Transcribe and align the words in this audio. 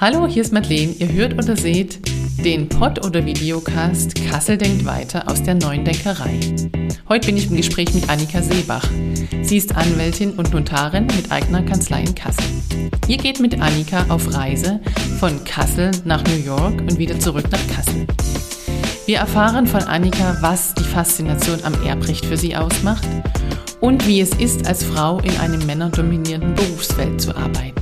Hallo, 0.00 0.26
hier 0.26 0.40
ist 0.40 0.52
Madeleine. 0.54 0.92
Ihr 0.92 1.12
hört 1.12 1.34
oder 1.34 1.58
seht 1.58 1.98
den 2.42 2.70
Pod- 2.70 3.04
oder 3.04 3.26
Videocast 3.26 4.14
Kassel 4.14 4.56
denkt 4.56 4.86
weiter 4.86 5.30
aus 5.30 5.42
der 5.42 5.56
neuen 5.56 5.84
Denkerei. 5.84 6.40
Heute 7.06 7.26
bin 7.26 7.36
ich 7.36 7.50
im 7.50 7.56
Gespräch 7.58 7.92
mit 7.92 8.08
Annika 8.08 8.40
Seebach. 8.40 8.88
Sie 9.42 9.58
ist 9.58 9.76
Anwältin 9.76 10.32
und 10.32 10.54
Notarin 10.54 11.04
mit 11.04 11.30
eigener 11.30 11.62
Kanzlei 11.62 12.00
in 12.00 12.14
Kassel. 12.14 12.46
Ihr 13.08 13.18
geht 13.18 13.40
mit 13.40 13.60
Annika 13.60 14.06
auf 14.08 14.32
Reise 14.32 14.80
von 15.18 15.44
Kassel 15.44 15.90
nach 16.06 16.24
New 16.24 16.46
York 16.46 16.80
und 16.80 16.96
wieder 16.96 17.20
zurück 17.20 17.50
nach 17.50 17.66
Kassel. 17.66 18.06
Wir 19.04 19.18
erfahren 19.18 19.66
von 19.66 19.82
Annika, 19.82 20.38
was 20.40 20.72
die 20.72 20.84
Faszination 20.84 21.58
am 21.64 21.74
Erbrecht 21.84 22.24
für 22.24 22.38
sie 22.38 22.56
ausmacht 22.56 23.06
und 23.80 24.06
wie 24.06 24.20
es 24.20 24.30
ist, 24.34 24.66
als 24.66 24.84
Frau 24.84 25.18
in 25.20 25.36
einem 25.38 25.64
männerdominierten 25.66 26.54
Berufsfeld 26.54 27.20
zu 27.20 27.34
arbeiten. 27.34 27.80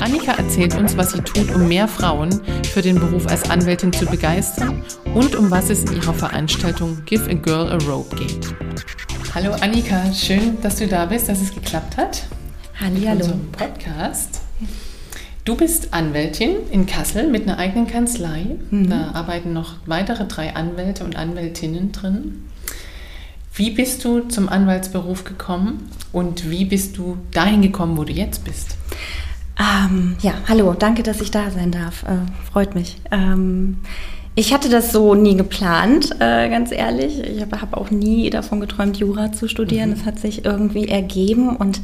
Annika 0.00 0.32
erzählt 0.32 0.74
uns, 0.76 0.96
was 0.96 1.12
sie 1.12 1.20
tut, 1.20 1.54
um 1.54 1.68
mehr 1.68 1.86
Frauen 1.86 2.40
für 2.72 2.80
den 2.80 2.98
Beruf 2.98 3.26
als 3.26 3.50
Anwältin 3.50 3.92
zu 3.92 4.06
begeistern 4.06 4.82
und 5.14 5.34
um 5.36 5.50
was 5.50 5.68
es 5.68 5.84
in 5.84 5.96
ihrer 5.96 6.14
Veranstaltung 6.14 7.02
Give 7.04 7.28
a 7.30 7.34
Girl 7.34 7.68
a 7.68 7.76
Rope 7.86 8.16
geht. 8.16 8.54
Hallo 9.34 9.52
Annika, 9.60 10.12
schön, 10.12 10.60
dass 10.62 10.76
du 10.76 10.86
da 10.86 11.06
bist, 11.06 11.28
dass 11.28 11.42
es 11.42 11.54
geklappt 11.54 11.96
hat. 11.96 12.24
Hallo. 12.80 13.26
Podcast. 13.52 14.40
Du 15.44 15.56
bist 15.56 15.92
Anwältin 15.92 16.56
in 16.70 16.86
Kassel 16.86 17.28
mit 17.28 17.42
einer 17.42 17.58
eigenen 17.58 17.86
Kanzlei. 17.86 18.56
Mhm. 18.70 18.88
Da 18.88 19.10
arbeiten 19.12 19.52
noch 19.52 19.74
weitere 19.86 20.24
drei 20.26 20.54
Anwälte 20.54 21.04
und 21.04 21.16
Anwältinnen 21.16 21.92
drin. 21.92 22.49
Wie 23.60 23.72
bist 23.72 24.06
du 24.06 24.20
zum 24.20 24.48
Anwaltsberuf 24.48 25.24
gekommen 25.24 25.90
und 26.12 26.50
wie 26.50 26.64
bist 26.64 26.96
du 26.96 27.18
dahin 27.30 27.60
gekommen, 27.60 27.98
wo 27.98 28.04
du 28.04 28.12
jetzt 28.14 28.42
bist? 28.42 28.78
Ähm, 29.58 30.16
ja, 30.22 30.32
hallo, 30.48 30.72
danke, 30.72 31.02
dass 31.02 31.20
ich 31.20 31.30
da 31.30 31.50
sein 31.50 31.70
darf. 31.70 32.04
Äh, 32.04 32.20
freut 32.50 32.74
mich. 32.74 32.96
Ähm, 33.10 33.76
ich 34.34 34.54
hatte 34.54 34.70
das 34.70 34.92
so 34.92 35.14
nie 35.14 35.36
geplant, 35.36 36.10
äh, 36.20 36.48
ganz 36.48 36.72
ehrlich. 36.72 37.18
Ich 37.18 37.42
habe 37.42 37.60
hab 37.60 37.76
auch 37.76 37.90
nie 37.90 38.30
davon 38.30 38.60
geträumt, 38.60 38.96
Jura 38.96 39.30
zu 39.32 39.46
studieren. 39.46 39.92
Es 39.92 40.04
mhm. 40.04 40.06
hat 40.06 40.18
sich 40.18 40.46
irgendwie 40.46 40.88
ergeben 40.88 41.54
und 41.54 41.82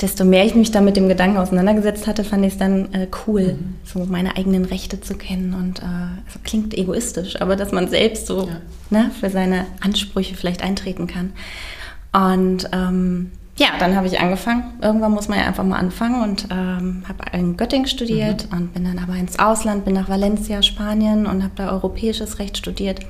desto 0.00 0.24
mehr 0.24 0.44
ich 0.44 0.54
mich 0.54 0.70
dann 0.70 0.84
mit 0.84 0.96
dem 0.96 1.08
Gedanken 1.08 1.38
auseinandergesetzt 1.38 2.06
hatte, 2.06 2.22
fand 2.22 2.44
ich 2.44 2.52
es 2.52 2.58
dann 2.58 2.92
äh, 2.92 3.08
cool, 3.26 3.54
mhm. 3.54 3.74
so 3.84 4.04
meine 4.04 4.36
eigenen 4.36 4.64
Rechte 4.64 5.00
zu 5.00 5.14
kennen. 5.14 5.54
Und 5.54 5.80
äh, 5.80 5.84
also 6.26 6.38
klingt 6.44 6.74
egoistisch, 6.74 7.40
aber 7.40 7.56
dass 7.56 7.72
man 7.72 7.88
selbst 7.88 8.26
so 8.26 8.48
ja. 8.48 8.60
ne, 8.90 9.10
für 9.18 9.30
seine 9.30 9.66
Ansprüche 9.80 10.34
vielleicht 10.34 10.62
eintreten 10.62 11.06
kann. 11.06 11.32
Und 12.12 12.68
ähm, 12.72 13.30
ja, 13.58 13.68
dann 13.78 13.96
habe 13.96 14.06
ich 14.06 14.20
angefangen. 14.20 14.64
Irgendwann 14.82 15.12
muss 15.12 15.28
man 15.28 15.38
ja 15.38 15.46
einfach 15.46 15.64
mal 15.64 15.78
anfangen 15.78 16.22
und 16.22 16.48
ähm, 16.50 17.04
habe 17.08 17.24
in 17.32 17.56
Göttingen 17.56 17.86
studiert 17.86 18.50
mhm. 18.50 18.58
und 18.58 18.74
bin 18.74 18.84
dann 18.84 18.98
aber 18.98 19.14
ins 19.14 19.38
Ausland, 19.38 19.86
bin 19.86 19.94
nach 19.94 20.10
Valencia, 20.10 20.62
Spanien 20.62 21.26
und 21.26 21.42
habe 21.42 21.52
da 21.56 21.70
europäisches 21.70 22.38
Recht 22.38 22.58
studiert. 22.58 23.00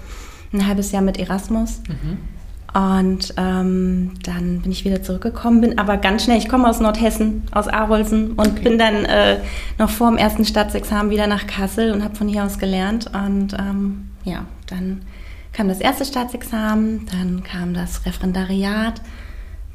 Ein 0.52 0.66
halbes 0.68 0.92
Jahr 0.92 1.02
mit 1.02 1.18
Erasmus. 1.18 1.80
Mhm. 1.88 2.18
Und 2.76 3.32
ähm, 3.38 4.12
dann 4.22 4.60
bin 4.60 4.70
ich 4.70 4.84
wieder 4.84 5.02
zurückgekommen, 5.02 5.62
bin 5.62 5.78
aber 5.78 5.96
ganz 5.96 6.24
schnell, 6.24 6.36
ich 6.36 6.46
komme 6.46 6.68
aus 6.68 6.78
Nordhessen, 6.78 7.44
aus 7.50 7.68
Arolsen 7.68 8.32
und 8.32 8.48
okay. 8.48 8.64
bin 8.64 8.78
dann 8.78 9.06
äh, 9.06 9.38
noch 9.78 9.88
vor 9.88 10.10
dem 10.10 10.18
ersten 10.18 10.44
Staatsexamen 10.44 11.10
wieder 11.10 11.26
nach 11.26 11.46
Kassel 11.46 11.90
und 11.90 12.04
habe 12.04 12.16
von 12.16 12.28
hier 12.28 12.44
aus 12.44 12.58
gelernt. 12.58 13.10
Und 13.14 13.54
ähm, 13.54 14.10
ja, 14.24 14.44
dann 14.66 15.00
kam 15.54 15.68
das 15.68 15.80
erste 15.80 16.04
Staatsexamen, 16.04 17.06
dann 17.10 17.42
kam 17.44 17.72
das 17.72 18.04
Referendariat 18.04 19.00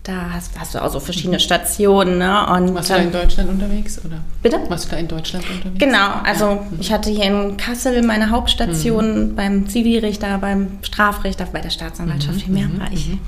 da 0.04 0.32
hast, 0.34 0.60
hast, 0.60 0.74
du 0.74 0.84
auch 0.84 0.92
so 0.92 1.00
verschiedene. 1.00 1.40
Stationen. 1.40 2.18
Ne? 2.18 2.48
Und 2.48 2.74
Warst 2.74 2.90
du 2.90 2.94
da 2.96 3.00
in 3.02 3.12
Deutschland 3.12 3.50
unterwegs? 3.50 4.04
Oder? 4.04 4.18
Bitte? 4.42 4.60
Warst 4.68 4.86
du 4.86 4.90
da 4.92 4.98
in 4.98 5.08
Deutschland 5.08 5.46
unterwegs? 5.50 5.80
Genau, 5.80 6.10
also 6.24 6.46
ja. 6.46 6.56
Mhm. 6.56 6.78
ich 6.80 6.92
hatte 6.92 7.10
hier 7.12 7.26
in 7.26 7.58
Kassel 7.58 8.02
meine 8.02 8.32
Hauptstation 8.32 9.30
mhm. 9.30 9.36
beim 9.36 9.70
Zivilrichter, 9.70 10.40
beim 10.40 10.80
Strafrichter, 10.82 11.48
bei 11.52 11.62
der 11.62 11.70
Staatsanwaltschaft, 11.70 12.38
mhm. 12.38 12.42
viel 12.42 12.54
mehr 12.54 12.68
mhm. 12.68 12.80
war 12.80 12.92
ich. 12.92 13.10
Mhm. 13.10 13.20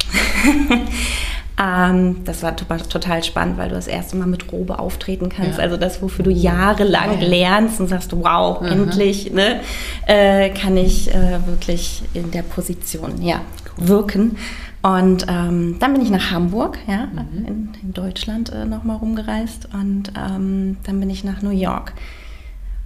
ähm, 1.62 2.23
das 2.25 2.41
war 2.41 2.56
total 2.56 3.23
spannend, 3.23 3.59
weil 3.59 3.69
du 3.69 3.75
das 3.75 3.88
erste 3.88 4.17
Mal 4.17 4.28
mit 4.28 4.51
Robe 4.51 4.79
auftreten 4.79 5.29
kannst. 5.29 5.59
Ja. 5.59 5.63
Also 5.63 5.78
das, 5.78 6.01
wofür 6.01 6.25
du 6.25 6.31
jahrelang 6.31 7.22
ja. 7.22 7.28
lernst 7.28 7.79
und 7.81 7.88
sagst, 7.88 8.12
wow, 8.13 8.63
endlich 8.63 9.31
ne, 9.31 9.59
äh, 10.07 10.50
kann 10.50 10.75
ich 10.75 11.13
äh, 11.13 11.45
wirklich 11.45 12.01
in 12.16 12.31
der 12.31 12.41
Position 12.41 13.22
ja, 13.22 13.41
wirken. 13.78 14.38
Und 14.83 15.25
ähm, 15.29 15.78
dann 15.79 15.94
bin 15.94 16.01
ich 16.01 16.09
nach 16.09 16.31
Hamburg, 16.31 16.62
ja, 16.88 17.07
mhm. 17.07 17.46
in, 17.46 17.69
in, 17.81 17.94
Deutschland 17.94 18.51
äh, 18.51 18.66
nochmal 18.66 18.97
rumgereist. 18.97 19.69
Und 19.74 20.12
ähm, 20.18 20.78
dann 20.84 21.00
bin 21.00 21.09
ich 21.09 21.24
nach 21.24 21.41
New 21.41 21.51
York. 21.51 21.94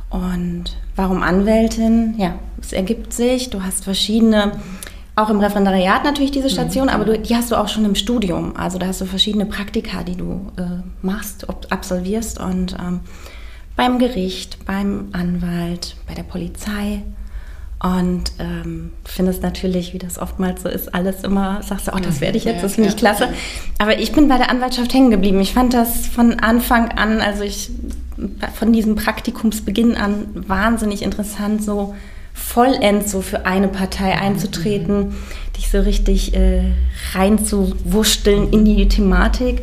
Und 0.10 0.78
warum 0.96 1.22
Anwältin? 1.22 2.16
Ja, 2.18 2.40
es 2.62 2.74
ergibt 2.74 3.14
sich. 3.14 3.50
Du 3.50 3.64
hast 3.64 3.84
verschiedene, 3.84 4.54
auch 5.16 5.30
im 5.30 5.40
Referendariat 5.40 6.04
natürlich 6.04 6.32
diese 6.32 6.50
Station, 6.50 6.86
mhm. 6.86 6.90
aber 6.90 7.06
du, 7.06 7.20
die 7.20 7.36
hast 7.36 7.52
du 7.52 7.56
auch 7.56 7.68
schon 7.68 7.86
im 7.86 7.96
Studium. 7.96 8.56
Also 8.56 8.78
da 8.78 8.88
hast 8.88 9.02
du 9.02 9.06
verschiedene 9.06 9.46
Praktika, 9.46 10.04
die 10.04 10.16
du 10.16 10.52
äh, 10.58 10.82
machst, 11.02 11.48
absolvierst. 11.70 12.40
Und 12.40 12.76
ähm, 12.80 13.02
beim 13.76 14.00
Gericht, 14.00 14.66
beim 14.66 15.10
Anwalt, 15.12 15.96
bei 16.08 16.14
der 16.14 16.24
Polizei, 16.24 17.04
und 17.80 18.32
ähm, 18.40 18.92
findest 19.06 19.44
natürlich, 19.44 19.94
wie 19.94 20.00
das 20.00 20.18
oftmals 20.18 20.64
so 20.64 20.70
ist, 20.70 20.96
alles 20.96 21.24
immer, 21.24 21.62
sagst 21.62 21.88
du, 21.88 21.92
oh, 21.94 22.00
das 22.00 22.22
werde 22.22 22.38
ich 22.38 22.46
jetzt, 22.46 22.64
das 22.64 22.76
finde 22.76 22.90
ich 22.90 22.98
klasse. 22.98 23.30
Aber 23.78 24.00
ich 24.00 24.14
bin 24.14 24.28
bei 24.28 24.38
der 24.38 24.50
Anwaltschaft 24.50 24.94
hängen 24.94 25.12
geblieben. 25.12 25.40
Ich 25.42 25.54
fand 25.54 25.76
das 25.76 26.08
von 26.08 26.40
Anfang 26.40 26.90
an, 26.90 27.22
also 27.22 27.44
ich 27.44 27.70
von 28.56 28.74
diesem 28.74 28.96
Praktikumsbeginn 28.96 29.96
an 29.96 30.26
wahnsinnig 30.48 31.04
interessant, 31.04 31.64
so 31.64 31.94
vollends 32.34 33.12
so 33.12 33.22
für 33.22 33.46
eine 33.46 33.68
Partei 33.68 34.18
einzutreten, 34.18 35.16
dich 35.56 35.70
so 35.70 35.80
richtig 35.80 36.36
äh, 36.36 36.72
reinzuwurschteln 37.14 38.52
in 38.52 38.66
die 38.66 38.88
Thematik 38.88 39.62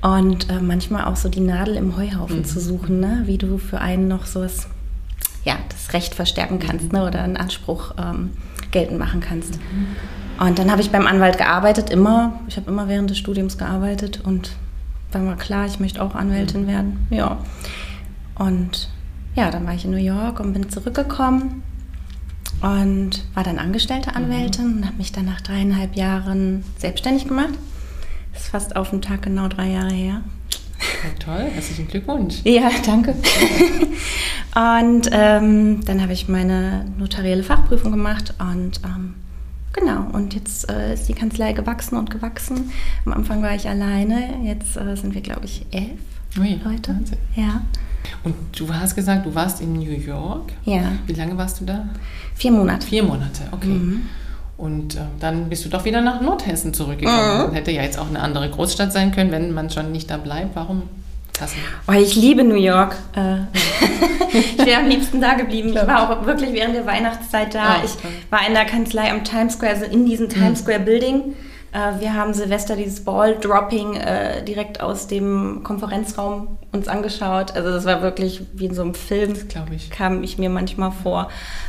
und 0.00 0.50
äh, 0.50 0.60
manchmal 0.60 1.04
auch 1.04 1.16
so 1.16 1.28
die 1.28 1.40
Nadel 1.40 1.76
im 1.76 1.96
Heuhaufen 1.96 2.38
mhm. 2.38 2.44
zu 2.44 2.60
suchen, 2.60 3.00
ne? 3.00 3.22
wie 3.26 3.38
du 3.38 3.58
für 3.58 3.80
einen 3.80 4.08
noch 4.08 4.26
so 4.26 4.40
was 4.40 4.68
ja, 5.44 5.56
das 5.68 5.92
Recht 5.92 6.14
verstärken 6.14 6.58
kannst 6.58 6.92
ne, 6.92 7.06
oder 7.06 7.22
einen 7.22 7.36
Anspruch 7.36 7.94
ähm, 7.98 8.30
geltend 8.70 8.98
machen 8.98 9.20
kannst. 9.20 9.58
Und 10.38 10.58
dann 10.58 10.70
habe 10.70 10.80
ich 10.80 10.90
beim 10.90 11.06
Anwalt 11.06 11.38
gearbeitet, 11.38 11.90
immer. 11.90 12.40
Ich 12.48 12.56
habe 12.56 12.70
immer 12.70 12.88
während 12.88 13.10
des 13.10 13.18
Studiums 13.18 13.56
gearbeitet 13.58 14.20
und 14.24 14.52
war 15.12 15.20
mal 15.20 15.36
klar, 15.36 15.66
ich 15.66 15.78
möchte 15.78 16.02
auch 16.02 16.14
Anwältin 16.14 16.66
werden. 16.66 17.06
Ja. 17.10 17.38
Und 18.34 18.90
ja, 19.36 19.50
dann 19.50 19.66
war 19.66 19.74
ich 19.74 19.84
in 19.84 19.92
New 19.92 19.96
York 19.96 20.40
und 20.40 20.52
bin 20.52 20.68
zurückgekommen 20.70 21.62
und 22.60 23.24
war 23.34 23.44
dann 23.44 23.58
angestellte 23.58 24.16
Anwältin 24.16 24.78
und 24.78 24.86
habe 24.86 24.96
mich 24.96 25.12
dann 25.12 25.26
nach 25.26 25.40
dreieinhalb 25.40 25.96
Jahren 25.96 26.64
selbstständig 26.78 27.28
gemacht. 27.28 27.54
Das 28.32 28.42
ist 28.42 28.48
fast 28.48 28.76
auf 28.76 28.90
den 28.90 29.02
Tag 29.02 29.22
genau 29.22 29.48
drei 29.48 29.68
Jahre 29.68 29.92
her. 29.92 30.22
Ja, 30.80 31.10
toll, 31.24 31.50
herzlichen 31.52 31.86
Glückwunsch. 31.88 32.36
Ja, 32.44 32.70
danke. 32.84 33.14
und 34.54 35.08
ähm, 35.10 35.84
dann 35.84 36.00
habe 36.00 36.12
ich 36.12 36.28
meine 36.28 36.84
notarielle 36.98 37.42
Fachprüfung 37.42 37.90
gemacht 37.90 38.34
und 38.38 38.80
ähm, 38.84 39.14
genau, 39.72 40.06
und 40.12 40.34
jetzt 40.34 40.70
äh, 40.70 40.94
ist 40.94 41.08
die 41.08 41.14
Kanzlei 41.14 41.52
gewachsen 41.52 41.96
und 41.96 42.10
gewachsen. 42.10 42.70
Am 43.04 43.12
Anfang 43.12 43.42
war 43.42 43.54
ich 43.54 43.68
alleine, 43.68 44.38
jetzt 44.44 44.76
äh, 44.76 44.96
sind 44.96 45.14
wir, 45.14 45.22
glaube 45.22 45.46
ich, 45.46 45.66
elf 45.72 45.98
Ui, 46.38 46.60
Leute. 46.64 46.94
Wahnsinn. 46.94 47.18
Ja. 47.36 47.62
Und 48.22 48.34
du 48.58 48.72
hast 48.72 48.94
gesagt, 48.94 49.26
du 49.26 49.34
warst 49.34 49.60
in 49.60 49.72
New 49.74 49.90
York. 49.92 50.52
Ja. 50.64 50.92
Wie 51.06 51.12
lange 51.14 51.36
warst 51.36 51.60
du 51.60 51.64
da? 51.64 51.88
Vier 52.34 52.52
Monate. 52.52 52.86
Vier 52.86 53.02
Monate, 53.02 53.42
okay. 53.52 53.68
Mhm. 53.68 54.02
Und 54.56 54.96
äh, 54.96 55.00
dann 55.20 55.48
bist 55.48 55.64
du 55.64 55.68
doch 55.68 55.84
wieder 55.84 56.00
nach 56.00 56.20
Nordhessen 56.20 56.72
zurückgekommen. 56.74 57.50
Mhm. 57.50 57.54
Hätte 57.54 57.70
ja 57.70 57.82
jetzt 57.82 57.98
auch 57.98 58.08
eine 58.08 58.20
andere 58.20 58.50
Großstadt 58.50 58.92
sein 58.92 59.10
können, 59.10 59.30
wenn 59.32 59.52
man 59.52 59.70
schon 59.70 59.92
nicht 59.92 60.10
da 60.10 60.16
bleibt. 60.16 60.54
Warum 60.54 60.84
Oh, 61.88 61.92
ich 61.92 62.14
liebe 62.14 62.44
New 62.44 62.54
York. 62.54 62.94
Äh, 63.16 63.38
ich 64.38 64.58
wäre 64.58 64.80
am 64.80 64.88
liebsten 64.88 65.20
da 65.20 65.34
geblieben. 65.34 65.70
Ich 65.70 65.74
war 65.74 66.10
auch 66.10 66.26
wirklich 66.26 66.52
während 66.52 66.74
der 66.74 66.86
Weihnachtszeit 66.86 67.54
da. 67.54 67.76
Oh, 67.80 67.84
ich 67.84 68.30
war 68.30 68.46
in 68.46 68.54
der 68.54 68.64
Kanzlei 68.64 69.10
am 69.10 69.24
Times 69.24 69.54
Square, 69.54 69.72
also 69.72 69.84
in 69.84 70.06
diesem 70.06 70.28
Times 70.28 70.60
mhm. 70.60 70.64
Square 70.64 70.80
Building. 70.80 71.34
Äh, 71.72 72.00
wir 72.00 72.14
haben 72.14 72.34
Silvester 72.34 72.76
dieses 72.76 73.04
Ball-Dropping 73.04 73.96
äh, 73.96 74.44
direkt 74.44 74.80
aus 74.80 75.08
dem 75.08 75.62
Konferenzraum 75.64 76.56
uns 76.74 76.88
angeschaut. 76.88 77.52
Also 77.54 77.70
das 77.70 77.84
war 77.84 78.02
wirklich 78.02 78.42
wie 78.52 78.66
in 78.66 78.74
so 78.74 78.82
einem 78.82 78.94
Film, 78.94 79.34
glaube 79.48 79.74
ich. 79.74 79.90
kam 79.90 80.22
ich 80.22 80.38
mir 80.38 80.50
manchmal 80.50 80.90
vor. 80.90 81.28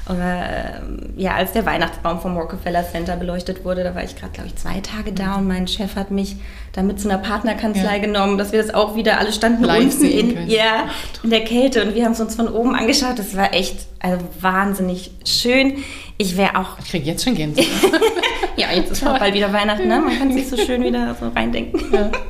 Oder 0.09 0.49
äh, 0.49 0.81
ja, 1.15 1.35
als 1.35 1.53
der 1.53 1.65
Weihnachtsbaum 1.65 2.19
vom 2.19 2.35
Rockefeller 2.37 2.83
Center 2.83 3.15
beleuchtet 3.15 3.63
wurde, 3.63 3.83
da 3.83 3.95
war 3.95 4.03
ich 4.03 4.15
gerade, 4.15 4.33
glaube 4.33 4.49
ich, 4.49 4.55
zwei 4.55 4.81
Tage 4.81 5.13
da 5.13 5.33
mhm. 5.33 5.37
und 5.37 5.47
mein 5.47 5.67
Chef 5.67 5.95
hat 5.95 6.11
mich 6.11 6.35
dann 6.73 6.87
mit 6.87 6.99
zu 6.99 7.09
einer 7.09 7.19
Partnerkanzlei 7.19 7.97
ja. 7.97 8.01
genommen, 8.01 8.37
dass 8.37 8.51
wir 8.51 8.61
das 8.61 8.73
auch 8.73 8.95
wieder, 8.95 9.19
alle 9.19 9.31
standen 9.31 9.63
Live 9.63 9.83
unten 9.83 10.05
in, 10.05 10.49
ja, 10.49 10.89
in 11.23 11.29
der 11.29 11.43
Kälte 11.43 11.85
und 11.85 11.95
wir 11.95 12.03
haben 12.03 12.11
es 12.11 12.19
uns 12.19 12.35
von 12.35 12.47
oben 12.47 12.75
angeschaut. 12.75 13.17
Das 13.17 13.35
war 13.37 13.53
echt 13.53 13.85
also 13.99 14.25
wahnsinnig 14.41 15.11
schön. 15.25 15.83
Ich 16.17 16.37
wäre 16.37 16.57
auch. 16.57 16.79
Ich 16.79 16.89
kriege 16.89 17.05
jetzt 17.05 17.23
schon 17.23 17.35
Gänsehaut. 17.35 17.69
ja, 18.57 18.71
jetzt 18.71 18.91
ist 18.91 19.05
auch 19.05 19.17
bald 19.17 19.33
wieder 19.33 19.51
Weihnachten, 19.53 19.87
ne? 19.87 19.99
Man 19.99 20.17
kann 20.17 20.31
sich 20.31 20.47
so 20.47 20.57
schön 20.57 20.83
wieder 20.83 21.15
so 21.19 21.29
reindenken. 21.29 21.81
Ja. 21.93 22.11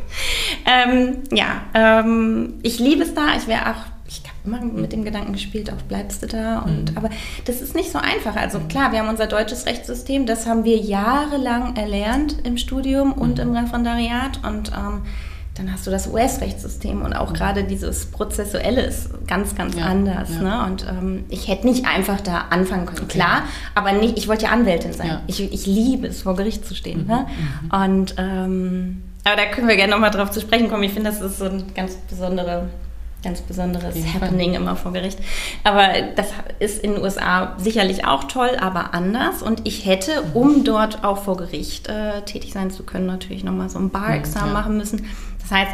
ähm, 0.65 1.23
ja, 1.31 1.61
ähm, 1.73 2.55
ich 2.63 2.79
liebe 2.79 3.03
es 3.03 3.13
da. 3.13 3.35
Ich 3.37 3.47
wäre 3.47 3.71
auch 3.71 3.95
ich 4.07 4.21
habe 4.23 4.37
immer 4.45 4.81
mit 4.81 4.93
dem 4.93 5.03
Gedanken 5.03 5.33
gespielt, 5.33 5.71
auch 5.71 5.81
bleibst 5.83 6.21
du 6.21 6.27
da. 6.27 6.59
Und, 6.59 6.91
mhm. 6.91 6.97
Aber 6.97 7.09
das 7.45 7.61
ist 7.61 7.75
nicht 7.75 7.91
so 7.91 7.97
einfach. 7.97 8.35
Also 8.35 8.59
klar, 8.59 8.91
wir 8.91 8.99
haben 8.99 9.09
unser 9.09 9.27
deutsches 9.27 9.65
Rechtssystem, 9.65 10.25
das 10.25 10.45
haben 10.45 10.63
wir 10.63 10.77
jahrelang 10.77 11.75
erlernt 11.75 12.37
im 12.43 12.57
Studium 12.57 13.13
und 13.13 13.37
mhm. 13.37 13.49
im 13.49 13.55
Referendariat. 13.55 14.41
Und 14.47 14.71
ähm, 14.71 15.01
dann 15.55 15.71
hast 15.71 15.87
du 15.87 15.91
das 15.91 16.07
US-Rechtssystem 16.07 17.01
und 17.01 17.13
auch 17.13 17.33
gerade 17.33 17.63
dieses 17.63 18.07
Prozessuelle 18.07 18.81
ist 18.81 19.09
ganz, 19.25 19.55
ganz 19.55 19.75
ja, 19.75 19.85
anders. 19.85 20.29
Ja. 20.35 20.41
Ne? 20.41 20.65
Und 20.65 20.85
ähm, 20.87 21.23
ich 21.29 21.47
hätte 21.47 21.65
nicht 21.65 21.87
einfach 21.87 22.19
da 22.19 22.45
anfangen 22.49 22.85
können, 22.85 23.05
okay. 23.05 23.19
klar, 23.19 23.43
aber 23.73 23.93
nicht, 23.93 24.17
ich 24.17 24.27
wollte 24.27 24.45
ja 24.45 24.51
Anwältin 24.51 24.91
sein. 24.91 25.07
Ja. 25.07 25.21
Ich, 25.27 25.39
ich 25.41 25.65
liebe 25.65 26.07
es, 26.07 26.23
vor 26.23 26.35
Gericht 26.35 26.67
zu 26.67 26.75
stehen. 26.75 27.03
Mhm, 27.03 27.07
ne? 27.07 27.27
Mhm. 27.61 27.83
Und 27.83 28.15
ähm, 28.17 29.03
aber 29.25 29.35
da 29.35 29.45
können 29.47 29.67
wir 29.67 29.75
gerne 29.75 29.91
nochmal 29.91 30.11
drauf 30.11 30.31
zu 30.31 30.39
sprechen 30.39 30.69
kommen. 30.69 30.83
Ich 30.83 30.93
finde, 30.93 31.09
das 31.09 31.19
ist 31.19 31.39
so 31.39 31.45
ein 31.45 31.73
ganz 31.73 31.95
besonderer 31.95 32.69
ganz 33.25 33.41
besonderes 33.41 33.95
Happening 34.13 34.53
immer 34.53 34.75
vor 34.75 34.93
Gericht. 34.93 35.17
Aber 35.63 35.89
das 36.15 36.27
ist 36.59 36.83
in 36.83 36.93
den 36.93 37.01
USA 37.01 37.55
sicherlich 37.57 38.05
auch 38.05 38.25
toll, 38.25 38.51
aber 38.59 38.93
anders. 38.93 39.41
Und 39.41 39.67
ich 39.67 39.85
hätte, 39.85 40.21
um 40.33 40.63
dort 40.63 41.03
auch 41.03 41.23
vor 41.23 41.35
Gericht 41.35 41.89
äh, 41.89 42.21
tätig 42.21 42.53
sein 42.53 42.69
zu 42.69 42.83
können, 42.83 43.07
natürlich 43.07 43.43
nochmal 43.43 43.69
so 43.69 43.79
ein 43.79 43.89
Bar-Examen 43.89 44.49
ja. 44.49 44.53
machen 44.53 44.77
müssen. 44.77 45.07
Das 45.41 45.51
heißt, 45.51 45.71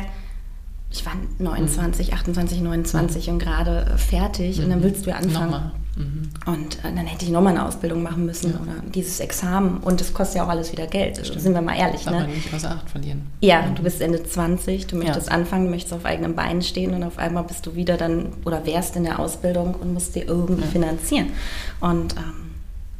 ich 0.92 1.06
war 1.06 1.14
29, 1.40 2.14
28, 2.14 2.62
29 2.62 3.30
und 3.30 3.40
gerade 3.40 3.98
fertig 3.98 4.58
mhm. 4.58 4.64
und 4.64 4.70
dann 4.70 4.80
mhm. 4.80 4.84
willst 4.84 5.06
du 5.06 5.10
ja 5.10 5.18
anfangen. 5.18 5.52
Nochmal. 5.52 5.72
Mhm. 5.96 6.30
Und 6.46 6.80
äh, 6.80 6.94
dann 6.96 7.06
hätte 7.06 7.26
ich 7.26 7.32
nochmal 7.32 7.54
eine 7.54 7.66
Ausbildung 7.66 8.02
machen 8.02 8.26
müssen 8.26 8.54
ja. 8.54 8.60
oder 8.60 8.82
dieses 8.94 9.20
Examen. 9.20 9.78
Und 9.78 10.00
das 10.00 10.14
kostet 10.14 10.38
ja 10.38 10.46
auch 10.46 10.50
alles 10.50 10.72
wieder 10.72 10.88
Geld. 10.88 11.18
Stimmt. 11.26 11.42
Sind 11.42 11.54
wir 11.54 11.62
mal 11.62 11.76
ehrlich. 11.76 12.04
Darf 12.06 12.14
ne? 12.14 12.20
man 12.22 12.32
nicht 12.32 12.54
außer 12.54 12.72
Acht 12.72 12.90
verlieren. 12.90 13.24
Ja, 13.42 13.64
mhm. 13.64 13.76
du 13.76 13.84
bist 13.84 14.02
Ende 14.02 14.24
20, 14.24 14.88
du 14.88 14.96
möchtest 14.96 15.28
ja. 15.28 15.34
anfangen, 15.34 15.66
du 15.66 15.72
möchtest 15.72 15.94
auf 15.94 16.06
eigenen 16.06 16.36
Beinen 16.36 16.62
stehen 16.62 16.94
und 16.94 17.04
auf 17.04 17.18
einmal 17.18 17.44
bist 17.44 17.66
du 17.66 17.76
wieder 17.76 17.98
dann 17.98 18.30
oder 18.46 18.66
wärst 18.66 18.96
in 18.96 19.04
der 19.04 19.20
Ausbildung 19.20 19.76
und 19.76 19.94
musst 19.94 20.16
dir 20.16 20.28
irgendwie 20.28 20.62
ja. 20.62 20.68
finanzieren. 20.68 21.28
Und 21.82 22.16
ähm, 22.16 22.52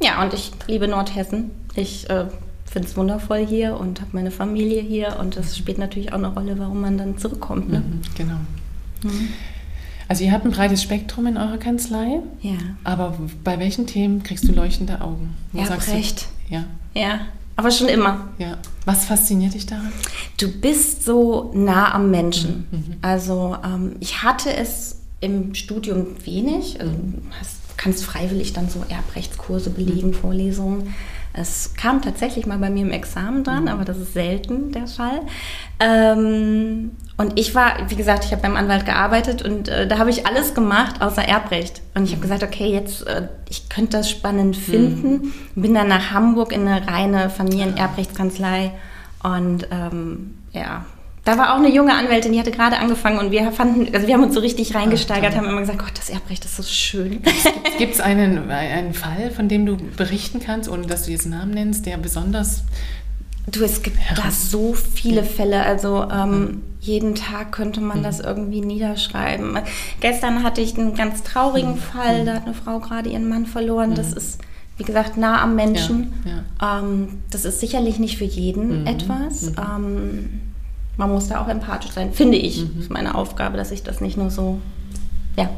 ja, 0.02 0.22
und 0.22 0.34
ich 0.34 0.50
liebe 0.66 0.88
Nordhessen. 0.88 1.50
Ich 1.74 2.10
äh, 2.10 2.26
finde 2.70 2.88
es 2.88 2.96
wundervoll 2.96 3.46
hier 3.46 3.78
und 3.78 4.00
habe 4.00 4.10
meine 4.12 4.30
Familie 4.30 4.82
hier 4.82 5.16
und 5.20 5.36
das 5.36 5.56
spielt 5.56 5.78
natürlich 5.78 6.12
auch 6.12 6.18
eine 6.18 6.28
Rolle, 6.28 6.58
warum 6.58 6.80
man 6.80 6.98
dann 6.98 7.18
zurückkommt. 7.18 7.70
Ne? 7.70 7.80
Mhm, 7.80 8.00
genau. 8.16 8.36
Mhm. 9.02 9.28
Also 10.08 10.24
ihr 10.24 10.32
habt 10.32 10.44
ein 10.44 10.50
breites 10.50 10.82
Spektrum 10.82 11.26
in 11.26 11.36
eurer 11.36 11.58
Kanzlei. 11.58 12.20
Ja. 12.40 12.52
Aber 12.84 13.18
bei 13.44 13.58
welchen 13.58 13.86
Themen 13.86 14.22
kriegst 14.22 14.46
du 14.48 14.52
leuchtende 14.52 15.00
Augen? 15.00 15.34
Wo 15.52 15.60
ja, 15.60 15.66
recht. 15.66 16.26
Ja. 16.48 16.64
Ja. 16.94 17.20
Aber 17.56 17.70
schon 17.70 17.88
immer. 17.88 18.28
Ja. 18.38 18.58
Was 18.84 19.04
fasziniert 19.04 19.54
dich 19.54 19.66
daran? 19.66 19.92
Du 20.38 20.48
bist 20.48 21.04
so 21.04 21.52
nah 21.54 21.94
am 21.94 22.10
Menschen. 22.10 22.66
Mhm. 22.70 22.78
mhm. 22.78 22.96
Also 23.02 23.56
ähm, 23.64 23.96
ich 24.00 24.22
hatte 24.22 24.54
es 24.54 25.00
im 25.20 25.54
Studium 25.54 26.06
wenig. 26.24 26.80
Also, 26.80 26.92
hast, 27.38 27.56
kannst 27.76 28.04
freiwillig 28.04 28.52
dann 28.52 28.68
so 28.68 28.84
Erbrechtskurse 28.88 29.70
belegen, 29.70 30.08
mhm. 30.08 30.14
Vorlesungen. 30.14 30.94
Es 31.34 31.74
kam 31.74 32.02
tatsächlich 32.02 32.46
mal 32.46 32.58
bei 32.58 32.68
mir 32.68 32.82
im 32.82 32.90
Examen 32.90 33.42
dran, 33.42 33.62
mhm. 33.62 33.68
aber 33.68 33.84
das 33.84 33.98
ist 33.98 34.12
selten 34.12 34.70
der 34.72 34.86
Fall. 34.86 35.20
Ähm, 35.80 36.92
und 37.16 37.38
ich 37.38 37.54
war, 37.54 37.88
wie 37.88 37.96
gesagt, 37.96 38.24
ich 38.24 38.32
habe 38.32 38.42
beim 38.42 38.56
Anwalt 38.56 38.84
gearbeitet 38.84 39.42
und 39.42 39.68
äh, 39.68 39.86
da 39.86 39.98
habe 39.98 40.10
ich 40.10 40.26
alles 40.26 40.54
gemacht 40.54 41.00
außer 41.00 41.22
Erbrecht. 41.22 41.80
Und 41.94 42.04
ich 42.04 42.10
habe 42.10 42.18
mhm. 42.18 42.22
gesagt, 42.22 42.42
okay, 42.42 42.70
jetzt, 42.70 43.06
äh, 43.06 43.28
ich 43.48 43.68
könnte 43.68 43.98
das 43.98 44.10
spannend 44.10 44.56
finden. 44.56 45.32
Mhm. 45.54 45.62
Bin 45.62 45.74
dann 45.74 45.88
nach 45.88 46.12
Hamburg 46.12 46.52
in 46.52 46.66
eine 46.66 46.86
reine 46.86 47.30
Familienerbrechtskanzlei 47.30 48.72
und 49.22 49.68
ähm, 49.70 50.34
ja, 50.52 50.84
da 51.24 51.38
war 51.38 51.54
auch 51.54 51.58
eine 51.58 51.72
junge 51.72 51.94
Anwältin, 51.94 52.32
die 52.32 52.40
hatte 52.40 52.50
gerade 52.50 52.78
angefangen 52.78 53.18
und 53.18 53.30
wir 53.30 53.52
fanden, 53.52 53.94
also 53.94 54.06
wir 54.06 54.14
haben 54.14 54.24
uns 54.24 54.34
so 54.34 54.40
richtig 54.40 54.74
reingesteigert, 54.74 55.36
haben 55.36 55.46
immer 55.46 55.60
gesagt, 55.60 55.78
Gott, 55.78 55.92
das 55.96 56.10
Erbrecht 56.10 56.44
ist 56.44 56.56
so 56.56 56.64
schön. 56.64 57.22
Gibt 57.78 57.94
es 57.94 58.00
einen, 58.00 58.50
einen 58.50 58.92
Fall, 58.92 59.30
von 59.30 59.48
dem 59.48 59.64
du 59.64 59.76
berichten 59.76 60.40
kannst, 60.40 60.68
ohne 60.68 60.86
dass 60.86 61.04
du 61.04 61.12
jetzt 61.12 61.26
Namen 61.26 61.52
nennst, 61.52 61.86
der 61.86 61.96
besonders 61.96 62.64
Du, 63.50 63.64
es 63.64 63.82
gibt 63.82 63.98
da 64.14 64.30
so 64.30 64.72
viele 64.72 65.24
Fälle. 65.24 65.64
Also 65.64 66.06
ähm, 66.08 66.62
jeden 66.80 67.16
Tag 67.16 67.50
könnte 67.50 67.80
man 67.80 67.98
mhm. 67.98 68.02
das 68.04 68.20
irgendwie 68.20 68.60
niederschreiben. 68.60 69.58
Gestern 70.00 70.44
hatte 70.44 70.60
ich 70.60 70.78
einen 70.78 70.94
ganz 70.94 71.24
traurigen 71.24 71.72
mhm. 71.72 71.78
Fall. 71.78 72.24
Da 72.24 72.34
hat 72.34 72.44
eine 72.44 72.54
Frau 72.54 72.78
gerade 72.78 73.10
ihren 73.10 73.28
Mann 73.28 73.46
verloren. 73.46 73.96
Das 73.96 74.12
mhm. 74.12 74.16
ist, 74.18 74.38
wie 74.76 74.84
gesagt, 74.84 75.16
nah 75.16 75.42
am 75.42 75.56
Menschen. 75.56 76.12
Ja, 76.24 76.44
ja. 76.60 76.78
Ähm, 76.78 77.22
das 77.30 77.44
ist 77.44 77.58
sicherlich 77.58 77.98
nicht 77.98 78.16
für 78.16 78.24
jeden 78.24 78.82
mhm. 78.82 78.86
etwas. 78.86 79.42
Mhm. 79.42 79.56
Ähm, 79.58 80.40
man 80.96 81.10
muss 81.10 81.28
da 81.28 81.42
auch 81.42 81.48
empathisch 81.48 81.92
sein, 81.92 82.12
finde 82.12 82.38
ich. 82.38 82.62
Mhm. 82.62 82.70
Das 82.74 82.84
ist 82.84 82.90
meine 82.90 83.14
Aufgabe, 83.14 83.56
dass 83.56 83.70
ich 83.70 83.82
das 83.82 84.00
nicht 84.00 84.16
nur 84.16 84.30
so, 84.30 84.60
ja, 85.36 85.48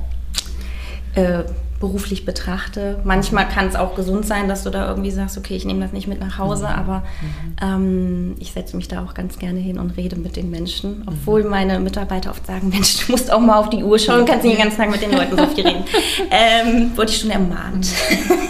äh, 1.14 1.44
beruflich 1.80 2.24
betrachte. 2.24 3.00
Manchmal 3.04 3.46
kann 3.46 3.66
es 3.66 3.76
auch 3.76 3.94
gesund 3.94 4.24
sein, 4.24 4.48
dass 4.48 4.64
du 4.64 4.70
da 4.70 4.88
irgendwie 4.88 5.10
sagst, 5.10 5.36
okay, 5.36 5.54
ich 5.54 5.66
nehme 5.66 5.80
das 5.80 5.92
nicht 5.92 6.06
mit 6.06 6.18
nach 6.18 6.38
Hause, 6.38 6.64
mhm. 6.64 6.70
aber 6.70 7.02
mhm. 7.20 7.56
ähm, 7.62 8.34
ich 8.38 8.52
setze 8.52 8.76
mich 8.76 8.88
da 8.88 9.04
auch 9.04 9.12
ganz 9.12 9.38
gerne 9.38 9.58
hin 9.58 9.78
und 9.78 9.96
rede 9.96 10.16
mit 10.16 10.36
den 10.36 10.50
Menschen. 10.50 11.00
Mhm. 11.00 11.08
Obwohl 11.08 11.44
meine 11.44 11.78
Mitarbeiter 11.80 12.30
oft 12.30 12.46
sagen, 12.46 12.68
Mensch, 12.72 13.04
du 13.04 13.12
musst 13.12 13.30
auch 13.30 13.40
mal 13.40 13.58
auf 13.58 13.70
die 13.70 13.82
Uhr 13.82 13.98
schauen, 13.98 14.24
kannst 14.24 14.44
nicht 14.44 14.56
den 14.56 14.62
ganzen 14.62 14.78
Tag 14.78 14.90
mit 14.90 15.02
den 15.02 15.12
Leuten 15.16 15.36
so 15.36 15.46
viel 15.48 15.66
reden. 15.66 15.84
Ähm, 16.30 16.96
wurde 16.96 17.10
ich 17.10 17.18
schon 17.18 17.30
ermahnt. 17.30 17.86
Mhm. 18.10 18.48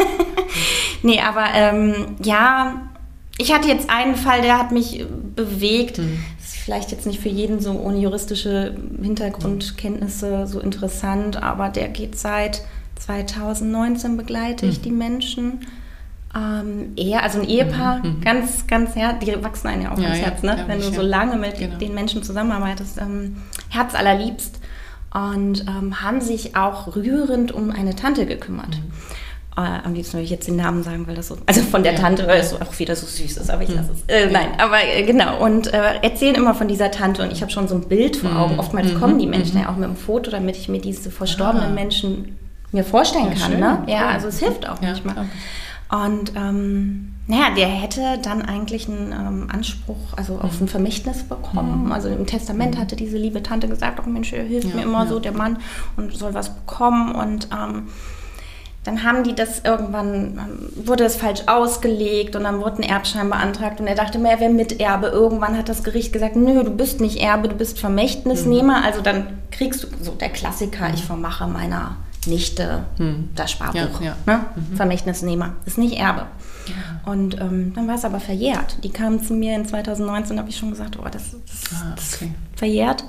nee, 1.02 1.20
aber 1.20 1.46
ähm, 1.54 2.16
ja, 2.22 2.82
ich 3.36 3.52
hatte 3.52 3.66
jetzt 3.66 3.90
einen 3.90 4.14
Fall, 4.14 4.42
der 4.42 4.58
hat 4.58 4.70
mich 4.70 5.04
bewegt. 5.34 5.98
Mhm. 5.98 6.22
Vielleicht 6.64 6.92
jetzt 6.92 7.04
nicht 7.04 7.20
für 7.20 7.28
jeden 7.28 7.60
so 7.60 7.72
ohne 7.72 7.98
juristische 7.98 8.74
Hintergrundkenntnisse 9.02 10.46
so 10.46 10.60
interessant, 10.60 11.42
aber 11.42 11.68
der 11.68 11.88
geht 11.88 12.18
seit 12.18 12.62
2019 13.00 14.16
begleite 14.16 14.64
ich 14.64 14.78
mhm. 14.78 14.82
die 14.82 14.90
Menschen. 14.90 15.66
Ähm, 16.34 16.94
eher, 16.96 17.22
also 17.22 17.40
ein 17.40 17.46
Ehepaar, 17.46 17.98
mhm. 17.98 18.22
ganz, 18.22 18.66
ganz, 18.66 18.94
ja, 18.94 19.12
die 19.12 19.44
wachsen 19.44 19.68
einem 19.68 19.82
ja 19.82 19.92
auch 19.92 19.98
ja, 19.98 20.04
ans 20.04 20.20
Herz, 20.20 20.42
ne? 20.42 20.56
Ja, 20.56 20.66
wenn 20.66 20.78
du 20.78 20.90
so 20.90 21.02
lange 21.02 21.36
mit 21.36 21.58
genau. 21.58 21.76
den 21.76 21.92
Menschen 21.92 22.22
zusammenarbeitest. 22.22 22.96
Ähm, 22.98 23.36
Herz 23.68 23.94
allerliebst. 23.94 24.58
Und 25.12 25.66
ähm, 25.68 26.00
haben 26.00 26.22
sich 26.22 26.56
auch 26.56 26.96
rührend 26.96 27.52
um 27.52 27.70
eine 27.70 27.94
Tante 27.94 28.24
gekümmert. 28.24 28.70
Mhm. 28.70 28.92
Äh, 29.56 29.60
am 29.60 29.94
liebsten 29.94 30.14
würde 30.14 30.24
ich 30.24 30.30
jetzt 30.30 30.48
den 30.48 30.56
Namen 30.56 30.82
sagen, 30.82 31.06
weil 31.06 31.14
das 31.14 31.28
so, 31.28 31.38
also 31.46 31.62
von 31.62 31.84
der 31.84 31.92
ja, 31.92 31.98
Tante, 32.00 32.26
weil 32.26 32.40
es 32.40 32.50
so, 32.50 32.56
auch 32.56 32.76
wieder 32.78 32.96
so 32.96 33.06
süß 33.06 33.36
ist, 33.36 33.50
aber 33.50 33.62
ich 33.62 33.68
lasse 33.68 33.92
es. 33.92 34.02
Äh, 34.08 34.28
nein, 34.30 34.48
aber 34.58 34.84
äh, 34.84 35.04
genau. 35.04 35.44
Und 35.44 35.72
äh, 35.72 36.00
erzählen 36.02 36.34
immer 36.34 36.54
von 36.54 36.66
dieser 36.66 36.90
Tante 36.90 37.22
und 37.22 37.30
ich 37.30 37.40
habe 37.40 37.52
schon 37.52 37.68
so 37.68 37.76
ein 37.76 37.82
Bild 37.82 38.16
vor 38.16 38.34
Augen. 38.36 38.58
Oftmals 38.58 38.92
mhm. 38.92 38.98
kommen 38.98 39.18
die 39.18 39.28
Menschen 39.28 39.60
ja 39.60 39.68
auch 39.68 39.76
mit 39.76 39.84
einem 39.84 39.96
Foto, 39.96 40.30
damit 40.30 40.56
ich 40.56 40.68
mir 40.68 40.80
diese 40.80 41.10
verstorbenen 41.10 41.70
ah. 41.70 41.74
Menschen 41.74 42.36
mir 42.72 42.84
vorstellen 42.84 43.32
ja, 43.32 43.38
kann. 43.38 43.52
Schön. 43.52 43.60
Ne? 43.60 43.82
Ja, 43.86 44.08
also 44.08 44.26
es 44.26 44.40
hilft 44.40 44.68
auch 44.68 44.82
ja, 44.82 44.88
manchmal. 44.88 45.18
Okay. 45.18 45.28
Und 46.02 46.32
ähm, 46.34 47.14
naja, 47.26 47.54
der 47.56 47.68
hätte 47.68 48.18
dann 48.22 48.42
eigentlich 48.42 48.88
einen 48.88 49.12
ähm, 49.12 49.48
Anspruch, 49.52 50.14
also 50.16 50.38
auf 50.40 50.60
ein 50.60 50.66
Vermächtnis 50.66 51.22
bekommen. 51.22 51.84
Mhm. 51.84 51.92
Also 51.92 52.08
im 52.08 52.26
Testament 52.26 52.76
hatte 52.76 52.96
diese 52.96 53.16
liebe 53.16 53.42
Tante 53.42 53.68
gesagt, 53.68 54.00
oh 54.04 54.08
Mensch, 54.08 54.30
hilft 54.30 54.68
ja, 54.68 54.74
mir 54.74 54.82
immer 54.82 55.06
so, 55.06 55.20
der 55.20 55.32
Mann, 55.32 55.58
und 55.96 56.12
soll 56.16 56.34
was 56.34 56.54
bekommen. 56.54 57.14
Und 57.14 57.48
ähm, 57.52 57.88
dann 58.84 59.02
haben 59.02 59.24
die 59.24 59.34
das 59.34 59.60
irgendwann, 59.64 60.38
wurde 60.76 61.04
es 61.04 61.16
falsch 61.16 61.42
ausgelegt 61.46 62.36
und 62.36 62.44
dann 62.44 62.60
wurde 62.60 62.82
ein 62.82 62.82
Erbschein 62.82 63.30
beantragt 63.30 63.80
und 63.80 63.86
er 63.86 63.94
dachte 63.94 64.18
mir, 64.18 64.30
er 64.30 64.40
wäre 64.40 64.52
Miterbe. 64.52 65.06
Irgendwann 65.06 65.56
hat 65.56 65.70
das 65.70 65.82
Gericht 65.82 66.12
gesagt, 66.12 66.36
nö, 66.36 66.62
du 66.62 66.70
bist 66.70 67.00
nicht 67.00 67.20
Erbe, 67.20 67.48
du 67.48 67.54
bist 67.54 67.78
Vermächtnisnehmer. 67.78 68.80
Mhm. 68.80 68.84
Also 68.84 69.00
dann 69.00 69.38
kriegst 69.50 69.84
du 69.84 69.88
so 70.02 70.12
der 70.12 70.28
Klassiker, 70.28 70.92
ich 70.92 71.02
vermache 71.02 71.46
meiner 71.46 71.96
Nichte 72.26 72.84
hm. 72.96 73.30
das 73.34 73.50
Sparbuch. 73.50 74.00
Ja, 74.00 74.06
ja. 74.06 74.16
Ne? 74.26 74.44
Mhm. 74.54 74.76
Vermächtnisnehmer. 74.76 75.54
Ist 75.66 75.78
nicht 75.78 75.98
Erbe. 75.98 76.26
Ja. 76.66 77.10
Und 77.10 77.38
ähm, 77.40 77.72
dann 77.74 77.86
war 77.86 77.96
es 77.96 78.04
aber 78.04 78.20
verjährt. 78.20 78.82
Die 78.82 78.90
kamen 78.90 79.22
zu 79.22 79.34
mir 79.34 79.54
in 79.54 79.66
2019, 79.66 80.36
da 80.36 80.40
habe 80.40 80.50
ich 80.50 80.56
schon 80.56 80.70
gesagt, 80.70 80.98
oh, 80.98 81.04
das, 81.04 81.32
das, 81.32 81.80
ah, 81.80 81.92
okay. 81.92 81.96
das 81.96 82.58
verjährt. 82.58 83.04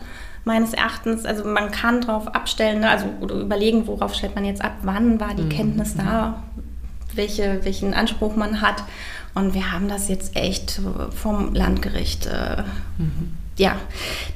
Meines 0.46 0.74
Erachtens, 0.74 1.26
also 1.26 1.44
man 1.44 1.72
kann 1.72 2.02
darauf 2.02 2.28
abstellen, 2.28 2.82
ne? 2.82 2.90
also 2.90 3.08
oder 3.20 3.36
überlegen, 3.36 3.88
worauf 3.88 4.14
stellt 4.14 4.36
man 4.36 4.46
jetzt 4.46 4.64
ab, 4.64 4.74
wann 4.84 5.20
war 5.20 5.34
die 5.34 5.44
mhm. 5.44 5.50
Kenntnis 5.50 5.96
da, 5.96 6.44
welche, 7.14 7.66
welchen 7.66 7.94
Anspruch 7.94 8.36
man 8.36 8.62
hat. 8.62 8.84
Und 9.34 9.54
wir 9.54 9.72
haben 9.72 9.90
das 9.90 10.08
jetzt 10.08 10.36
echt 10.36 10.80
vom 11.14 11.54
Landgericht 11.54 12.28
äh, 12.28 12.64
mhm 12.98 13.36
ja, 13.58 13.78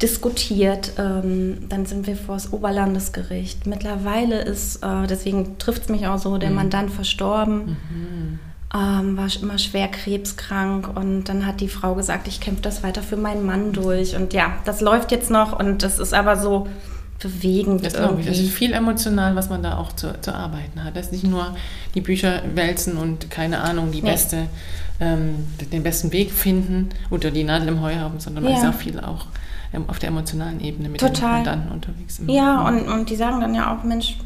diskutiert. 0.02 0.94
Ähm, 0.98 1.70
dann 1.70 1.86
sind 1.86 2.08
wir 2.08 2.16
vor 2.16 2.36
das 2.36 2.54
Oberlandesgericht. 2.54 3.68
Mittlerweile 3.68 4.42
ist, 4.42 4.78
äh, 4.84 5.08
deswegen 5.08 5.58
trifft 5.58 5.84
es 5.84 5.90
mich 5.90 6.08
auch 6.08 6.18
so, 6.18 6.38
der 6.38 6.50
mhm. 6.50 6.56
Mandant 6.56 6.92
verstorben. 6.92 7.78
Mhm. 7.92 8.40
Ähm, 8.74 9.18
war 9.18 9.28
immer 9.42 9.58
schwer 9.58 9.88
krebskrank 9.88 10.96
und 10.96 11.24
dann 11.24 11.46
hat 11.48 11.60
die 11.60 11.70
Frau 11.70 11.96
gesagt, 11.96 12.28
ich 12.28 12.40
kämpfe 12.40 12.62
das 12.62 12.84
weiter 12.84 13.02
für 13.02 13.18
meinen 13.18 13.44
Mann 13.46 13.74
durch. 13.74 14.16
Und 14.16 14.34
ja, 14.34 14.54
das 14.66 14.80
läuft 14.80 15.12
jetzt 15.12 15.32
noch 15.32 15.58
und 15.58 15.82
das 15.82 15.98
ist 15.98 16.14
aber 16.14 16.38
so 16.38 16.68
bewegend. 17.20 17.84
Das 17.84 17.94
glaube 17.94 18.22
ich. 18.22 18.28
Das 18.28 18.38
ist 18.38 18.52
viel 18.52 18.74
emotional, 18.74 19.36
was 19.36 19.50
man 19.50 19.64
da 19.64 19.78
auch 19.78 19.94
zu, 19.94 20.14
zu 20.22 20.36
arbeiten 20.36 20.84
hat. 20.84 20.96
Das 20.96 21.08
ist 21.08 21.12
nicht 21.14 21.24
nur 21.24 21.56
die 21.96 22.02
Bücher 22.02 22.44
wälzen 22.54 22.98
und 22.98 23.32
keine 23.32 23.62
Ahnung, 23.62 23.92
die 23.92 24.04
nee. 24.04 24.12
beste 24.12 24.48
ähm, 25.00 25.48
den 25.72 25.84
besten 25.84 26.12
Weg 26.12 26.32
finden 26.32 26.90
oder 27.10 27.32
die 27.32 27.44
Nadel 27.44 27.70
im 27.70 27.82
Heu 27.82 27.96
haben, 27.96 28.20
sondern 28.20 28.44
ja. 28.44 28.52
man 28.52 28.60
ist 28.60 28.68
auch 28.68 28.78
viel 28.78 29.00
auch 29.00 29.26
ähm, 29.74 29.86
auf 29.88 30.00
der 30.00 30.10
emotionalen 30.10 30.60
Ebene 30.60 30.90
mit 30.90 31.00
Total. 31.00 31.16
den 31.16 31.46
Mandanten 31.46 31.72
unterwegs. 31.72 32.22
Ja, 32.28 32.68
und, 32.68 32.88
und 32.88 33.10
die 33.10 33.16
sagen 33.16 33.40
dann 33.40 33.56
ja 33.56 33.74
auch, 33.74 33.84
Mensch, 33.84 34.18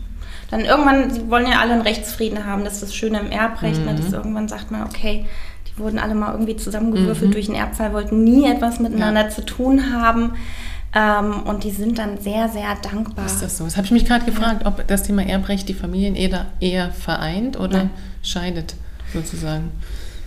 dann 0.54 0.66
irgendwann, 0.66 1.10
sie 1.12 1.30
wollen 1.30 1.48
ja 1.48 1.60
alle 1.60 1.74
einen 1.74 1.82
Rechtsfrieden 1.82 2.46
haben, 2.46 2.64
das 2.64 2.76
ist 2.76 2.84
das 2.84 2.96
Schöne 2.96 3.20
im 3.20 3.32
Erbrecht, 3.32 3.80
mhm. 3.80 3.86
ne, 3.86 3.96
dass 3.96 4.14
irgendwann 4.14 4.48
sagt 4.48 4.72
man, 4.72 4.84
okay, 4.84 5.26
die 5.68 5.80
wurden 5.80 5.98
alle 5.98 6.14
mal 6.14 6.32
irgendwie 6.32 6.56
zusammengewürfelt 6.56 7.30
mhm. 7.30 7.34
durch 7.34 7.50
einen 7.50 7.58
Erbfall, 7.58 7.94
wollten 7.94 8.24
nie 8.24 8.46
etwas 8.50 8.80
miteinander 8.80 9.24
ja. 9.24 9.30
zu 9.30 9.44
tun 9.44 9.92
haben. 9.94 10.34
Ähm, 10.96 11.42
und 11.44 11.64
die 11.64 11.72
sind 11.72 11.98
dann 11.98 12.20
sehr, 12.20 12.50
sehr 12.50 12.76
dankbar. 12.76 13.26
Ist 13.26 13.42
das 13.42 13.58
so? 13.58 13.64
Das 13.64 13.78
habe 13.78 13.86
ich 13.86 13.92
mich 13.92 14.06
gerade 14.06 14.26
gefragt, 14.26 14.62
ja. 14.62 14.68
ob 14.68 14.88
das 14.88 15.02
Thema 15.02 15.26
Erbrecht 15.26 15.68
die 15.68 15.74
Familien 15.74 16.16
eher, 16.16 16.46
eher 16.60 16.92
vereint 16.92 17.60
oder 17.60 17.80
Nein. 17.80 17.90
scheidet, 18.22 18.76
sozusagen. 19.12 19.72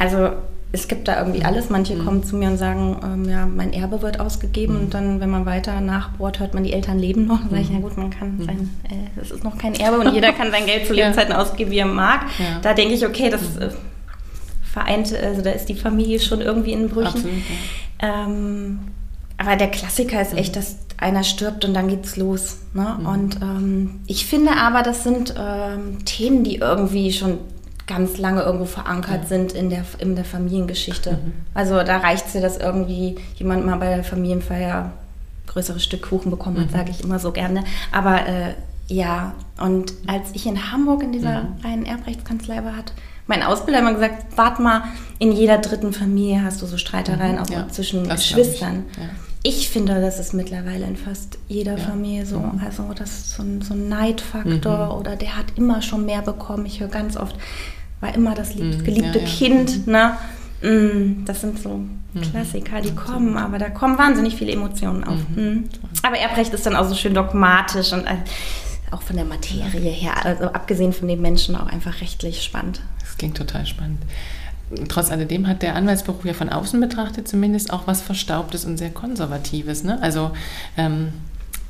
Also 0.01 0.33
es 0.77 0.89
gibt 0.89 1.09
da 1.09 1.19
irgendwie 1.19 1.45
alles. 1.45 1.71
Manche 1.71 1.95
mhm. 1.95 2.05
kommen 2.05 2.25
zu 2.25 2.37
mir 2.37 2.49
und 2.49 2.59
sagen, 2.59 2.97
ähm, 3.03 3.29
ja, 3.29 3.47
mein 3.47 3.73
Erbe 3.73 4.03
wird 4.03 4.21
ausgegeben 4.21 4.75
mhm. 4.75 4.81
und 4.81 4.95
dann, 4.95 5.21
wenn 5.21 5.31
man 5.31 5.47
weiter 5.47 5.81
nachbohrt, 5.81 6.39
hört 6.39 6.55
man, 6.55 6.65
die 6.65 6.73
Eltern 6.73 6.99
leben 6.99 7.27
noch. 7.27 7.41
Dann 7.41 7.51
sage 7.51 7.63
ich, 7.63 7.71
na 7.71 7.79
mhm. 7.79 7.83
gut, 7.83 7.97
man 7.97 8.11
kann 8.11 8.37
mhm. 8.37 8.45
sein, 8.45 8.71
äh, 8.85 8.95
das 9.17 9.31
ist 9.31 9.43
noch 9.43 9.57
kein 9.59 9.75
Erbe 9.75 9.99
und 9.99 10.15
jeder 10.15 10.33
kann 10.35 10.51
sein 10.51 10.67
Geld 10.67 10.87
zu 10.87 10.93
Lebzeiten 10.93 11.33
ja. 11.33 11.41
ausgeben, 11.41 11.71
wie 11.71 11.79
er 11.79 11.87
mag. 11.87 12.27
Ja. 12.39 12.61
Da 12.61 12.75
denke 12.75 12.95
ich, 12.95 13.07
okay, 13.07 13.31
das 13.31 13.43
mhm. 13.55 13.63
äh, 13.63 13.69
vereint, 14.63 15.15
also 15.15 15.43
da 15.43 15.51
ist 15.51 15.67
die 15.67 15.75
Familie 15.75 16.21
schon 16.21 16.41
irgendwie 16.41 16.73
in 16.73 16.89
Brüchen. 16.89 17.07
Absolut, 17.07 17.43
ähm, 18.01 18.79
aber 19.39 19.57
der 19.57 19.69
Klassiker 19.69 20.21
ist 20.21 20.35
echt, 20.35 20.57
dass 20.57 20.77
einer 20.99 21.25
stirbt 21.25 21.65
und 21.65 21.75
dann 21.75 21.89
geht's 21.89 22.17
los. 22.17 22.59
Ne? 22.73 22.97
Und 23.05 23.41
ähm, 23.43 24.01
ich 24.07 24.27
finde 24.27 24.53
aber, 24.53 24.83
das 24.83 25.05
sind 25.05 25.35
ähm, 25.39 26.05
Themen, 26.05 26.43
die 26.43 26.57
irgendwie 26.57 27.13
schon 27.13 27.39
ganz 27.87 28.19
lange 28.19 28.43
irgendwo 28.43 28.65
verankert 28.65 29.23
ja. 29.23 29.27
sind 29.29 29.53
in 29.53 29.71
der, 29.71 29.85
in 29.99 30.17
der 30.17 30.25
Familiengeschichte. 30.25 31.13
Mhm. 31.13 31.33
Also 31.55 31.83
da 31.83 31.99
reicht 31.99 32.27
es 32.27 32.35
ja, 32.35 32.41
dass 32.41 32.57
irgendwie 32.57 33.17
jemand 33.37 33.65
mal 33.65 33.77
bei 33.77 33.95
der 33.95 34.05
Familienfeier 34.05 34.93
größeres 35.47 35.83
Stück 35.83 36.03
Kuchen 36.03 36.31
bekommen 36.31 36.59
hat, 36.59 36.71
mhm. 36.71 36.77
sage 36.77 36.91
ich 36.91 37.03
immer 37.03 37.19
so 37.19 37.33
gerne. 37.33 37.65
Aber 37.93 38.27
äh, 38.27 38.55
ja, 38.89 39.35
und 39.59 39.95
als 40.07 40.31
ich 40.35 40.47
in 40.47 40.71
Hamburg 40.71 41.03
in 41.03 41.13
dieser 41.13 41.43
mhm. 41.43 41.61
reinen 41.63 41.87
Erbrechtskanzlei 41.87 42.65
war, 42.65 42.77
hat 42.77 42.93
mein 43.27 43.43
Ausbilder 43.43 43.81
immer 43.81 43.95
gesagt, 43.95 44.37
wart 44.37 44.61
mal, 44.61 44.85
in 45.19 45.33
jeder 45.33 45.59
dritten 45.59 45.93
Familie 45.93 46.43
hast 46.45 46.63
du 46.63 46.67
so 46.67 46.77
Streitereien 46.77 47.37
mhm. 47.37 47.43
auch 47.43 47.51
ja, 47.51 47.69
zwischen 47.69 48.09
Geschwistern. 48.09 48.85
Ich. 48.93 48.99
Ja. 48.99 49.05
ich. 49.43 49.71
finde, 49.71 50.01
das 50.01 50.21
ist 50.21 50.33
mittlerweile 50.33 50.87
in 50.87 50.97
fast 50.97 51.39
jeder 51.49 51.77
ja. 51.77 51.85
Familie 51.85 52.27
so. 52.27 52.45
Also 52.65 52.85
das 52.95 53.11
ist 53.11 53.33
so 53.33 53.43
ein, 53.43 53.63
so 53.63 53.75
ein 53.75 53.89
Neidfaktor 53.89 54.87
mhm. 54.87 55.01
oder 55.01 55.17
der 55.17 55.37
hat 55.37 55.47
immer 55.57 55.83
schon 55.83 56.07
mehr 56.07 56.23
bekommen. 56.23 56.67
Ich 56.67 56.81
höre 56.81 56.89
ganz 56.89 57.17
oft, 57.17 57.37
war 58.01 58.15
immer 58.15 58.35
das 58.35 58.55
mhm. 58.55 58.85
geliebte 58.85 59.19
ja, 59.19 59.25
ja. 59.25 59.31
Kind. 59.31 59.87
Ne? 59.87 60.17
Mm, 60.63 61.25
das 61.25 61.41
sind 61.41 61.59
so 61.59 61.79
mhm. 61.79 62.21
Klassiker, 62.21 62.81
die 62.81 62.95
kommen, 62.95 63.37
aber 63.37 63.59
da 63.59 63.71
kommen 63.71 63.99
wahnsinnig 63.99 64.37
viele 64.37 64.53
Emotionen 64.53 65.05
auf. 65.05 65.19
Mhm. 65.35 65.43
mhm. 65.43 65.65
Aber 66.03 66.19
Erbrecht 66.19 66.53
ist 66.55 66.67
dann 66.67 66.77
auch 66.77 66.89
so 66.89 66.95
schön 66.95 67.15
dogmatisch 67.15 67.93
und 67.93 68.05
äh, 68.05 68.17
auch 68.91 69.03
von 69.03 69.17
der 69.17 69.25
Materie 69.25 69.91
her, 69.91 70.25
also 70.25 70.45
abgesehen 70.45 70.93
von 70.93 71.09
den 71.09 71.21
Menschen, 71.21 71.57
auch 71.57 71.67
einfach 71.67 72.01
rechtlich 72.01 72.43
spannend. 72.43 72.81
Das 73.01 73.17
klingt 73.17 73.37
total 73.37 73.67
spannend. 73.67 73.99
Trotz 74.89 75.11
alledem 75.11 75.47
hat 75.47 75.63
der 75.63 75.77
Anwaltsberuf 75.77 76.25
ja 76.25 76.35
von 76.35 76.49
außen 76.49 76.81
betrachtet 76.81 77.29
zumindest 77.29 77.73
auch 77.73 77.87
was 77.87 78.03
Verstaubtes 78.03 78.65
und 78.65 78.79
sehr 78.79 78.91
Konservatives. 78.91 79.85
Ne? 79.85 80.01
Also 80.03 80.33
ähm, 80.77 81.13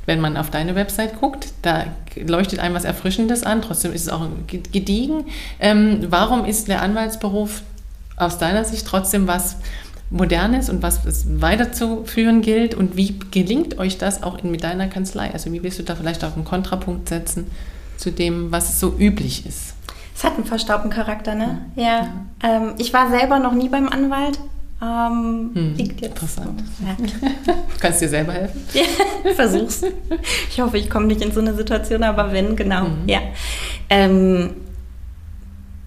wenn 0.07 0.21
man 0.21 0.37
auf 0.37 0.49
deine 0.49 0.73
Website 0.73 1.19
guckt, 1.19 1.49
da 1.61 1.85
leuchtet 2.15 2.59
einem 2.59 2.73
was 2.73 2.85
Erfrischendes 2.85 3.43
an, 3.43 3.61
trotzdem 3.61 3.93
ist 3.93 4.03
es 4.03 4.09
auch 4.09 4.25
gediegen. 4.47 5.25
Ähm, 5.59 6.07
warum 6.09 6.45
ist 6.45 6.69
der 6.69 6.81
Anwaltsberuf 6.81 7.61
aus 8.15 8.39
deiner 8.39 8.63
Sicht 8.63 8.87
trotzdem 8.87 9.27
was 9.27 9.57
Modernes 10.09 10.69
und 10.69 10.81
was 10.81 11.05
es 11.05 11.41
weiterzuführen 11.41 12.41
gilt? 12.41 12.73
Und 12.73 12.95
wie 12.95 13.19
gelingt 13.31 13.77
euch 13.77 13.97
das 13.97 14.23
auch 14.23 14.39
in, 14.39 14.49
mit 14.49 14.63
deiner 14.63 14.87
Kanzlei? 14.87 15.29
Also 15.33 15.51
wie 15.51 15.61
willst 15.61 15.77
du 15.77 15.83
da 15.83 15.95
vielleicht 15.95 16.23
auch 16.23 16.35
einen 16.35 16.45
Kontrapunkt 16.45 17.09
setzen 17.09 17.51
zu 17.97 18.09
dem, 18.09 18.49
was 18.49 18.79
so 18.79 18.95
üblich 18.97 19.45
ist? 19.45 19.73
Es 20.15 20.23
hat 20.23 20.35
einen 20.35 20.45
verstaubten 20.45 20.89
Charakter, 20.89 21.35
ne? 21.35 21.65
Ja. 21.75 21.83
ja. 21.83 22.09
Ähm, 22.43 22.73
ich 22.77 22.93
war 22.93 23.09
selber 23.09 23.39
noch 23.39 23.53
nie 23.53 23.67
beim 23.67 23.89
Anwalt. 23.89 24.39
Ähm, 24.79 25.51
hm, 25.53 25.75
liegt 25.75 26.01
jetzt 26.01 26.11
interessant. 26.11 26.63
Ja. 26.85 26.95
Kannst 27.79 28.01
dir 28.01 28.09
selber 28.09 28.33
helfen? 28.33 28.61
ja, 28.73 28.83
versuch's. 29.33 29.81
Ich 30.49 30.61
hoffe, 30.61 30.77
ich 30.77 30.89
komme 30.89 31.07
nicht 31.07 31.21
in 31.21 31.31
so 31.31 31.39
eine 31.39 31.55
Situation, 31.55 32.03
aber 32.03 32.31
wenn, 32.31 32.55
genau, 32.55 32.83
mhm. 32.83 33.07
ja. 33.07 33.19
Ähm, 33.89 34.51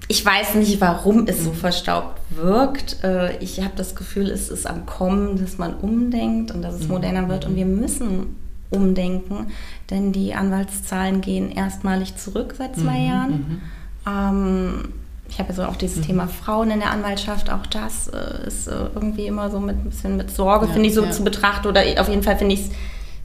ich 0.09 0.27
weiß 0.27 0.57
nicht, 0.57 0.81
warum 0.81 1.29
es 1.29 1.45
so 1.45 1.51
mhm. 1.51 1.55
verstaubt 1.55 2.21
wirkt. 2.31 3.05
Äh, 3.05 3.37
ich 3.39 3.61
habe 3.61 3.75
das 3.77 3.95
Gefühl, 3.95 4.29
es 4.29 4.49
ist 4.49 4.67
am 4.67 4.85
Kommen, 4.87 5.39
dass 5.39 5.57
man 5.57 5.75
umdenkt 5.75 6.51
und 6.51 6.63
dass 6.63 6.75
es 6.75 6.83
mhm. 6.83 6.95
moderner 6.95 7.29
wird 7.29 7.47
und 7.47 7.55
wir 7.55 7.67
müssen 7.67 8.35
umdenken, 8.71 9.53
denn 9.91 10.13
die 10.13 10.35
Anwaltszahlen 10.35 11.21
gehen 11.21 11.51
erstmalig 11.53 12.17
zurück 12.17 12.55
seit 12.59 12.75
zwei 12.75 12.99
mhm. 12.99 13.07
Jahren. 13.07 13.33
Mhm. 13.33 13.61
Ähm, 14.07 14.89
ich 15.31 15.39
habe 15.39 15.51
ja 15.51 15.55
so 15.55 15.65
auch 15.65 15.77
dieses 15.77 15.99
mhm. 15.99 16.03
Thema 16.03 16.27
Frauen 16.27 16.71
in 16.71 16.81
der 16.81 16.91
Anwaltschaft, 16.91 17.51
auch 17.51 17.67
das 17.67 18.09
äh, 18.09 18.47
ist 18.47 18.67
äh, 18.67 18.89
irgendwie 18.95 19.27
immer 19.27 19.51
so 19.51 19.61
mit 19.61 19.77
ein 19.77 19.91
bisschen 19.91 20.17
mit 20.17 20.31
Sorge, 20.31 20.67
ja, 20.67 20.73
finde 20.73 20.89
ich, 20.89 20.95
so 20.95 21.05
ja. 21.05 21.11
zu 21.11 21.23
betrachten. 21.23 21.69
Oder 21.69 21.83
auf 21.99 22.09
jeden 22.09 22.23
Fall 22.23 22.37
finde 22.37 22.55
ich 22.55 22.63
es, 22.63 22.71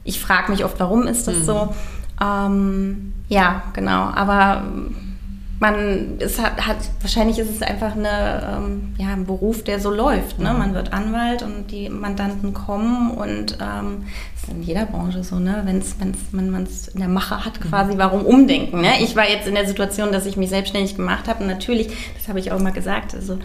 ich 0.04 0.20
frage 0.20 0.52
mich 0.52 0.64
oft, 0.64 0.78
warum 0.78 1.06
ist 1.08 1.26
das 1.26 1.38
mhm. 1.38 1.44
so? 1.44 1.74
Ähm, 2.22 3.12
ja, 3.28 3.64
genau. 3.72 4.10
Aber 4.14 4.62
man 5.58 6.18
es 6.18 6.38
hat, 6.38 6.66
hat, 6.66 6.76
wahrscheinlich 7.00 7.38
ist 7.38 7.50
es 7.50 7.62
einfach 7.62 7.96
eine, 7.96 8.56
ähm, 8.56 8.94
ja, 8.98 9.08
ein 9.08 9.24
Beruf, 9.24 9.64
der 9.64 9.80
so 9.80 9.90
läuft. 9.90 10.38
Ne? 10.38 10.52
Mhm. 10.52 10.58
Man 10.58 10.74
wird 10.74 10.92
Anwalt 10.92 11.42
und 11.42 11.70
die 11.70 11.88
Mandanten 11.88 12.52
kommen 12.52 13.10
und 13.10 13.58
ähm, 13.60 14.04
das 14.34 14.42
ist 14.42 14.48
in 14.50 14.62
jeder 14.62 14.84
Branche 14.84 15.24
so, 15.24 15.38
ne? 15.38 15.62
Wenn's, 15.64 15.96
wenn's, 15.98 16.18
wenn 16.32 16.50
man 16.50 16.64
es 16.64 16.88
in 16.88 17.00
der 17.00 17.08
Mache 17.08 17.44
hat, 17.44 17.60
quasi, 17.60 17.94
mhm. 17.94 17.98
warum 17.98 18.26
umdenken? 18.26 18.82
Ne? 18.82 19.00
Ich 19.00 19.16
war 19.16 19.28
jetzt 19.28 19.48
in 19.48 19.54
der 19.54 19.66
Situation, 19.66 20.12
dass 20.12 20.26
ich 20.26 20.36
mich 20.36 20.50
selbstständig 20.50 20.96
gemacht 20.96 21.26
habe 21.26 21.42
und 21.42 21.48
natürlich, 21.48 21.88
das 22.16 22.28
habe 22.28 22.38
ich 22.38 22.52
auch 22.52 22.60
mal 22.60 22.72
gesagt, 22.72 23.14
also 23.14 23.38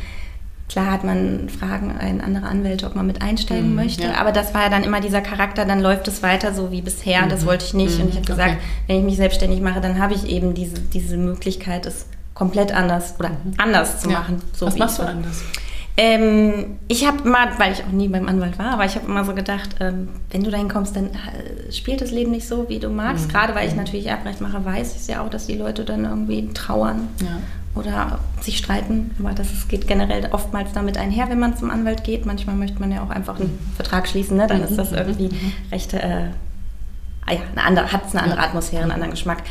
Klar 0.72 0.90
hat 0.90 1.04
man 1.04 1.50
Fragen 1.50 1.92
an 2.00 2.22
andere 2.22 2.46
Anwälte, 2.46 2.86
ob 2.86 2.96
man 2.96 3.06
mit 3.06 3.22
einsteigen 3.22 3.72
mhm, 3.72 3.76
möchte, 3.76 4.04
ja. 4.04 4.14
aber 4.14 4.32
das 4.32 4.54
war 4.54 4.62
ja 4.62 4.70
dann 4.70 4.86
immer 4.86 5.02
dieser 5.02 5.20
Charakter, 5.20 5.66
dann 5.66 5.82
läuft 5.82 6.08
es 6.08 6.24
weiter 6.24 6.54
so 6.54 6.72
wie 6.72 6.82
bisher, 6.82 7.24
mhm. 7.24 7.30
das 7.30 7.46
wollte 7.46 7.66
ich 7.66 7.74
nicht. 7.74 7.98
Mhm, 7.98 8.04
und 8.04 8.10
ich 8.12 8.16
habe 8.16 8.26
gesagt, 8.26 8.52
okay. 8.52 8.62
wenn 8.88 9.00
ich 9.00 9.04
mich 9.04 9.18
selbstständig 9.18 9.60
mache, 9.60 9.82
dann 9.82 10.00
habe 10.00 10.14
ich 10.14 10.26
eben 10.28 10.54
diese, 10.54 10.80
diese 10.80 11.18
Möglichkeit, 11.18 11.86
es 11.86 12.06
komplett 12.34 12.72
anders 12.74 13.16
oder 13.20 13.32
mhm. 13.32 13.54
anders 13.58 14.00
zu 14.00 14.10
machen. 14.10 14.42
So 14.54 14.66
Was 14.66 14.78
machst 14.78 15.00
du 15.00 15.04
anders? 15.04 15.44
Ähm, 15.98 16.78
ich 16.88 17.06
habe 17.06 17.18
immer, 17.26 17.50
weil 17.58 17.74
ich 17.74 17.84
auch 17.84 17.92
nie 17.92 18.08
beim 18.08 18.30
Anwalt 18.30 18.58
war, 18.58 18.72
aber 18.72 18.86
ich 18.86 18.96
habe 18.96 19.08
immer 19.08 19.26
so 19.26 19.36
gedacht, 19.36 19.76
ähm, 19.82 20.08
wenn 20.30 20.42
du 20.42 20.52
dahin 20.52 20.70
kommst, 20.70 20.96
dann 20.96 21.08
äh, 21.08 21.70
spielt 21.74 22.00
das 22.00 22.12
Leben 22.12 22.32
nicht 22.32 22.48
so, 22.48 22.70
wie 22.70 22.80
du 22.80 22.88
magst. 22.88 23.28
Mhm. 23.28 23.32
Gerade 23.34 23.56
weil 23.56 23.68
ich 23.68 23.74
mhm. 23.74 23.80
natürlich 23.80 24.06
Erbrecht 24.06 24.40
mache, 24.40 24.64
weiß 24.64 24.96
ich 24.96 25.06
ja 25.08 25.22
auch, 25.22 25.30
dass 25.30 25.48
die 25.48 25.58
Leute 25.58 25.84
dann 25.84 26.06
irgendwie 26.06 26.48
trauern. 26.54 27.10
Ja 27.20 27.42
oder 27.76 28.20
sich 28.42 28.58
streiten. 28.58 29.12
Aber 29.20 29.34
das 29.34 29.68
geht 29.68 29.88
generell 29.88 30.28
oftmals 30.32 30.74
damit 30.74 30.98
einher, 30.98 31.30
wenn 31.30 31.40
man 31.40 31.56
zum 31.56 31.72
Anwalt 31.72 32.04
geht. 32.04 32.26
Manchmal 32.26 32.56
möchte 32.56 32.80
man 32.80 32.92
ja 32.92 33.04
auch 33.04 33.10
einfach 33.10 33.40
einen 33.40 33.58
Vertrag 33.76 34.08
schließen, 34.08 34.38
ne? 34.38 34.48
dann 34.48 34.62
ist 34.64 34.78
das 34.78 34.92
irgendwie 34.92 35.30
recht, 35.72 35.94
äh, 35.94 36.28
ah 37.26 37.34
ja, 37.34 37.40
eine 37.56 37.66
andere, 37.66 37.92
hat 37.92 38.06
es 38.08 38.16
eine 38.16 38.24
andere 38.24 38.42
Atmosphäre, 38.42 38.84
einen 38.84 38.92
anderen 38.92 39.12
Geschmack. 39.12 39.44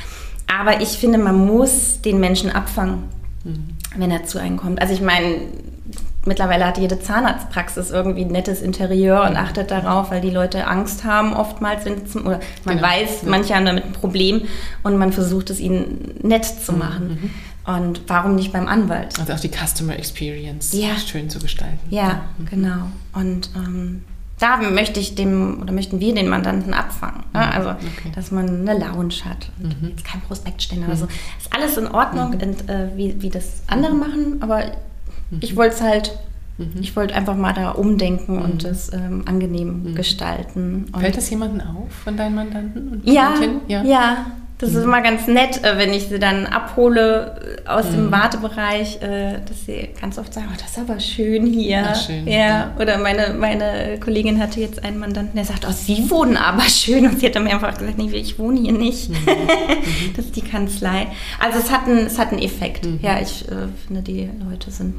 Aber 0.47 0.81
ich 0.81 0.91
finde, 0.91 1.19
man 1.19 1.47
muss 1.47 2.03
den 2.03 2.21
Menschen 2.21 2.51
abfangen, 2.51 3.05
mhm. 3.45 3.77
wenn 3.97 4.11
er 4.11 4.25
zu 4.25 4.39
einem 4.39 4.57
kommt. 4.57 4.83
Also 4.83 4.93
ich 4.93 5.01
meine, 5.01 5.37
mittlerweile 6.27 6.67
hat 6.67 6.79
jede 6.79 7.01
Zahnarztpraxis 7.01 7.91
irgendwie 7.91 8.23
ein 8.25 8.33
nettes 8.33 8.61
Interieur 8.61 9.23
und 9.23 9.37
achtet 9.37 9.71
darauf, 9.71 10.11
weil 10.11 10.21
die 10.21 10.31
Leute 10.31 10.67
Angst 10.67 11.05
haben 11.05 11.33
oftmals, 11.33 11.85
wenn 11.85 12.07
zum, 12.07 12.27
oder 12.27 12.41
man 12.65 12.77
genau. 12.77 12.89
weiß, 12.89 13.23
manche 13.25 13.55
haben 13.55 13.65
damit 13.65 13.85
ein 13.85 13.93
Problem 13.93 14.43
und 14.83 14.97
man 14.97 15.13
versucht 15.13 15.51
es 15.51 15.61
ihnen 15.61 16.15
nett 16.23 16.45
zu 16.45 16.73
machen. 16.73 17.09
Mhm. 17.09 17.31
Und 17.77 18.03
warum 18.07 18.35
nicht 18.35 18.53
beim 18.53 18.67
Anwalt? 18.67 19.19
Also 19.19 19.33
auch 19.33 19.41
die 19.41 19.51
Customer 19.51 19.97
Experience 19.97 20.73
ja. 20.73 20.97
schön 20.97 21.31
zu 21.31 21.39
gestalten. 21.39 21.79
Ja, 21.91 22.23
mhm. 22.39 22.47
genau. 22.47 22.91
Und 23.13 23.51
ähm, 23.57 24.03
da 24.39 24.57
möchte 24.57 25.01
ich 25.01 25.15
dem 25.15 25.61
oder 25.61 25.73
möchten 25.73 26.01
wir 26.01 26.15
den 26.15 26.29
Mandanten 26.29 26.73
abfangen. 26.73 27.25
Ne? 27.33 27.41
Mhm. 27.41 27.53
Also, 27.53 27.71
okay. 27.71 28.13
dass 28.15 28.31
man 28.31 28.69
eine 28.69 28.79
Lounge 28.79 29.25
hat 29.25 29.51
und 29.63 29.83
mhm. 29.83 29.93
kein 30.03 30.21
Prospektständer. 30.23 30.87
Mhm. 30.87 30.93
Also 30.93 31.07
ist 31.39 31.55
alles 31.55 31.77
in 31.77 31.87
Ordnung, 31.89 32.31
mhm. 32.31 32.41
und, 32.41 32.69
äh, 32.69 32.89
wie, 32.97 33.21
wie 33.21 33.31
das 33.31 33.63
andere 33.67 33.93
mhm. 33.93 34.01
machen, 34.01 34.37
aber 34.41 34.65
mhm. 35.31 35.39
ich 35.41 35.57
wollte 35.57 35.75
es 35.75 35.83
halt 35.83 36.19
ich 36.79 36.95
wollte 36.95 37.15
einfach 37.15 37.37
mal 37.37 37.55
da 37.55 37.71
umdenken 37.71 38.37
mhm. 38.37 38.43
und 38.43 38.65
es 38.65 38.93
ähm, 38.93 39.23
angenehm 39.25 39.83
mhm. 39.83 39.95
gestalten. 39.95 40.87
Und 40.93 41.01
Fällt 41.01 41.17
das 41.17 41.31
jemandem 41.31 41.67
auf 41.67 41.91
von 42.05 42.17
deinen 42.17 42.35
Mandanten? 42.35 43.01
ja, 43.05 43.33
ja, 43.67 43.83
ja, 43.83 44.27
das 44.61 44.75
ist 44.75 44.85
immer 44.85 45.01
ganz 45.01 45.27
nett, 45.27 45.65
äh, 45.65 45.79
wenn 45.79 45.93
ich 45.95 46.09
sie 46.09 46.19
dann 46.19 46.45
abhole 46.45 47.61
äh, 47.65 47.69
aus 47.69 47.87
mhm. 47.87 47.93
dem 47.93 48.13
Wartebereich, 48.13 49.01
äh, 49.01 49.39
dass 49.47 49.65
sie 49.65 49.89
ganz 49.99 50.19
oft 50.19 50.35
sagen, 50.35 50.49
oh, 50.51 50.57
das 50.61 50.73
ist 50.73 50.79
aber 50.79 51.01
schön 51.01 51.47
hier. 51.47 51.79
Ja, 51.79 51.95
schön, 51.95 52.29
ja. 52.29 52.39
ja. 52.39 52.77
Oder 52.79 52.99
meine, 52.99 53.35
meine 53.35 53.99
Kollegin 53.99 54.39
hatte 54.39 54.61
jetzt 54.61 54.85
einen 54.85 54.99
Mandanten, 54.99 55.35
der 55.35 55.47
sagt, 55.47 55.67
oh, 55.67 55.73
Sie 55.73 56.11
wohnen 56.11 56.37
aber 56.37 56.63
schön. 56.63 57.07
Und 57.07 57.21
sie 57.21 57.27
hat 57.27 57.43
mir 57.43 57.51
einfach 57.51 57.77
gesagt, 57.79 57.97
nee, 57.97 58.11
ich 58.13 58.39
wohne 58.39 58.61
hier 58.61 58.73
nicht. 58.73 59.09
Mhm. 59.09 59.17
mhm. 59.17 60.13
das 60.17 60.27
ist 60.27 60.37
die 60.37 60.43
Kanzlei. 60.43 61.07
Also 61.39 61.59
es 61.59 61.71
hat 61.71 61.87
einen, 61.87 62.07
es 62.07 62.19
hat 62.19 62.33
einen 62.33 62.43
Effekt. 62.43 62.85
Mhm. 62.85 63.01
Ja, 63.01 63.19
ich 63.19 63.49
äh, 63.49 63.69
finde, 63.87 64.03
die 64.03 64.29
Leute 64.49 64.71
sind 64.71 64.95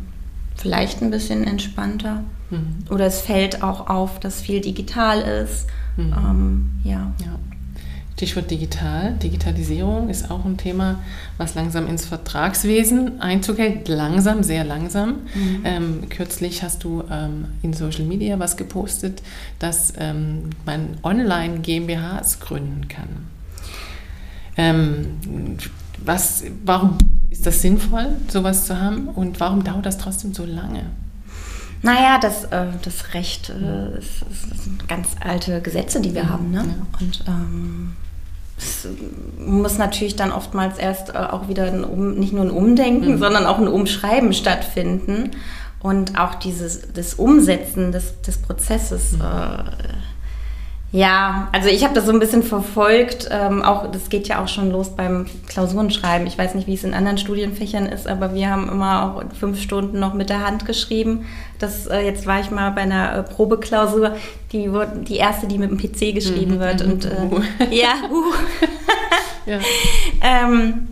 vielleicht 0.55 1.03
ein 1.03 1.11
bisschen 1.11 1.45
entspannter. 1.45 2.23
Mhm. 2.49 2.85
Oder 2.89 3.05
es 3.05 3.21
fällt 3.21 3.61
auch 3.61 3.89
auf, 3.89 4.19
dass 4.19 4.41
viel 4.41 4.59
digital 4.59 5.21
ist 5.21 5.67
Mhm. 5.97 6.13
Ähm, 6.13 6.71
ja. 6.83 7.13
ja. 7.19 7.39
Stichwort 8.21 8.51
digital. 8.51 9.13
Digitalisierung 9.13 10.07
ist 10.07 10.29
auch 10.29 10.45
ein 10.45 10.55
Thema, 10.55 10.99
was 11.39 11.55
langsam 11.55 11.87
ins 11.87 12.05
Vertragswesen 12.05 13.19
Einzug 13.19 13.57
hält. 13.57 13.87
Langsam, 13.87 14.43
sehr 14.43 14.63
langsam. 14.63 15.21
Mhm. 15.33 15.61
Ähm, 15.63 16.09
kürzlich 16.09 16.61
hast 16.61 16.83
du 16.83 17.03
ähm, 17.09 17.45
in 17.63 17.73
Social 17.73 18.05
Media 18.05 18.37
was 18.37 18.57
gepostet, 18.57 19.23
dass 19.57 19.93
ähm, 19.97 20.51
man 20.67 20.97
online 21.01 21.61
GmbHs 21.61 22.39
gründen 22.39 22.87
kann. 22.89 23.07
Ähm, 24.55 25.57
was, 25.97 26.43
warum 26.63 26.99
ist 27.31 27.47
das 27.47 27.63
sinnvoll, 27.63 28.05
sowas 28.27 28.67
zu 28.67 28.79
haben 28.79 29.07
und 29.07 29.39
warum 29.39 29.63
dauert 29.63 29.87
das 29.87 29.97
trotzdem 29.97 30.35
so 30.35 30.45
lange? 30.45 30.83
Naja, 31.81 32.19
das, 32.19 32.43
äh, 32.43 32.67
das 32.83 33.15
Recht 33.15 33.49
äh, 33.49 33.97
ist, 33.97 34.21
ist, 34.29 34.63
sind 34.63 34.87
ganz 34.87 35.15
alte 35.21 35.59
Gesetze, 35.63 35.99
die 36.01 36.13
wir 36.13 36.21
ja, 36.21 36.29
haben. 36.29 36.51
Ne? 36.51 36.57
Ja. 36.57 36.99
Und 36.99 37.23
ähm, 37.27 37.93
es 38.61 38.87
muss 39.37 39.77
natürlich 39.77 40.15
dann 40.15 40.31
oftmals 40.31 40.77
erst 40.77 41.09
äh, 41.09 41.17
auch 41.17 41.47
wieder 41.47 41.65
ein 41.65 41.83
um, 41.83 42.13
nicht 42.15 42.33
nur 42.33 42.43
ein 42.43 42.51
Umdenken, 42.51 43.13
mhm. 43.13 43.17
sondern 43.17 43.45
auch 43.45 43.57
ein 43.57 43.67
Umschreiben 43.67 44.33
stattfinden. 44.33 45.31
Und 45.79 46.19
auch 46.19 46.35
dieses 46.35 46.93
das 46.93 47.15
Umsetzen 47.15 47.91
des, 47.91 48.21
des 48.21 48.37
Prozesses 48.37 49.13
mhm. 49.13 49.21
äh, 49.21 49.63
ja, 50.93 51.47
also 51.53 51.69
ich 51.69 51.85
habe 51.85 51.93
das 51.93 52.05
so 52.05 52.11
ein 52.11 52.19
bisschen 52.19 52.43
verfolgt. 52.43 53.29
Ähm, 53.31 53.63
auch 53.63 53.89
das 53.89 54.09
geht 54.09 54.27
ja 54.27 54.43
auch 54.43 54.49
schon 54.49 54.71
los 54.71 54.89
beim 54.89 55.25
Klausurenschreiben. 55.47 56.27
Ich 56.27 56.37
weiß 56.37 56.53
nicht, 56.53 56.67
wie 56.67 56.73
es 56.73 56.83
in 56.83 56.93
anderen 56.93 57.17
Studienfächern 57.17 57.85
ist, 57.85 58.07
aber 58.07 58.33
wir 58.33 58.49
haben 58.49 58.67
immer 58.67 59.05
auch 59.05 59.23
fünf 59.33 59.61
Stunden 59.61 59.99
noch 59.99 60.13
mit 60.13 60.29
der 60.29 60.45
Hand 60.45 60.65
geschrieben. 60.65 61.25
Das 61.59 61.87
äh, 61.87 62.01
jetzt 62.01 62.27
war 62.27 62.41
ich 62.41 62.51
mal 62.51 62.71
bei 62.71 62.81
einer 62.81 63.15
äh, 63.15 63.23
Probeklausur, 63.23 64.17
die 64.51 64.69
die 65.07 65.15
erste, 65.15 65.47
die 65.47 65.57
mit 65.57 65.71
dem 65.71 65.77
PC 65.77 66.13
geschrieben 66.13 66.55
mhm, 66.55 66.59
wird. 66.59 66.81
Und 66.81 67.05
äh, 67.05 67.09
uh. 67.31 67.41
ja, 67.71 67.93
uh. 68.11 68.33
ja. 69.49 69.59
ähm, 70.21 70.87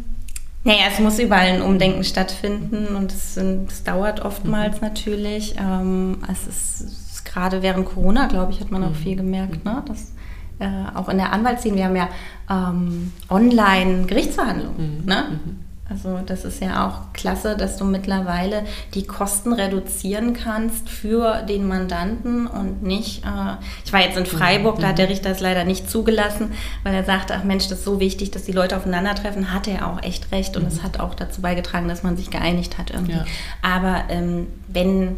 naja, 0.63 0.83
es 0.93 0.99
muss 0.99 1.19
überall 1.19 1.47
ein 1.47 1.61
Umdenken 1.61 2.05
stattfinden 2.05 2.95
und 2.95 3.11
es, 3.11 3.35
es 3.35 3.83
dauert 3.83 4.21
oftmals 4.21 4.79
mhm. 4.79 4.87
natürlich. 4.87 5.55
Ähm, 5.59 6.19
es 6.31 6.47
ist 6.47 6.98
gerade 7.31 7.62
während 7.62 7.86
Corona, 7.88 8.27
glaube 8.27 8.51
ich, 8.51 8.59
hat 8.59 8.71
man 8.71 8.83
auch 8.83 8.89
mhm. 8.89 8.95
viel 8.95 9.15
gemerkt, 9.15 9.63
ne? 9.65 9.83
dass 9.88 10.13
äh, 10.59 10.67
auch 10.95 11.09
in 11.09 11.17
der 11.17 11.31
Anwaltsszene, 11.31 11.77
wir 11.77 11.86
haben 11.86 11.95
ja 11.95 12.09
ähm, 12.50 13.13
Online-Gerichtsverhandlungen. 13.29 15.01
Mhm. 15.01 15.05
Ne? 15.05 15.24
Mhm. 15.29 15.69
Also 15.89 16.19
das 16.24 16.45
ist 16.45 16.62
ja 16.62 16.88
auch 16.88 17.13
klasse, 17.13 17.57
dass 17.57 17.77
du 17.77 17.83
mittlerweile 17.83 18.63
die 18.93 19.07
Kosten 19.07 19.53
reduzieren 19.53 20.33
kannst 20.33 20.88
für 20.88 21.41
den 21.41 21.67
Mandanten 21.67 22.45
und 22.45 22.83
nicht, 22.83 23.25
äh, 23.25 23.55
ich 23.83 23.91
war 23.91 24.01
jetzt 24.01 24.17
in 24.17 24.27
Freiburg, 24.27 24.77
mhm. 24.77 24.81
da 24.81 24.88
hat 24.89 25.00
der 25.00 25.09
Richter 25.09 25.31
es 25.31 25.39
leider 25.39 25.63
nicht 25.63 25.89
zugelassen, 25.89 26.51
weil 26.83 26.93
er 26.93 27.03
sagte, 27.03 27.33
ach 27.36 27.43
Mensch, 27.43 27.69
das 27.69 27.79
ist 27.79 27.86
so 27.86 28.00
wichtig, 28.00 28.29
dass 28.29 28.43
die 28.43 28.51
Leute 28.51 28.77
aufeinandertreffen, 28.77 29.51
hat 29.51 29.67
er 29.67 29.88
auch 29.88 30.03
echt 30.03 30.31
recht 30.31 30.55
und 30.57 30.67
es 30.67 30.77
mhm. 30.77 30.83
hat 30.83 31.00
auch 31.00 31.15
dazu 31.15 31.41
beigetragen, 31.41 31.88
dass 31.88 32.03
man 32.03 32.17
sich 32.17 32.29
geeinigt 32.29 32.77
hat 32.77 32.91
irgendwie. 32.91 33.13
Ja. 33.13 33.25
Aber 33.63 34.03
ähm, 34.09 34.48
wenn 34.67 35.15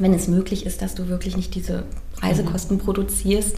wenn 0.00 0.14
es 0.14 0.28
möglich 0.28 0.66
ist, 0.66 0.82
dass 0.82 0.94
du 0.94 1.08
wirklich 1.08 1.36
nicht 1.36 1.54
diese 1.54 1.84
Reisekosten 2.22 2.76
mhm. 2.76 2.80
produzierst 2.80 3.56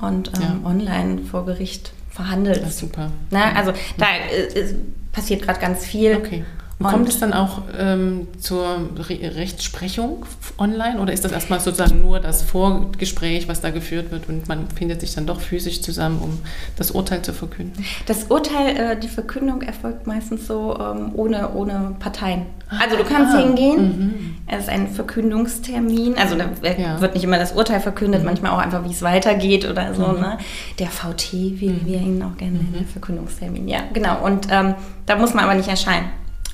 und 0.00 0.32
ähm, 0.36 0.42
ja. 0.42 0.60
online 0.64 1.22
vor 1.24 1.46
Gericht 1.46 1.92
verhandelst. 2.10 2.62
Das 2.62 2.70
ist 2.70 2.78
super. 2.78 3.10
Na, 3.30 3.52
also 3.52 3.72
da 3.98 4.06
äh, 4.30 4.74
passiert 5.12 5.42
gerade 5.42 5.60
ganz 5.60 5.84
viel. 5.84 6.16
Okay. 6.16 6.44
Und 6.78 6.86
kommt 6.86 7.08
es 7.08 7.20
dann 7.20 7.32
auch 7.32 7.62
ähm, 7.78 8.26
zur 8.38 8.64
Re 8.98 9.36
Rechtsprechung 9.36 10.26
online 10.58 11.00
oder 11.00 11.12
ist 11.12 11.24
das 11.24 11.30
erstmal 11.30 11.60
sozusagen 11.60 12.02
nur 12.02 12.18
das 12.18 12.42
Vorgespräch, 12.42 13.48
was 13.48 13.60
da 13.60 13.70
geführt 13.70 14.10
wird 14.10 14.28
und 14.28 14.48
man 14.48 14.68
findet 14.68 15.00
sich 15.00 15.14
dann 15.14 15.26
doch 15.26 15.40
physisch 15.40 15.82
zusammen, 15.82 16.18
um 16.20 16.38
das 16.76 16.90
Urteil 16.90 17.22
zu 17.22 17.32
verkünden? 17.32 17.84
Das 18.06 18.24
Urteil, 18.24 18.76
äh, 18.76 18.98
die 18.98 19.08
Verkündung 19.08 19.62
erfolgt 19.62 20.06
meistens 20.06 20.46
so 20.46 20.76
ähm, 20.78 21.12
ohne, 21.14 21.52
ohne 21.54 21.94
Parteien. 22.00 22.46
Also 22.68 22.96
du 22.96 23.04
kannst 23.04 23.34
ah, 23.34 23.38
hingehen, 23.38 23.82
mhm. 23.82 24.36
es 24.48 24.64
ist 24.64 24.68
ein 24.68 24.88
Verkündungstermin, 24.88 26.16
also 26.16 26.34
da 26.36 26.46
ja. 26.76 27.00
wird 27.00 27.14
nicht 27.14 27.22
immer 27.22 27.38
das 27.38 27.52
Urteil 27.52 27.78
verkündet, 27.78 28.22
mhm. 28.22 28.26
manchmal 28.26 28.50
auch 28.52 28.58
einfach, 28.58 28.84
wie 28.84 28.90
es 28.90 29.02
weitergeht 29.02 29.68
oder 29.68 29.94
so. 29.94 30.08
Mhm. 30.08 30.20
Ne? 30.20 30.38
Der 30.80 30.88
VT, 30.88 31.32
wie 31.32 31.68
mhm. 31.68 31.86
wir 31.86 32.00
ihn 32.00 32.22
auch 32.22 32.36
gerne 32.36 32.54
nennen, 32.54 32.78
mhm. 32.80 32.86
Verkündungstermin. 32.86 33.68
Ja, 33.68 33.80
genau. 33.92 34.24
Und 34.24 34.48
ähm, 34.50 34.74
da 35.06 35.16
muss 35.16 35.34
man 35.34 35.44
aber 35.44 35.54
nicht 35.54 35.68
erscheinen. 35.68 36.06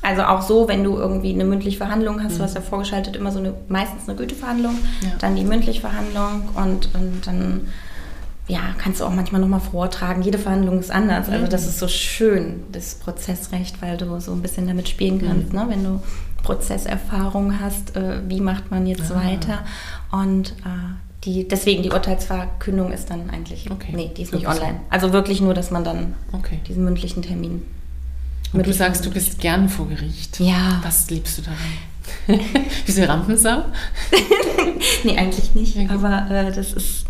Also 0.02 0.22
auch 0.22 0.42
so, 0.42 0.66
wenn 0.66 0.82
du 0.82 0.96
irgendwie 0.96 1.32
eine 1.32 1.44
mündliche 1.44 1.76
Verhandlung 1.76 2.22
hast, 2.22 2.34
mhm. 2.34 2.38
du 2.38 2.44
hast 2.44 2.54
ja 2.54 2.60
vorgeschaltet 2.60 3.16
immer 3.16 3.30
so 3.30 3.38
eine, 3.38 3.54
meistens 3.68 4.08
eine 4.08 4.16
Güteverhandlung, 4.16 4.78
ja. 5.02 5.10
dann 5.18 5.36
die 5.36 5.44
mündliche 5.44 5.80
Verhandlung 5.80 6.48
und, 6.54 6.88
und 6.94 7.26
dann 7.26 7.68
ja, 8.48 8.74
kannst 8.78 9.00
du 9.00 9.04
auch 9.04 9.14
manchmal 9.14 9.40
nochmal 9.40 9.60
vortragen. 9.60 10.22
Jede 10.22 10.38
Verhandlung 10.38 10.80
ist 10.80 10.90
anders. 10.90 11.28
Also 11.28 11.46
das 11.46 11.62
mhm. 11.62 11.68
ist 11.68 11.78
so 11.78 11.88
schön, 11.88 12.64
das 12.72 12.96
Prozessrecht, 12.96 13.80
weil 13.80 13.96
du 13.96 14.20
so 14.20 14.32
ein 14.32 14.42
bisschen 14.42 14.66
damit 14.66 14.88
spielen 14.88 15.16
mhm. 15.16 15.26
kannst, 15.26 15.52
mhm. 15.52 15.58
ne? 15.58 15.66
wenn 15.68 15.84
du 15.84 16.02
Prozesserfahrung 16.42 17.60
hast, 17.60 17.96
äh, 17.96 18.20
wie 18.26 18.40
macht 18.40 18.70
man 18.70 18.86
jetzt 18.86 19.12
ah. 19.12 19.22
weiter. 19.22 19.58
Und 20.10 20.52
äh, 20.64 21.24
die, 21.24 21.46
deswegen 21.46 21.82
die 21.82 21.90
Urteilsverkündung 21.90 22.92
ist 22.92 23.10
dann 23.10 23.28
eigentlich, 23.30 23.70
okay. 23.70 23.92
nee, 23.94 24.10
die 24.16 24.22
ist 24.22 24.32
nicht 24.32 24.48
online. 24.48 24.80
Also 24.88 25.12
wirklich 25.12 25.40
nur, 25.42 25.52
dass 25.52 25.70
man 25.70 25.84
dann 25.84 26.14
okay. 26.32 26.60
diesen 26.66 26.84
mündlichen 26.84 27.22
Termin 27.22 27.62
und 28.52 28.66
du 28.66 28.72
sagst, 28.72 29.06
du 29.06 29.10
bist 29.10 29.38
gern 29.40 29.68
vor 29.68 29.88
Gericht. 29.88 30.40
Ja. 30.40 30.80
Was 30.82 31.08
liebst 31.10 31.38
du 31.38 31.42
daran? 31.42 32.40
Diese 32.86 33.08
Rampensau? 33.08 33.64
nee, 35.04 35.16
eigentlich 35.16 35.54
nicht. 35.54 35.76
Okay. 35.76 35.88
Aber 35.90 36.30
äh, 36.30 36.52
das 36.52 36.72
ist, 36.72 37.04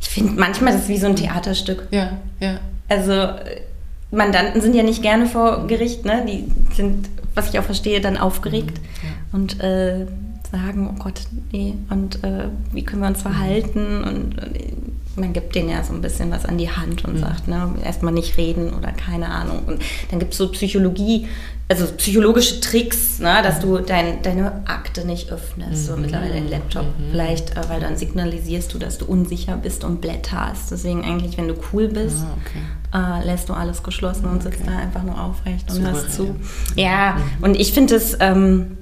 ich 0.00 0.08
finde 0.08 0.32
manchmal 0.32 0.72
das 0.72 0.82
ist 0.82 0.88
wie 0.88 0.98
so 0.98 1.06
ein 1.06 1.16
Theaterstück. 1.16 1.88
Ja, 1.90 2.18
ja. 2.40 2.58
Also 2.88 3.12
äh, 3.12 3.62
Mandanten 4.10 4.60
sind 4.60 4.74
ja 4.74 4.82
nicht 4.82 5.02
gerne 5.02 5.26
vor 5.26 5.66
Gericht, 5.66 6.04
ne? 6.04 6.24
Die 6.26 6.44
sind, 6.74 7.08
was 7.34 7.50
ich 7.50 7.58
auch 7.58 7.64
verstehe, 7.64 8.00
dann 8.00 8.16
aufgeregt 8.16 8.78
mhm, 8.78 9.08
ja. 9.08 9.38
und 9.38 9.60
äh, 9.60 10.06
sagen, 10.50 10.90
oh 10.90 11.02
Gott, 11.02 11.20
nee, 11.50 11.74
und 11.88 12.22
äh, 12.22 12.48
wie 12.72 12.84
können 12.84 13.02
wir 13.02 13.08
uns 13.08 13.22
verhalten 13.22 14.04
und 14.04 14.38
äh, 14.38 14.71
man 15.16 15.32
gibt 15.32 15.54
denen 15.54 15.68
ja 15.68 15.82
so 15.84 15.92
ein 15.92 16.00
bisschen 16.00 16.30
was 16.30 16.44
an 16.44 16.58
die 16.58 16.70
Hand 16.70 17.04
und 17.04 17.14
mhm. 17.14 17.20
sagt, 17.20 17.48
ne, 17.48 17.74
erstmal 17.84 18.12
nicht 18.12 18.36
reden 18.36 18.72
oder 18.72 18.92
keine 18.92 19.28
Ahnung. 19.28 19.62
Und 19.66 19.82
dann 20.10 20.18
gibt 20.18 20.32
es 20.32 20.38
so 20.38 20.48
Psychologie, 20.50 21.28
also 21.68 21.86
psychologische 21.96 22.60
Tricks, 22.60 23.18
ne, 23.18 23.40
dass 23.42 23.60
du 23.60 23.78
dein, 23.78 24.22
deine 24.22 24.62
Akte 24.66 25.06
nicht 25.06 25.30
öffnest, 25.30 25.70
mhm. 25.70 25.76
so 25.76 25.96
mittlerweile 25.96 26.34
den 26.34 26.48
Laptop. 26.48 26.84
Mhm. 26.84 27.10
Vielleicht, 27.10 27.56
äh, 27.56 27.68
weil 27.68 27.80
dann 27.80 27.96
signalisierst 27.96 28.72
du, 28.74 28.78
dass 28.78 28.98
du 28.98 29.06
unsicher 29.06 29.56
bist 29.56 29.84
und 29.84 30.00
blätterst. 30.00 30.70
Deswegen 30.70 31.04
eigentlich, 31.04 31.36
wenn 31.38 31.48
du 31.48 31.54
cool 31.72 31.88
bist, 31.88 32.18
ah, 32.20 32.36
okay. 32.40 33.22
äh, 33.22 33.26
lässt 33.26 33.48
du 33.48 33.54
alles 33.54 33.82
geschlossen 33.82 34.26
und 34.26 34.42
sitzt 34.42 34.60
okay. 34.62 34.70
da 34.70 34.78
einfach 34.78 35.02
nur 35.02 35.20
aufrecht 35.20 35.68
und 35.70 35.76
Super, 35.76 35.92
hörst 35.92 36.12
zu. 36.12 36.36
Ja, 36.76 36.84
ja 36.84 37.16
mhm. 37.38 37.44
und 37.44 37.60
ich 37.60 37.72
finde 37.72 37.96
es... 37.96 38.16
Ähm, 38.20 38.78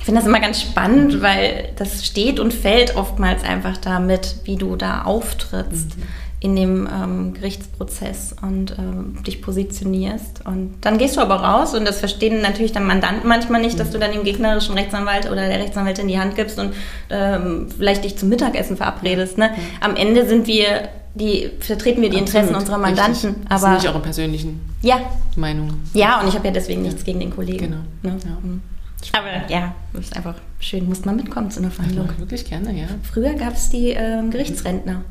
ich 0.00 0.06
finde 0.06 0.20
das 0.20 0.26
immer 0.26 0.40
ganz 0.40 0.62
spannend, 0.62 1.20
weil 1.20 1.72
das 1.76 2.06
steht 2.06 2.40
und 2.40 2.54
fällt 2.54 2.96
oftmals 2.96 3.44
einfach 3.44 3.76
damit, 3.76 4.36
wie 4.44 4.56
du 4.56 4.74
da 4.74 5.02
auftrittst 5.02 5.98
mhm. 5.98 6.02
in 6.40 6.56
dem 6.56 6.88
ähm, 6.90 7.34
Gerichtsprozess 7.34 8.34
und 8.40 8.76
ähm, 8.78 9.22
dich 9.26 9.42
positionierst. 9.42 10.46
Und 10.46 10.76
dann 10.80 10.96
gehst 10.96 11.16
du 11.16 11.20
aber 11.20 11.36
raus 11.36 11.74
und 11.74 11.84
das 11.84 11.98
verstehen 11.98 12.40
natürlich 12.40 12.72
dann 12.72 12.86
Mandanten 12.86 13.28
manchmal 13.28 13.60
nicht, 13.60 13.74
mhm. 13.74 13.78
dass 13.78 13.90
du 13.90 13.98
dann 13.98 14.12
dem 14.12 14.24
gegnerischen 14.24 14.74
Rechtsanwalt 14.74 15.26
oder 15.26 15.48
der 15.48 15.58
Rechtsanwältin 15.58 16.08
die 16.08 16.18
Hand 16.18 16.34
gibst 16.34 16.58
und 16.58 16.72
ähm, 17.10 17.66
vielleicht 17.76 18.02
dich 18.02 18.16
zum 18.16 18.30
Mittagessen 18.30 18.78
verabredest. 18.78 19.36
Ne? 19.36 19.50
Am 19.82 19.96
Ende 19.96 20.26
sind 20.26 20.46
wir 20.46 20.88
die 21.12 21.50
vertreten 21.58 22.02
wir 22.02 22.08
die 22.08 22.18
Absolut, 22.18 22.28
Interessen 22.28 22.54
unserer 22.54 22.78
Mandanten. 22.78 23.30
Richtig. 23.30 23.48
Das 23.48 23.62
aber 23.62 23.72
sind 23.72 23.82
nicht 23.82 23.88
eure 23.92 24.00
persönlichen 24.00 24.60
ja. 24.80 25.00
Meinungen. 25.36 25.82
Ja, 25.92 26.20
und 26.20 26.28
ich 26.28 26.34
habe 26.36 26.46
ja 26.46 26.52
deswegen 26.52 26.82
nichts 26.82 27.04
gegen 27.04 27.18
den 27.18 27.34
Kollegen. 27.34 27.58
Genau. 27.58 28.14
Ne? 28.14 28.20
Ja. 28.24 28.38
Mhm. 28.40 28.62
Aber 29.12 29.48
ja, 29.48 29.74
das 29.92 30.06
ist 30.06 30.16
einfach 30.16 30.36
schön. 30.58 30.88
Muss 30.88 31.04
man 31.04 31.16
mitkommen 31.16 31.50
zu 31.50 31.60
einer 31.60 31.70
Verhandlung. 31.70 32.08
Wirklich 32.18 32.44
gerne, 32.44 32.72
ja. 32.78 32.86
Früher 33.10 33.34
gab 33.34 33.54
es 33.54 33.70
die 33.70 33.90
äh, 33.90 34.22
Gerichtsrentner. 34.28 35.02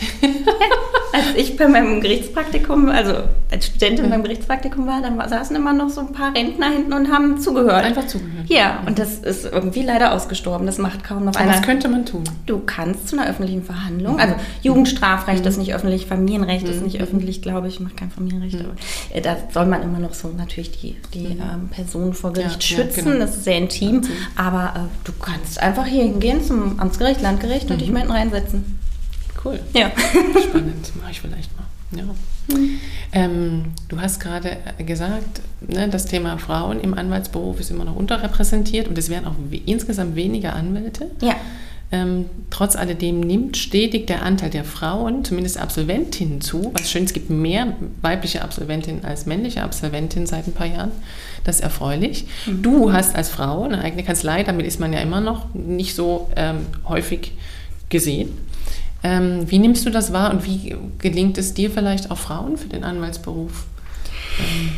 als 1.14 1.36
ich 1.36 1.56
bei 1.56 1.68
meinem 1.68 2.00
Gerichtspraktikum, 2.00 2.88
also 2.88 3.14
als 3.50 3.66
Studentin 3.66 4.10
beim 4.10 4.24
Gerichtspraktikum 4.24 4.86
war, 4.88 5.00
dann 5.00 5.16
saßen 5.28 5.54
immer 5.54 5.72
noch 5.72 5.88
so 5.88 6.00
ein 6.00 6.12
paar 6.12 6.34
Rentner 6.34 6.70
hinten 6.70 6.92
und 6.92 7.12
haben 7.12 7.38
zugehört. 7.38 7.84
Einfach 7.84 8.08
zugehört. 8.08 8.48
Ja, 8.48 8.82
und 8.84 8.98
das 8.98 9.18
ist 9.18 9.44
irgendwie 9.44 9.82
leider 9.82 10.12
ausgestorben. 10.12 10.66
Das 10.66 10.78
macht 10.78 11.04
kaum 11.04 11.24
noch 11.24 11.36
einer. 11.36 11.52
Was 11.52 11.62
könnte 11.62 11.88
man 11.88 12.04
tun? 12.04 12.24
Du 12.46 12.58
kannst 12.66 13.08
zu 13.08 13.16
einer 13.16 13.30
öffentlichen 13.30 13.62
Verhandlung, 13.62 14.18
also 14.18 14.34
Jugendstrafrecht 14.62 15.42
mhm. 15.42 15.48
ist 15.48 15.56
nicht 15.58 15.72
öffentlich, 15.72 16.06
Familienrecht 16.06 16.66
mhm. 16.66 16.72
ist 16.72 16.82
nicht 16.82 17.00
öffentlich, 17.00 17.42
glaube 17.42 17.68
ich, 17.68 17.78
macht 17.78 17.96
kein 17.96 18.10
Familienrecht, 18.10 18.58
mhm. 18.58 18.64
aber 18.64 18.74
äh, 19.14 19.20
da 19.20 19.36
soll 19.52 19.66
man 19.66 19.82
immer 19.82 20.00
noch 20.00 20.14
so 20.14 20.28
natürlich 20.36 20.72
die, 20.72 20.96
die 21.14 21.34
mhm. 21.34 21.40
ähm, 21.40 21.68
Person 21.70 22.12
vor 22.12 22.32
Gericht 22.32 22.68
ja, 22.68 22.76
schützen. 22.76 23.06
Ja, 23.06 23.12
genau. 23.12 23.24
Das 23.24 23.36
ist 23.36 23.44
sehr 23.44 23.58
intim, 23.58 24.02
aber 24.34 24.72
äh, 24.74 24.80
du 25.04 25.12
kannst 25.20 25.62
einfach 25.62 25.86
hier 25.86 26.02
hingehen 26.02 26.42
zum 26.42 26.80
Amtsgericht, 26.80 27.22
Landgericht 27.22 27.70
und 27.70 27.80
dich 27.80 27.90
mhm. 27.90 27.98
hinten 27.98 28.12
reinsetzen. 28.12 28.83
Cool. 29.44 29.60
Ja. 29.74 29.90
Spannend, 30.42 30.92
mache 31.00 31.10
ich 31.10 31.20
vielleicht 31.20 31.50
mal. 31.56 31.64
Ja. 31.96 32.04
Mhm. 32.48 32.80
Ähm, 33.12 33.62
du 33.88 34.00
hast 34.00 34.20
gerade 34.20 34.56
äh, 34.78 34.84
gesagt, 34.84 35.40
ne, 35.60 35.88
das 35.88 36.06
Thema 36.06 36.38
Frauen 36.38 36.80
im 36.80 36.94
Anwaltsberuf 36.94 37.60
ist 37.60 37.70
immer 37.70 37.84
noch 37.84 37.96
unterrepräsentiert 37.96 38.88
und 38.88 38.98
es 38.98 39.08
werden 39.10 39.26
auch 39.26 39.34
we 39.50 39.60
insgesamt 39.64 40.16
weniger 40.16 40.54
Anwälte. 40.54 41.10
Ja. 41.20 41.36
ähm, 41.92 42.26
trotz 42.50 42.74
alledem 42.74 43.20
nimmt 43.20 43.56
stetig 43.56 44.06
der 44.06 44.22
Anteil 44.22 44.50
der 44.50 44.64
Frauen, 44.64 45.24
zumindest 45.24 45.58
Absolventinnen, 45.58 46.40
zu. 46.40 46.72
Was 46.74 46.90
schön, 46.90 47.04
es 47.04 47.12
gibt 47.12 47.30
mehr 47.30 47.74
weibliche 48.02 48.42
Absolventinnen 48.42 49.04
als 49.04 49.26
männliche 49.26 49.62
Absolventinnen 49.62 50.26
seit 50.26 50.46
ein 50.46 50.52
paar 50.52 50.66
Jahren. 50.66 50.90
Das 51.44 51.56
ist 51.56 51.62
erfreulich. 51.62 52.26
Mhm. 52.46 52.62
Du 52.62 52.92
hast 52.92 53.14
als 53.14 53.28
Frau 53.28 53.62
eine 53.62 53.80
eigene 53.80 54.02
Kanzlei, 54.02 54.42
damit 54.42 54.66
ist 54.66 54.80
man 54.80 54.92
ja 54.92 55.00
immer 55.00 55.20
noch 55.20 55.54
nicht 55.54 55.94
so 55.94 56.30
ähm, 56.34 56.66
häufig 56.88 57.32
gesehen. 57.90 58.30
Ähm, 59.04 59.50
wie 59.50 59.58
nimmst 59.58 59.84
du 59.84 59.90
das 59.90 60.12
wahr 60.14 60.32
und 60.32 60.46
wie 60.46 60.74
gelingt 60.98 61.36
es 61.36 61.52
dir 61.52 61.70
vielleicht 61.70 62.10
auch 62.10 62.18
Frauen 62.18 62.56
für 62.56 62.68
den 62.68 62.84
Anwaltsberuf? 62.84 63.66
Ähm, 64.40 64.70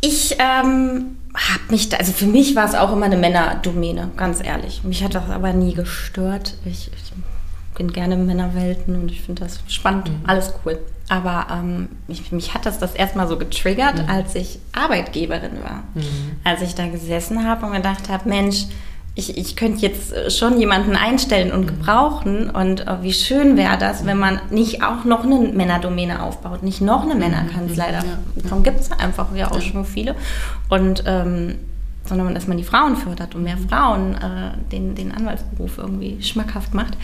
ich 0.00 0.36
ähm, 0.38 1.16
habe 1.34 1.60
mich, 1.70 1.88
da, 1.88 1.96
also 1.96 2.12
für 2.12 2.26
mich 2.26 2.54
war 2.54 2.66
es 2.66 2.76
auch 2.76 2.92
immer 2.92 3.06
eine 3.06 3.16
Männerdomäne, 3.16 4.10
ganz 4.16 4.42
ehrlich. 4.42 4.84
Mich 4.84 5.02
hat 5.02 5.16
das 5.16 5.28
aber 5.28 5.52
nie 5.52 5.74
gestört. 5.74 6.54
Ich, 6.64 6.88
ich 6.94 7.12
bin 7.74 7.92
gerne 7.92 8.14
in 8.14 8.26
Männerwelten 8.26 8.94
und 8.94 9.10
ich 9.10 9.22
finde 9.22 9.42
das 9.42 9.58
spannend, 9.66 10.08
mhm. 10.08 10.20
alles 10.24 10.52
cool. 10.64 10.78
Aber 11.08 11.48
ähm, 11.50 11.88
mich, 12.06 12.30
mich, 12.30 12.54
hat 12.54 12.66
das 12.66 12.78
das 12.78 12.94
erstmal 12.94 13.26
so 13.26 13.36
getriggert, 13.36 14.04
mhm. 14.04 14.08
als 14.08 14.36
ich 14.36 14.60
Arbeitgeberin 14.72 15.62
war. 15.64 15.82
Mhm. 15.94 16.36
Als 16.44 16.62
ich 16.62 16.76
da 16.76 16.86
gesessen 16.86 17.44
habe 17.44 17.66
und 17.66 17.72
gedacht 17.72 18.08
habe, 18.08 18.28
Mensch, 18.28 18.66
ich, 19.16 19.36
ich 19.36 19.56
könnte 19.56 19.80
jetzt 19.80 20.12
äh, 20.12 20.30
schon 20.30 20.58
jemanden 20.58 20.96
einstellen 20.96 21.52
und 21.52 21.66
gebrauchen. 21.66 22.50
Und 22.50 22.86
äh, 22.86 23.02
wie 23.02 23.12
schön 23.12 23.56
wäre 23.56 23.78
das, 23.78 24.04
wenn 24.04 24.18
man 24.18 24.40
nicht 24.50 24.82
auch 24.82 25.04
noch 25.04 25.24
eine 25.24 25.38
Männerdomäne 25.38 26.22
aufbaut, 26.22 26.62
nicht 26.62 26.80
noch 26.80 27.02
eine 27.02 27.14
Männerkanzlei. 27.14 28.02
Davon 28.36 28.62
gibt 28.62 28.80
es 28.80 28.90
einfach 28.92 29.34
ja 29.34 29.50
auch 29.50 29.60
schon 29.60 29.84
viele. 29.84 30.16
Und 30.68 31.04
ähm, 31.06 31.58
sondern 32.06 32.34
dass 32.34 32.46
man 32.46 32.58
die 32.58 32.64
Frauen 32.64 32.96
fördert 32.96 33.34
und 33.34 33.44
mehr 33.44 33.56
Frauen 33.56 34.14
äh, 34.14 34.50
den, 34.70 34.94
den 34.94 35.12
Anwaltsberuf 35.12 35.78
irgendwie 35.78 36.22
schmackhaft 36.22 36.74
macht. 36.74 36.98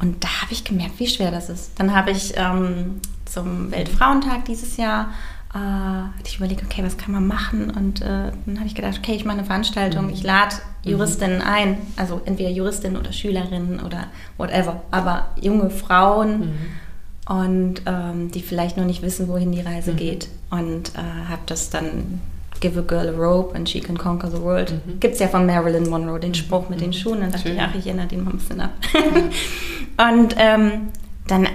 Und 0.00 0.22
da 0.22 0.28
habe 0.42 0.52
ich 0.52 0.64
gemerkt, 0.64 0.98
wie 1.00 1.08
schwer 1.08 1.30
das 1.30 1.48
ist. 1.48 1.72
Dann 1.78 1.94
habe 1.94 2.12
ich 2.12 2.34
ähm, 2.36 3.00
zum 3.24 3.70
Weltfrauentag 3.72 4.44
dieses 4.44 4.76
Jahr 4.76 5.08
äh, 5.54 5.58
hatte 5.58 6.26
ich 6.26 6.36
überlegt, 6.36 6.64
okay, 6.64 6.82
was 6.82 6.96
kann 6.96 7.12
man 7.12 7.26
machen? 7.26 7.70
Und 7.70 8.02
äh, 8.02 8.32
dann 8.44 8.56
habe 8.56 8.66
ich 8.66 8.74
gedacht, 8.74 8.98
okay, 8.98 9.14
ich 9.14 9.24
mache 9.24 9.38
eine 9.38 9.46
Veranstaltung, 9.46 10.10
ich 10.10 10.22
lade 10.22 10.56
mhm. 10.84 10.90
Juristinnen 10.90 11.42
ein, 11.42 11.78
also 11.96 12.20
entweder 12.24 12.50
Juristinnen 12.50 12.98
oder 12.98 13.12
Schülerinnen 13.12 13.80
oder 13.80 14.08
whatever, 14.36 14.82
aber 14.90 15.28
junge 15.40 15.70
Frauen 15.70 16.40
mhm. 16.40 17.34
und 17.36 17.82
ähm, 17.86 18.30
die 18.32 18.42
vielleicht 18.42 18.76
noch 18.76 18.84
nicht 18.84 19.02
wissen, 19.02 19.28
wohin 19.28 19.52
die 19.52 19.60
Reise 19.60 19.92
mhm. 19.92 19.96
geht. 19.96 20.28
Und 20.50 20.92
äh, 20.96 21.28
habe 21.28 21.42
das 21.46 21.70
dann 21.70 22.20
Give 22.60 22.78
a 22.78 22.82
girl 22.82 23.08
a 23.08 23.12
rope 23.12 23.54
and 23.54 23.68
she 23.68 23.78
can 23.78 23.96
conquer 23.96 24.30
the 24.30 24.40
world. 24.40 24.72
Mhm. 24.72 24.98
Gibt 24.98 25.14
es 25.14 25.20
ja 25.20 25.28
von 25.28 25.46
Marilyn 25.46 25.88
Monroe, 25.88 26.18
den 26.18 26.34
Spruch 26.34 26.68
mit 26.68 26.80
den 26.80 26.88
mhm. 26.88 26.94
Schuhen. 26.94 27.20
Dann 27.20 27.30
dachte 27.30 27.48
Schön. 27.48 27.56
ich, 27.56 27.62
ach, 27.62 27.74
ich 27.76 27.86
erinnere 27.86 28.06
den 28.06 28.24
mal 28.24 28.30
ein 28.30 28.38
bisschen 28.38 28.60
ab. 28.60 28.70
und 30.10 30.34
ähm, 30.38 30.88
dann 31.28 31.46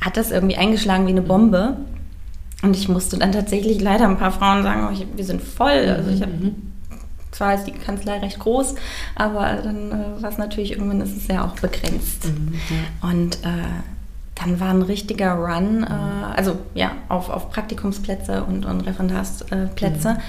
hat 0.00 0.16
das 0.16 0.30
irgendwie 0.30 0.56
eingeschlagen 0.56 1.06
wie 1.06 1.10
eine 1.10 1.22
Bombe. 1.22 1.76
Und 2.62 2.76
ich 2.76 2.88
musste 2.88 3.18
dann 3.18 3.32
tatsächlich 3.32 3.80
leider 3.80 4.06
ein 4.06 4.18
paar 4.18 4.32
Frauen 4.32 4.62
sagen, 4.62 4.86
oh, 4.88 4.92
ich, 4.92 5.06
wir 5.16 5.24
sind 5.24 5.42
voll. 5.42 5.94
Also 5.96 6.10
ich 6.10 6.20
habe 6.20 6.32
mhm. 6.32 6.72
zwar 7.30 7.54
ist 7.54 7.64
die 7.64 7.72
Kanzlei 7.72 8.18
recht 8.18 8.38
groß, 8.38 8.74
aber 9.14 9.58
dann 9.62 9.90
äh, 9.90 10.22
war 10.22 10.30
es 10.30 10.38
natürlich 10.38 10.72
irgendwann 10.72 11.00
ist 11.00 11.16
es 11.16 11.26
ja 11.26 11.44
auch 11.44 11.54
begrenzt. 11.56 12.26
Mhm. 12.26 12.54
Und 13.00 13.36
äh, 13.44 13.64
dann 14.34 14.60
war 14.60 14.70
ein 14.70 14.82
richtiger 14.82 15.34
Run, 15.34 15.84
äh, 15.84 16.36
also 16.36 16.58
ja, 16.74 16.92
auf, 17.08 17.28
auf 17.30 17.50
Praktikumsplätze 17.50 18.44
und, 18.44 18.64
und 18.64 18.80
Referendarsplätze. 18.82 20.14
Mhm. 20.14 20.20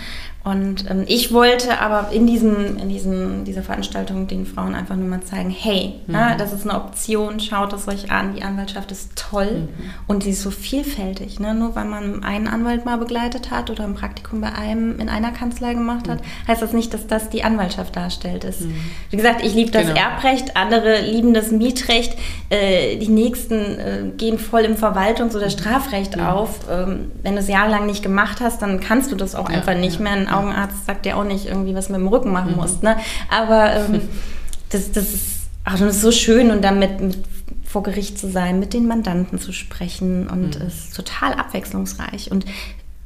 Und 0.43 0.89
ähm, 0.89 1.03
ich 1.07 1.31
wollte 1.31 1.79
aber 1.79 2.11
in, 2.11 2.25
diesem, 2.25 2.77
in 2.77 2.89
diesem, 2.89 3.45
dieser 3.45 3.61
Veranstaltung 3.61 4.27
den 4.27 4.47
Frauen 4.47 4.73
einfach 4.73 4.95
nur 4.95 5.07
mal 5.07 5.21
zeigen, 5.21 5.51
hey, 5.51 5.93
mhm. 6.07 6.13
na, 6.13 6.35
das 6.35 6.51
ist 6.51 6.67
eine 6.67 6.79
Option, 6.79 7.39
schaut 7.39 7.73
es 7.73 7.87
euch 7.87 8.11
an, 8.11 8.33
die 8.35 8.41
Anwaltschaft 8.41 8.91
ist 8.91 9.15
toll 9.15 9.67
mhm. 9.67 9.89
und 10.07 10.23
sie 10.23 10.31
ist 10.31 10.41
so 10.41 10.49
vielfältig. 10.49 11.39
Ne? 11.39 11.53
Nur 11.53 11.75
weil 11.75 11.85
man 11.85 12.23
einen 12.23 12.47
Anwalt 12.47 12.85
mal 12.85 12.97
begleitet 12.97 13.51
hat 13.51 13.69
oder 13.69 13.83
ein 13.83 13.93
Praktikum 13.93 14.41
bei 14.41 14.51
einem 14.51 14.99
in 14.99 15.09
einer 15.09 15.31
Kanzlei 15.31 15.75
gemacht 15.75 16.09
hat, 16.09 16.21
mhm. 16.21 16.47
heißt 16.47 16.61
das 16.61 16.73
nicht, 16.73 16.91
dass 16.95 17.05
das 17.05 17.29
die 17.29 17.43
Anwaltschaft 17.43 17.95
darstellt. 17.95 18.43
Ist. 18.43 18.61
Mhm. 18.61 18.75
Wie 19.11 19.17
gesagt, 19.17 19.45
ich 19.45 19.53
liebe 19.53 19.69
das 19.69 19.87
genau. 19.87 19.99
Erbrecht, 19.99 20.57
andere 20.57 21.01
lieben 21.01 21.35
das 21.35 21.51
Mietrecht, 21.51 22.17
äh, 22.49 22.97
die 22.97 23.09
nächsten 23.09 23.53
äh, 23.53 24.03
gehen 24.17 24.39
voll 24.39 24.61
im 24.61 24.75
Verwaltungs- 24.75 25.35
oder 25.35 25.45
mhm. 25.45 25.51
Strafrecht 25.51 26.19
auf. 26.19 26.61
Ähm, 26.71 27.11
wenn 27.21 27.33
du 27.33 27.41
es 27.41 27.47
jahrelang 27.47 27.85
nicht 27.85 28.01
gemacht 28.01 28.39
hast, 28.41 28.63
dann 28.63 28.79
kannst 28.79 29.11
du 29.11 29.15
das 29.15 29.35
auch 29.35 29.47
ja, 29.47 29.57
einfach 29.57 29.75
nicht 29.75 29.97
ja. 29.97 30.01
mehr 30.01 30.30
Augenarzt 30.31 30.85
sagt 30.85 31.05
ja 31.05 31.15
auch 31.15 31.23
nicht 31.23 31.45
irgendwie, 31.45 31.75
was 31.75 31.87
du 31.87 31.93
mit 31.93 32.01
dem 32.01 32.07
Rücken 32.07 32.31
machen 32.31 32.51
mhm. 32.51 32.57
musst. 32.57 32.83
Ne? 32.83 32.97
Aber 33.29 33.73
ähm, 33.73 34.01
das, 34.69 34.91
das, 34.91 35.13
ist, 35.13 35.49
ist 35.81 36.01
so 36.01 36.11
schön 36.11 36.51
und 36.51 36.63
damit 36.63 37.01
mit, 37.01 37.17
vor 37.63 37.83
Gericht 37.83 38.17
zu 38.17 38.29
sein, 38.29 38.59
mit 38.59 38.73
den 38.73 38.87
Mandanten 38.87 39.39
zu 39.39 39.51
sprechen 39.53 40.27
und 40.27 40.59
mhm. 40.59 40.67
ist 40.67 40.95
total 40.95 41.33
abwechslungsreich. 41.33 42.31
Und 42.31 42.45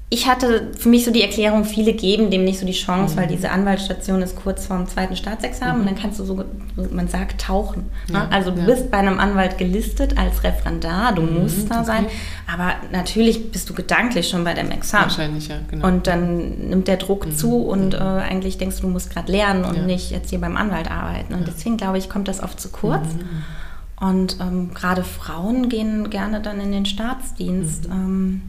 ich 0.10 0.28
hatte 0.28 0.72
für 0.78 0.90
mich 0.90 1.04
so 1.04 1.12
die 1.12 1.24
Erklärung, 1.24 1.66
viele 1.66 1.94
geben 1.94 2.30
dem 2.30 2.44
nicht 2.46 2.60
so 2.60 2.66
die 2.66 2.74
Chance, 2.74 3.16
mhm. 3.16 3.20
weil 3.20 3.28
diese 3.28 3.50
Anwaltsstation 3.50 4.22
ist 4.22 4.36
kurz 4.36 4.68
vorm 4.68 4.88
zweiten 4.88 5.16
Staatsexamen 5.16 5.76
mhm. 5.76 5.82
und 5.82 5.88
dann 5.88 6.00
kannst 6.00 6.20
du 6.20 6.26
so, 6.26 6.46
man 6.92 7.08
sagt, 7.08 7.42
tauchen. 7.42 7.90
Ne? 8.08 8.20
Ja, 8.20 8.28
also 8.30 8.52
du 8.52 8.60
ja. 8.60 8.66
bist 8.66 8.92
bei 8.92 9.00
einem 9.00 9.20
Anwalt 9.20 9.58
gelistet 9.58 10.16
als 10.16 10.44
Referendar, 10.44 11.14
du 11.14 11.24
mhm, 11.24 11.42
musst 11.42 11.72
da 11.72 11.84
sein, 11.84 12.06
aber 12.52 12.74
natürlich 12.92 13.52
bist 13.52 13.68
du 13.68 13.74
gedanklich 13.74 14.30
schon 14.30 14.44
bei 14.44 14.54
dem 14.54 14.70
Examen. 14.70 15.06
Wahrscheinlich, 15.06 15.48
ja, 15.48 15.56
genau. 15.72 15.88
Und 15.88 16.06
dann 16.06 16.70
nimmt 16.70 16.88
der 16.88 16.98
Druck 16.98 17.26
mhm. 17.26 17.36
zu 17.36 17.58
und 17.64 17.94
mhm. 17.94 18.00
äh, 18.00 18.22
eigentlich 18.22 18.60
denkst 18.60 18.78
du, 18.78 18.84
du 18.84 18.90
musst 18.90 19.10
gerade 19.10 19.32
lernen 19.32 19.66
und 19.66 19.76
ja. 19.76 19.82
nicht 19.82 20.12
jetzt 20.12 20.30
hier 20.30 20.40
beim 20.40 20.56
Anwalt 20.56 20.90
arbeiten. 20.90 21.34
Und 21.34 21.48
deswegen 21.48 21.78
glaube 21.78 21.98
ich, 21.98 22.10
kommt 22.10 22.28
das 22.28 22.44
oft 22.44 22.60
zu 22.60 22.70
kurz. 22.70 23.08
Mhm. 23.08 24.08
Und 24.08 24.38
ähm, 24.40 24.72
gerade 24.74 25.04
Frauen 25.04 25.68
gehen 25.68 26.12
gerne 26.12 26.42
dann 26.42 26.60
in 26.60 26.72
den 26.72 26.86
Staatsdienst. 26.86 27.86
Ähm, 27.86 28.42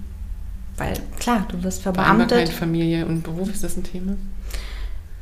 weil 0.77 0.95
klar, 1.19 1.47
du 1.49 1.63
wirst 1.63 1.83
verbeamtet. 1.83 2.49
Familie 2.51 3.07
und 3.07 3.23
Beruf, 3.23 3.51
ist 3.51 3.65
das 3.65 3.77
ein 3.77 3.85
Thema? 3.85 4.17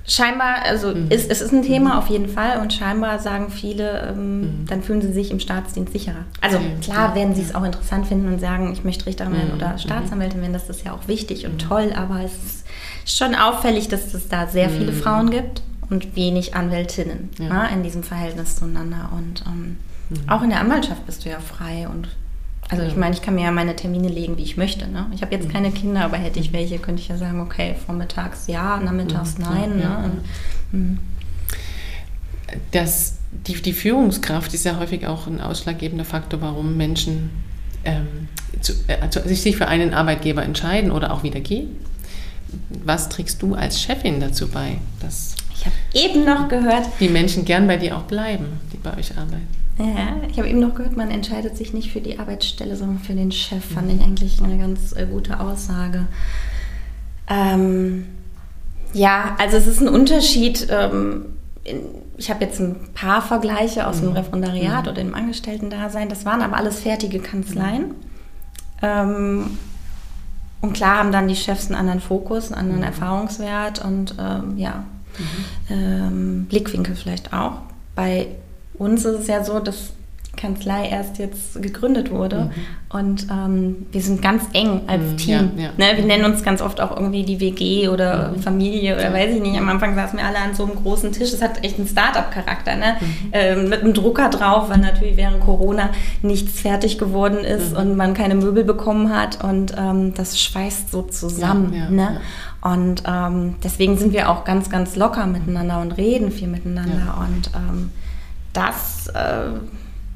Scheinbar, 0.07 0.63
also 0.67 0.95
mhm. 0.95 1.09
ist, 1.09 1.31
es 1.31 1.41
ist 1.41 1.53
ein 1.53 1.63
Thema 1.63 1.95
mhm. 1.95 1.99
auf 1.99 2.09
jeden 2.09 2.29
Fall 2.29 2.61
und 2.61 2.75
scheinbar 2.75 3.19
sagen 3.21 3.51
viele, 3.51 4.09
ähm, 4.11 4.41
mhm. 4.41 4.67
dann 4.67 4.83
fühlen 4.83 5.01
sie 5.01 5.13
sich 5.13 5.31
im 5.31 5.41
Staatsdienst 5.41 5.95
sicherer. 5.95 6.27
Also 6.43 6.59
okay. 6.59 6.77
klar 6.83 7.15
werden 7.15 7.35
sie 7.35 7.41
es 7.41 7.55
auch 7.55 7.65
interessant 7.65 8.07
finden 8.07 8.29
und 8.29 8.39
sagen, 8.39 8.71
ich 8.71 8.85
möchte 8.85 9.07
Richterin 9.07 9.33
werden 9.33 9.49
mhm. 9.49 9.57
oder 9.57 9.73
mhm. 9.73 9.79
Staatsanwältin 9.79 10.43
werden, 10.43 10.53
das 10.53 10.69
ist 10.69 10.85
ja 10.85 10.93
auch 10.93 11.09
wichtig 11.09 11.47
und 11.47 11.55
mhm. 11.55 11.69
toll, 11.69 11.93
aber 11.97 12.21
es 12.23 12.33
ist 12.35 12.67
schon 13.07 13.35
auffällig, 13.35 13.89
dass 13.89 14.13
es 14.13 14.29
da 14.29 14.47
sehr 14.47 14.69
viele 14.69 14.93
Frauen 14.93 15.31
gibt 15.31 15.63
und 15.89 16.17
wenig 16.17 16.55
Anwältinnen 16.55 17.31
ja. 17.39 17.47
Ja, 17.47 17.65
in 17.67 17.83
diesem 17.83 18.03
Verhältnis 18.03 18.57
zueinander. 18.57 19.11
Und 19.17 19.45
ähm, 19.47 19.79
auch 20.27 20.43
in 20.43 20.51
der 20.51 20.61
Anwaltschaft 20.61 21.07
bist 21.07 21.25
du 21.25 21.31
ja 21.31 21.39
frei 21.41 21.89
und 21.89 22.09
also 22.71 22.83
ich 22.85 22.97
meine, 22.97 23.15
ich 23.15 23.23
kann 23.23 23.35
mir 23.35 23.45
ja 23.45 23.51
meine 23.51 23.77
Termine 23.77 24.09
legen, 24.09 24.37
wie 24.37 24.43
ich 24.43 24.57
möchte. 24.57 24.89
Ne? 24.89 25.07
Ich 25.15 25.23
habe 25.23 25.35
jetzt 25.35 25.51
keine 25.51 25.71
Kinder, 25.71 26.05
aber 26.05 26.17
hätte 26.17 26.41
ich 26.41 26.53
welche, 26.53 26.79
könnte 26.79 27.03
ich 27.03 27.09
ja 27.09 27.17
sagen, 27.17 27.41
okay, 27.41 27.75
vormittags 27.87 28.47
ja, 28.47 28.79
nachmittags 28.79 29.39
nein. 29.39 29.79
Ja, 29.81 30.01
ne? 30.01 30.13
ja. 30.73 30.79
Mhm. 30.79 30.99
Das, 32.71 33.17
die, 33.47 33.55
die 33.55 33.73
Führungskraft 33.73 34.55
ist 34.55 34.65
ja 34.65 34.79
häufig 34.79 35.07
auch 35.07 35.27
ein 35.27 35.41
ausschlaggebender 35.41 36.05
Faktor, 36.05 36.41
warum 36.41 36.77
Menschen 36.77 37.31
ähm, 37.85 38.29
zu, 38.61 38.73
äh, 38.87 39.35
sich 39.35 39.57
für 39.57 39.69
einen 39.69 39.93
Arbeitgeber 39.93 40.43
entscheiden 40.43 40.91
oder 40.91 41.13
auch 41.13 41.23
wieder 41.23 41.41
gehen. 41.41 41.77
Was 42.85 43.09
trägst 43.09 43.43
du 43.43 43.55
als 43.55 43.81
Chefin 43.81 44.21
dazu 44.21 44.49
bei, 44.49 44.79
dass 45.01 45.35
ich 45.57 45.67
habe 45.67 45.75
eben 45.95 46.25
noch 46.25 46.49
gehört, 46.49 46.87
die 47.01 47.09
Menschen 47.09 47.45
gern 47.45 47.67
bei 47.67 47.77
dir 47.77 47.97
auch 47.97 48.03
bleiben, 48.03 48.61
bei 48.85 48.97
euch 48.97 49.17
arbeiten? 49.19 49.49
Ja, 49.79 50.29
ich 50.31 50.39
habe 50.39 50.49
eben 50.49 50.61
noch 50.61 50.75
gehört, 50.75 50.97
man 50.97 51.11
entscheidet 51.11 51.57
sich 51.57 51.73
nicht 51.73 51.91
für 51.91 52.01
die 52.01 52.21
Arbeitsstelle, 52.21 52.77
sondern 52.77 53.01
für 53.01 53.15
den 53.15 53.33
Chef. 53.33 53.65
Fand 53.65 53.91
ich 53.91 54.01
eigentlich 54.01 54.41
eine 54.41 54.57
ganz 54.57 54.93
äh, 54.93 55.07
gute 55.11 55.41
Aussage. 55.41 56.07
Ähm, 57.29 58.07
ja, 58.93 59.35
also 59.39 59.57
es 59.57 59.67
ist 59.67 59.81
ein 59.81 59.89
Unterschied. 59.89 60.69
Ähm, 60.71 61.27
in, 61.65 61.81
ich 62.17 62.31
habe 62.31 62.45
jetzt 62.45 62.61
ein 62.61 62.77
paar 62.95 63.21
Vergleiche 63.23 63.89
aus 63.89 63.97
mhm. 63.97 64.07
dem 64.07 64.13
Referendariat 64.13 64.85
mhm. 64.85 64.89
oder 64.89 64.93
dem 64.93 65.15
Angestellten-Dasein. 65.15 66.09
Das 66.09 66.25
waren 66.25 66.43
aber 66.43 66.57
alles 66.57 66.79
fertige 66.79 67.19
Kanzleien. 67.19 67.89
Mhm. 67.89 67.95
Ähm, 68.83 69.59
und 70.61 70.73
klar 70.73 70.99
haben 70.99 71.13
dann 71.13 71.29
die 71.29 71.37
Chefs 71.37 71.67
einen 71.67 71.75
anderen 71.75 72.01
Fokus, 72.01 72.53
einen 72.53 72.61
anderen 72.61 72.81
mhm. 72.81 72.87
Erfahrungswert 72.87 73.85
und 73.85 74.15
ähm, 74.19 74.57
ja, 74.57 74.85
mhm. 75.19 75.75
ähm, 75.75 76.47
Blickwinkel 76.49 76.95
vielleicht 76.95 77.33
auch. 77.33 77.59
Bei 77.95 78.29
uns 78.79 79.05
ist 79.05 79.21
es 79.21 79.27
ja 79.27 79.45
so, 79.45 79.61
dass 79.61 79.93
Kanzlei 80.37 80.89
erst 80.89 81.19
jetzt 81.19 81.61
gegründet 81.63 82.11
wurde. 82.11 82.45
Mhm. 82.45 82.51
Und 82.97 83.27
ähm, 83.31 83.87
wir 83.91 84.01
sind 84.01 84.23
ganz 84.23 84.45
eng 84.53 84.83
als 84.87 85.03
mhm, 85.03 85.17
Team. 85.17 85.51
Ja, 85.57 85.63
ja. 85.65 85.71
Ne? 85.77 85.97
Wir 85.97 86.05
nennen 86.05 86.25
uns 86.25 86.43
ganz 86.45 86.63
oft 86.63 86.81
auch 86.81 86.97
irgendwie 86.97 87.25
die 87.25 87.41
WG 87.41 87.89
oder 87.89 88.31
mhm. 88.31 88.41
Familie 88.41 88.95
oder 88.95 89.05
ja. 89.05 89.13
weiß 89.13 89.35
ich 89.35 89.43
nicht. 89.43 89.59
Am 89.59 89.69
Anfang 89.69 89.95
saßen 89.95 90.19
wir 90.19 90.25
alle 90.25 90.39
an 90.39 90.55
so 90.55 90.65
einem 90.65 90.77
großen 90.77 91.11
Tisch. 91.13 91.33
Es 91.33 91.43
hat 91.43 91.65
echt 91.65 91.79
einen 91.79 91.89
Start-up-Charakter. 91.89 92.77
Ne? 92.77 92.97
Mhm. 93.01 93.07
Ähm, 93.33 93.69
mit 93.69 93.81
einem 93.81 93.95
Drucker 93.95 94.29
drauf, 94.29 94.71
weil 94.71 94.79
natürlich 94.79 95.17
während 95.17 95.41
Corona 95.41 95.91
nichts 96.23 96.61
fertig 96.61 96.99
geworden 96.99 97.39
ist 97.39 97.73
mhm. 97.73 97.79
und 97.79 97.97
man 97.97 98.15
keine 98.15 98.35
Möbel 98.35 98.65
bekommen 98.65 99.15
hat. 99.15 99.43
Und 99.43 99.75
ähm, 99.77 100.15
das 100.15 100.41
schweißt 100.41 100.91
so 100.93 101.03
zusammen. 101.03 101.73
ne? 101.91 102.21
Und 102.61 103.03
ähm, 103.07 103.57
deswegen 103.63 103.99
sind 103.99 104.13
wir 104.13 104.31
auch 104.31 104.45
ganz, 104.45 104.71
ganz 104.71 104.97
locker 104.97 105.27
miteinander 105.27 105.81
und 105.81 105.93
reden 105.93 106.31
viel 106.31 106.49
miteinander. 106.49 107.19
Und 107.19 107.51
ähm, 107.55 107.91
das, 108.55 109.09
äh, 109.09 109.51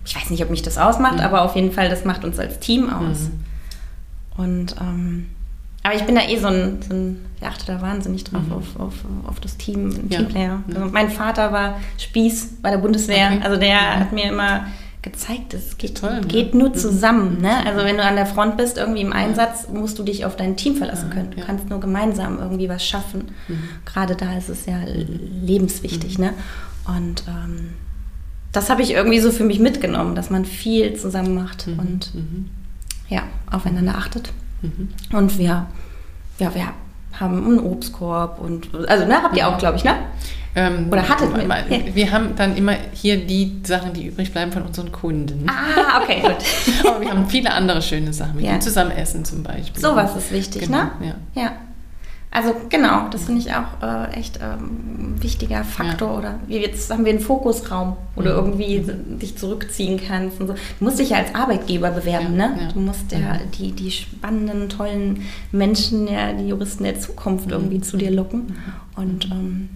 ich 0.05 0.17
weiß 0.17 0.31
nicht, 0.31 0.43
ob 0.43 0.51
mich 0.51 0.63
das 0.63 0.79
ausmacht, 0.79 1.17
mhm. 1.17 1.21
aber 1.21 1.43
auf 1.43 1.55
jeden 1.55 1.73
Fall, 1.73 1.91
das 1.91 2.05
macht 2.05 2.25
uns 2.25 2.39
als 2.39 2.59
Team 2.59 2.91
aus. 2.91 3.29
Mhm. 3.29 4.43
Und 4.43 4.77
ähm, 4.81 5.27
aber 5.83 5.95
ich 5.95 6.05
bin 6.05 6.15
da 6.15 6.23
eh 6.23 6.39
so 6.39 6.49
ein, 6.49 6.81
so 6.87 6.95
ein 6.95 7.25
ich 7.41 7.47
achte 7.47 7.67
da 7.67 7.81
wahnsinnig 7.81 8.25
drauf 8.25 8.43
mhm. 8.47 8.53
auf, 8.53 8.81
auf, 8.81 8.95
auf 9.27 9.41
das 9.41 9.57
Team, 9.57 10.09
ja. 10.09 10.19
Teamplayer. 10.19 10.63
Also 10.69 10.87
mein 10.93 11.11
Vater 11.11 11.53
war 11.53 11.81
Spieß 11.99 12.59
bei 12.63 12.71
der 12.71 12.79
Bundeswehr, 12.79 13.31
okay. 13.33 13.41
also 13.43 13.57
der 13.57 13.69
ja. 13.69 14.01
hat 14.01 14.13
mir 14.13 14.25
immer 14.25 14.67
gezeigt, 15.03 15.55
es 15.55 15.79
geht, 15.79 15.99
Toll, 15.99 16.21
ne? 16.21 16.27
geht 16.27 16.55
nur 16.55 16.71
mhm. 16.71 16.75
zusammen. 16.75 17.41
Ne? 17.41 17.65
Also 17.65 17.85
wenn 17.85 17.97
du 17.97 18.03
an 18.03 18.17
der 18.17 18.27
Front 18.27 18.57
bist, 18.57 18.77
irgendwie 18.77 19.03
im 19.03 19.13
Einsatz, 19.13 19.69
musst 19.69 19.99
du 19.99 20.03
dich 20.03 20.25
auf 20.25 20.37
dein 20.37 20.57
Team 20.57 20.75
verlassen 20.75 21.11
können. 21.11 21.31
Du 21.31 21.41
kannst 21.41 21.71
nur 21.71 21.79
gemeinsam 21.79 22.39
irgendwie 22.39 22.69
was 22.69 22.85
schaffen. 22.85 23.31
Mhm. 23.47 23.63
Gerade 23.85 24.17
da 24.17 24.37
ist 24.37 24.49
es 24.49 24.67
ja 24.67 24.79
lebenswichtig. 24.85 26.19
Mhm. 26.19 26.25
Ne? 26.25 26.35
Und 26.87 27.23
ähm, 27.29 27.75
das 28.53 28.71
habe 28.71 28.83
ich 28.83 28.93
irgendwie 28.93 29.21
so 29.21 29.31
für 29.31 29.45
mich 29.45 29.59
mitgenommen, 29.59 30.15
dass 30.15 30.31
man 30.31 30.45
viel 30.45 30.95
zusammen 30.95 31.35
macht 31.35 31.67
mhm. 31.67 31.79
und 31.79 32.15
mhm. 32.15 32.51
ja, 33.09 33.23
aufeinander 33.51 33.97
achtet. 33.97 34.33
Mhm. 34.63 34.89
Und 35.13 35.39
wir, 35.39 35.67
ja, 36.39 36.55
wir 36.55 36.73
haben 37.19 37.45
einen 37.45 37.61
Obstkorb 37.61 38.41
und 38.41 38.75
also 38.89 39.05
ne, 39.05 39.23
habt 39.23 39.37
ihr 39.37 39.49
auch, 39.49 39.59
glaube 39.59 39.77
ich, 39.77 39.85
ne? 39.85 39.97
Ähm, 40.55 40.89
Oder 40.91 41.09
hattet 41.09 41.31
ihr? 41.37 41.95
Wir 41.95 42.11
haben 42.11 42.35
dann 42.35 42.57
immer 42.57 42.75
hier 42.93 43.25
die 43.25 43.61
Sachen, 43.65 43.93
die 43.93 44.07
übrig 44.07 44.33
bleiben 44.33 44.51
von 44.51 44.63
unseren 44.63 44.91
Kunden. 44.91 45.47
Ah, 45.49 46.01
okay, 46.03 46.21
gut. 46.23 46.91
Aber 46.91 47.01
wir 47.01 47.11
haben 47.11 47.29
viele 47.29 47.53
andere 47.53 47.83
schöne 47.83 48.13
Sachen. 48.13 48.39
Wir 48.39 48.53
ja. 48.53 48.61
zusammen 48.61 48.91
essen 48.91 49.25
zum 49.25 49.43
Beispiel. 49.43 49.81
Sowas 49.81 50.17
ist 50.17 50.33
wichtig, 50.33 50.63
genau, 50.63 50.85
ne? 51.01 51.15
Ja. 51.35 51.43
ja. 51.43 51.53
Also 52.31 52.55
genau, 52.69 53.09
das 53.09 53.25
finde 53.25 53.41
ich 53.41 53.53
auch 53.53 53.83
äh, 53.83 54.13
echt 54.13 54.39
ähm, 54.43 55.15
wichtiger 55.23 55.65
Faktor. 55.65 56.11
Ja. 56.11 56.19
Oder 56.19 56.39
jetzt 56.49 56.91
haben 56.91 57.05
wir 57.05 57.13
einen 57.13 57.21
Fokusraum, 57.21 57.97
wo 58.15 58.23
du 58.23 58.31
mhm. 58.31 58.37
irgendwie 58.37 58.79
mhm. 58.81 59.19
dich 59.19 59.37
zurückziehen 59.37 59.99
kannst. 60.07 60.41
Und 60.41 60.49
so. 60.49 60.53
Du 60.53 60.85
musst 60.85 60.99
dich 60.99 61.11
ja 61.11 61.19
als 61.19 61.35
Arbeitgeber 61.35 61.91
bewerben, 61.91 62.37
ja, 62.37 62.49
ne? 62.49 62.59
Ja. 62.61 62.73
Du 62.73 62.81
musst 62.81 63.11
ja 63.13 63.19
mhm. 63.19 63.51
die, 63.59 63.73
die 63.73 63.91
spannenden, 63.91 64.69
tollen 64.69 65.23
Menschen, 65.53 66.07
ja, 66.07 66.33
die 66.33 66.49
Juristen 66.49 66.85
der 66.85 67.01
Zukunft 67.01 67.47
mhm. 67.47 67.53
irgendwie 67.53 67.81
zu 67.81 67.97
dir 67.97 68.11
locken. 68.11 68.55
Und 68.95 69.31
ähm, 69.31 69.71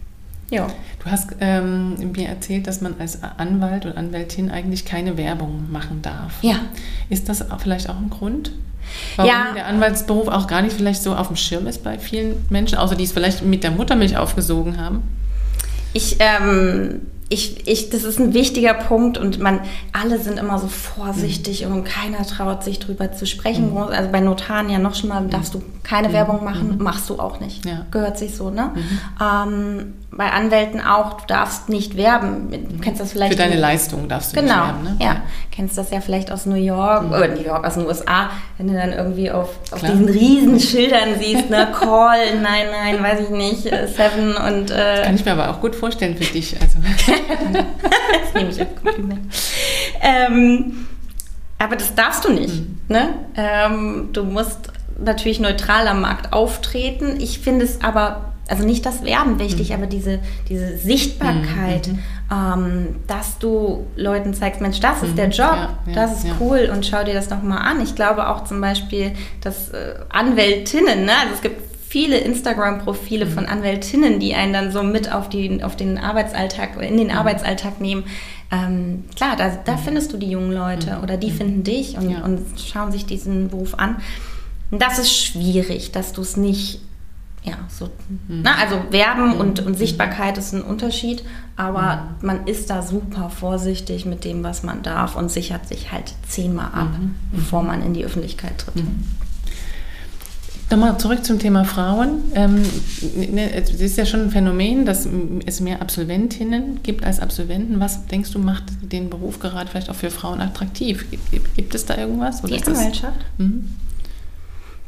ja. 0.50 0.66
Du 1.02 1.10
hast 1.10 1.34
ähm, 1.40 2.12
mir 2.12 2.28
erzählt, 2.28 2.66
dass 2.66 2.82
man 2.82 2.96
als 2.98 3.22
Anwalt 3.22 3.86
und 3.86 3.96
Anwältin 3.96 4.50
eigentlich 4.50 4.84
keine 4.84 5.16
Werbung 5.16 5.72
machen 5.72 6.02
darf. 6.02 6.42
Ja. 6.42 6.56
Ist 7.08 7.30
das 7.30 7.44
vielleicht 7.58 7.88
auch 7.88 7.96
ein 7.96 8.10
Grund? 8.10 8.52
Warum 9.16 9.30
ja. 9.30 9.52
der 9.54 9.66
Anwaltsberuf 9.66 10.28
auch 10.28 10.46
gar 10.46 10.62
nicht 10.62 10.76
vielleicht 10.76 11.02
so 11.02 11.14
auf 11.14 11.28
dem 11.28 11.36
Schirm 11.36 11.66
ist 11.66 11.84
bei 11.84 11.98
vielen 11.98 12.44
Menschen, 12.50 12.78
außer 12.78 12.94
die 12.94 13.04
es 13.04 13.12
vielleicht 13.12 13.42
mit 13.42 13.64
der 13.64 13.70
Muttermilch 13.70 14.16
aufgesogen 14.16 14.78
haben? 14.78 15.02
Ich, 15.92 16.16
ähm, 16.20 17.02
ich, 17.32 17.66
ich, 17.66 17.88
das 17.88 18.04
ist 18.04 18.20
ein 18.20 18.34
wichtiger 18.34 18.74
Punkt 18.74 19.16
und 19.16 19.38
man, 19.38 19.60
alle 19.92 20.18
sind 20.18 20.38
immer 20.38 20.58
so 20.58 20.68
vorsichtig 20.68 21.64
mhm. 21.64 21.72
und 21.72 21.84
keiner 21.84 22.26
traut 22.26 22.62
sich 22.62 22.78
drüber 22.78 23.12
zu 23.12 23.26
sprechen. 23.26 23.70
Mhm. 23.70 23.78
Also 23.78 24.10
bei 24.10 24.20
Notaren 24.20 24.68
ja 24.68 24.78
noch 24.78 24.94
schon 24.94 25.08
mal, 25.08 25.26
darfst 25.28 25.54
du 25.54 25.62
keine 25.82 26.08
mhm. 26.08 26.12
Werbung 26.12 26.44
machen, 26.44 26.76
mhm. 26.76 26.84
machst 26.84 27.08
du 27.08 27.18
auch 27.18 27.40
nicht. 27.40 27.64
Ja. 27.64 27.86
Gehört 27.90 28.18
sich 28.18 28.36
so, 28.36 28.50
ne? 28.50 28.72
Mhm. 28.74 28.98
Ähm, 29.20 29.92
bei 30.14 30.30
Anwälten 30.30 30.80
auch, 30.82 31.22
du 31.22 31.26
darfst 31.26 31.70
nicht 31.70 31.96
werben. 31.96 32.50
Du 32.50 32.78
kennst 32.80 33.00
das 33.00 33.12
vielleicht. 33.12 33.32
Für 33.32 33.38
deine 33.38 33.56
Leistung 33.56 34.08
darfst 34.08 34.36
du 34.36 34.40
genau, 34.40 34.66
nicht 34.66 34.66
werben, 34.66 34.82
ne? 34.84 34.96
Ja, 35.00 35.16
kennst 35.50 35.78
das 35.78 35.90
ja 35.90 36.00
vielleicht 36.00 36.30
aus 36.30 36.44
New 36.44 36.54
York, 36.54 37.04
mhm. 37.04 37.12
oder 37.12 37.28
New 37.28 37.40
York, 37.40 37.66
aus 37.66 37.74
den 37.74 37.86
USA, 37.86 38.30
wenn 38.58 38.68
du 38.68 38.74
dann 38.74 38.92
irgendwie 38.92 39.30
auf, 39.30 39.48
auf 39.70 39.80
diesen 39.80 40.08
riesen 40.08 40.60
Schildern 40.60 41.18
siehst, 41.18 41.48
ne, 41.48 41.68
Call, 41.72 42.40
nein, 42.42 42.66
nein, 42.70 43.02
weiß 43.02 43.20
ich 43.20 43.30
nicht, 43.30 43.66
äh, 43.66 43.88
Seven 43.88 44.36
und... 44.36 44.70
Äh, 44.70 45.02
kann 45.04 45.14
ich 45.14 45.24
mir 45.24 45.32
aber 45.32 45.50
auch 45.50 45.60
gut 45.60 45.74
vorstellen 45.74 46.16
für 46.16 46.30
dich. 46.30 46.56
Also. 46.60 46.78
das 47.28 48.34
nehme 48.34 48.50
ich 48.50 48.60
als 48.60 48.74
Kompliment. 48.74 49.34
Ähm, 50.00 50.86
aber 51.58 51.76
das 51.76 51.94
darfst 51.94 52.24
du 52.24 52.32
nicht. 52.32 52.54
Mhm. 52.54 52.80
Ne? 52.88 53.08
Ähm, 53.36 54.08
du 54.12 54.24
musst 54.24 54.72
natürlich 54.98 55.40
neutral 55.40 55.86
am 55.88 56.00
Markt 56.00 56.32
auftreten. 56.32 57.20
Ich 57.20 57.38
finde 57.38 57.64
es 57.64 57.82
aber 57.82 58.32
also 58.48 58.64
nicht 58.64 58.84
das 58.84 59.04
Werben 59.04 59.38
wichtig, 59.38 59.70
mhm. 59.70 59.76
aber 59.76 59.86
diese, 59.86 60.18
diese 60.48 60.76
Sichtbarkeit, 60.76 61.88
mhm. 61.88 61.98
ähm, 62.30 62.96
dass 63.06 63.38
du 63.38 63.86
Leuten 63.96 64.34
zeigst, 64.34 64.60
Mensch, 64.60 64.80
das 64.80 65.02
ist 65.02 65.16
der 65.16 65.26
mhm. 65.26 65.32
Job, 65.32 65.54
ja, 65.54 65.78
ja, 65.86 65.92
das 65.94 66.18
ist 66.18 66.26
ja. 66.26 66.34
cool 66.40 66.68
und 66.72 66.84
schau 66.84 67.04
dir 67.04 67.14
das 67.14 67.28
doch 67.28 67.42
mal 67.42 67.58
an. 67.58 67.80
Ich 67.80 67.94
glaube 67.94 68.28
auch 68.28 68.44
zum 68.44 68.60
Beispiel, 68.60 69.12
dass 69.40 69.70
äh, 69.70 69.94
Anwältinnen, 70.10 71.04
ne? 71.04 71.12
also 71.22 71.34
es 71.34 71.40
gibt 71.40 71.71
viele 71.92 72.16
Instagram-Profile 72.16 73.26
mhm. 73.26 73.30
von 73.32 73.44
Anwältinnen, 73.44 74.18
die 74.18 74.34
einen 74.34 74.54
dann 74.54 74.72
so 74.72 74.82
mit 74.82 75.12
auf, 75.12 75.28
die, 75.28 75.62
auf 75.62 75.76
den 75.76 75.98
Arbeitsalltag, 75.98 76.80
in 76.80 76.96
den 76.96 77.08
mhm. 77.08 77.18
Arbeitsalltag 77.18 77.82
nehmen. 77.82 78.04
Ähm, 78.50 79.04
klar, 79.14 79.36
da, 79.36 79.50
da 79.62 79.72
mhm. 79.72 79.78
findest 79.78 80.10
du 80.10 80.16
die 80.16 80.30
jungen 80.30 80.52
Leute 80.52 81.00
oder 81.02 81.18
die 81.18 81.30
finden 81.30 81.64
dich 81.64 81.98
und, 81.98 82.08
und 82.22 82.46
schauen 82.58 82.92
sich 82.92 83.04
diesen 83.04 83.50
Beruf 83.50 83.74
an. 83.74 83.96
Das 84.70 84.98
ist 84.98 85.14
schwierig, 85.14 85.92
dass 85.92 86.14
du 86.14 86.22
es 86.22 86.38
nicht 86.38 86.80
ja, 87.42 87.56
so, 87.68 87.90
mhm. 88.08 88.40
na, 88.42 88.54
also 88.54 88.80
Werben 88.88 89.34
mhm. 89.34 89.40
und, 89.40 89.60
und 89.60 89.76
Sichtbarkeit 89.76 90.38
ist 90.38 90.54
ein 90.54 90.62
Unterschied, 90.62 91.24
aber 91.56 91.96
mhm. 91.96 92.26
man 92.26 92.46
ist 92.46 92.70
da 92.70 92.80
super 92.80 93.28
vorsichtig 93.28 94.06
mit 94.06 94.24
dem, 94.24 94.42
was 94.44 94.62
man 94.62 94.82
darf 94.82 95.14
und 95.14 95.30
sichert 95.30 95.68
sich 95.68 95.92
halt 95.92 96.14
zehnmal 96.26 96.68
ab, 96.72 96.88
mhm. 96.98 97.04
mhm. 97.04 97.14
bevor 97.32 97.62
man 97.62 97.82
in 97.82 97.92
die 97.92 98.04
Öffentlichkeit 98.04 98.56
tritt. 98.56 98.82
Mhm. 100.76 100.80
Nochmal 100.80 100.98
zurück 100.98 101.24
zum 101.24 101.38
Thema 101.38 101.64
Frauen. 101.64 102.22
Ähm, 102.34 102.62
ne, 103.14 103.52
es 103.54 103.70
ist 103.70 103.96
ja 103.96 104.06
schon 104.06 104.20
ein 104.22 104.30
Phänomen, 104.30 104.84
dass 104.84 105.06
es 105.46 105.60
mehr 105.60 105.80
Absolventinnen 105.82 106.82
gibt 106.82 107.04
als 107.04 107.20
Absolventen. 107.20 107.80
Was 107.80 108.06
denkst 108.06 108.32
du, 108.32 108.38
macht 108.38 108.64
den 108.80 109.10
Beruf 109.10 109.38
gerade 109.38 109.70
vielleicht 109.70 109.90
auch 109.90 109.94
für 109.94 110.10
Frauen 110.10 110.40
attraktiv? 110.40 111.10
Gibt, 111.10 111.56
gibt 111.56 111.74
es 111.74 111.86
da 111.86 111.96
irgendwas? 111.96 112.42
Oder 112.42 112.56
die 112.56 112.64
Anwaltschaft? 112.64 113.20
Mhm 113.38 113.76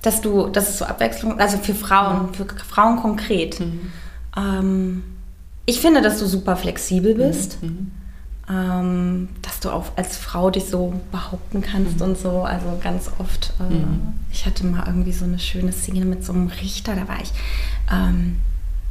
dass 0.04 0.20
du, 0.20 0.48
das 0.48 0.68
ist 0.68 0.78
so 0.78 0.84
Abwechslung, 0.84 1.40
also 1.40 1.56
für 1.58 1.74
Frauen, 1.74 2.28
mhm. 2.28 2.34
für 2.34 2.44
Frauen 2.44 2.96
konkret. 2.96 3.58
Mhm. 3.60 3.92
Ähm, 4.36 5.02
ich 5.66 5.80
finde, 5.80 6.02
dass 6.02 6.18
du 6.18 6.26
super 6.26 6.56
flexibel 6.56 7.14
bist. 7.14 7.62
Mhm. 7.62 7.90
Mhm. 8.48 8.54
Ähm, 8.54 9.28
dass 9.42 9.60
du 9.60 9.70
auch 9.70 9.86
als 9.96 10.16
Frau 10.16 10.50
dich 10.50 10.66
so 10.66 11.00
behaupten 11.10 11.62
kannst 11.62 11.96
mhm. 11.96 12.02
und 12.02 12.18
so. 12.18 12.42
Also 12.42 12.78
ganz 12.82 13.10
oft, 13.18 13.52
äh, 13.60 13.72
mhm. 13.72 14.14
ich 14.30 14.46
hatte 14.46 14.66
mal 14.66 14.84
irgendwie 14.86 15.12
so 15.12 15.24
eine 15.24 15.38
schöne 15.38 15.72
Szene 15.72 16.04
mit 16.04 16.24
so 16.24 16.32
einem 16.32 16.48
Richter, 16.48 16.94
da 16.94 17.08
war 17.08 17.20
ich 17.22 17.32
ähm, 17.92 18.36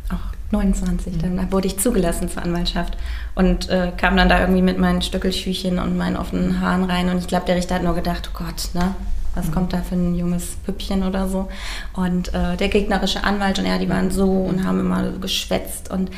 auch 0.09 0.51
29, 0.51 1.17
dann 1.19 1.51
wurde 1.51 1.67
ich 1.67 1.79
zugelassen 1.79 2.29
zur 2.29 2.43
Anwaltschaft 2.43 2.97
und 3.35 3.69
äh, 3.69 3.91
kam 3.95 4.17
dann 4.17 4.29
da 4.29 4.39
irgendwie 4.39 4.61
mit 4.61 4.79
meinen 4.79 5.01
Stöckelschüchen 5.01 5.79
und 5.79 5.97
meinen 5.97 6.17
offenen 6.17 6.59
Haaren 6.59 6.83
rein 6.83 7.09
und 7.09 7.17
ich 7.17 7.27
glaube, 7.27 7.45
der 7.45 7.55
Richter 7.55 7.75
hat 7.75 7.83
nur 7.83 7.95
gedacht, 7.95 8.29
oh 8.33 8.37
Gott, 8.37 8.69
ne? 8.73 8.95
was 9.35 9.51
kommt 9.51 9.73
da 9.73 9.81
für 9.81 9.95
ein 9.95 10.15
junges 10.15 10.57
Püppchen 10.63 11.03
oder 11.03 11.27
so. 11.27 11.49
Und 11.93 12.33
äh, 12.33 12.55
der 12.55 12.69
gegnerische 12.69 13.23
Anwalt 13.23 13.59
und 13.59 13.65
er, 13.65 13.79
die 13.79 13.89
waren 13.89 14.11
so 14.11 14.29
und 14.29 14.63
haben 14.63 14.79
immer 14.79 15.09
geschwätzt 15.11 15.89
und 15.89 16.11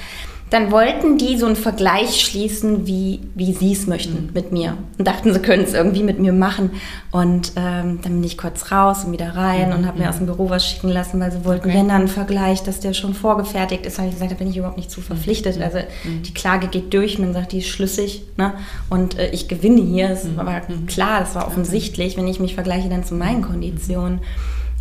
dann 0.51 0.71
wollten 0.71 1.17
die 1.17 1.38
so 1.38 1.47
einen 1.47 1.55
Vergleich 1.55 2.21
schließen, 2.21 2.86
wie, 2.86 3.19
wie 3.34 3.51
sie 3.51 3.71
es 3.71 3.88
möchten 3.88 4.27
mhm. 4.27 4.29
mit 4.34 4.51
mir. 4.51 4.77
Und 4.97 5.08
dachten, 5.08 5.34
sie 5.34 5.39
können 5.39 5.63
es 5.63 5.73
irgendwie 5.73 6.03
mit 6.03 6.19
mir 6.19 6.34
machen. 6.34 6.69
Und 7.12 7.53
ähm, 7.55 7.99
dann 8.03 8.13
bin 8.13 8.23
ich 8.23 8.38
kurz 8.38 8.71
raus 8.71 9.05
und 9.05 9.12
wieder 9.12 9.36
rein 9.36 9.69
mhm. 9.69 9.75
und 9.75 9.88
habe 9.88 9.99
mir 9.99 10.10
aus 10.10 10.17
dem 10.17 10.27
Büro 10.27 10.49
was 10.51 10.67
schicken 10.67 10.89
lassen, 10.89 11.19
weil 11.19 11.31
sie 11.31 11.43
wollten, 11.45 11.69
okay. 11.69 11.79
wenn 11.79 11.88
dann 11.88 12.03
ein 12.03 12.08
Vergleich, 12.08 12.62
dass 12.62 12.79
der 12.79 12.93
schon 12.93 13.15
vorgefertigt 13.15 13.88
ist, 13.88 13.97
habe 13.97 14.10
ich 14.10 14.13
gesagt, 14.13 14.31
da 14.31 14.36
bin 14.36 14.47
ich 14.47 14.58
überhaupt 14.58 14.77
nicht 14.77 14.91
zu 14.91 15.01
verpflichtet. 15.01 15.58
Mhm. 15.58 15.63
Also 15.63 15.79
mhm. 15.79 16.21
die 16.21 16.34
Klage 16.34 16.67
geht 16.67 16.93
durch, 16.93 17.17
man 17.17 17.34
sagt, 17.34 17.51
die 17.51 17.60
ist 17.60 17.67
schlüssig 17.67 18.23
ne? 18.38 18.53
und 18.89 19.17
äh, 19.17 19.31
ich 19.31 19.47
gewinne 19.47 19.81
hier. 19.81 20.10
Mhm. 20.10 20.38
war 20.38 20.62
mhm. 20.67 20.86
klar, 20.86 21.21
das 21.21 21.34
war 21.34 21.47
offensichtlich, 21.47 22.17
wenn 22.17 22.27
ich 22.27 22.39
mich 22.39 22.53
vergleiche 22.53 22.88
dann 22.88 23.03
zu 23.03 23.15
meinen 23.15 23.41
Konditionen. 23.41 24.19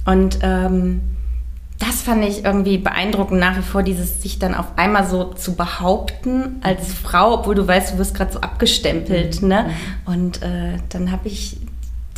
Und 0.04 0.40
ähm, 0.42 1.00
das 1.86 2.02
fand 2.02 2.24
ich 2.24 2.44
irgendwie 2.44 2.78
beeindruckend 2.78 3.40
nach 3.40 3.56
wie 3.56 3.62
vor, 3.62 3.82
dieses 3.82 4.22
sich 4.22 4.38
dann 4.38 4.54
auf 4.54 4.66
einmal 4.76 5.06
so 5.06 5.24
zu 5.24 5.54
behaupten 5.54 6.60
als 6.62 6.94
Frau, 6.94 7.34
obwohl 7.34 7.54
du 7.54 7.66
weißt, 7.66 7.94
du 7.94 7.98
wirst 7.98 8.14
gerade 8.14 8.32
so 8.32 8.40
abgestempelt. 8.40 9.42
Mhm. 9.42 9.48
Ne? 9.48 9.66
Mhm. 9.66 10.12
Und 10.12 10.42
äh, 10.42 10.78
dann 10.90 11.10
habe 11.10 11.28
ich 11.28 11.58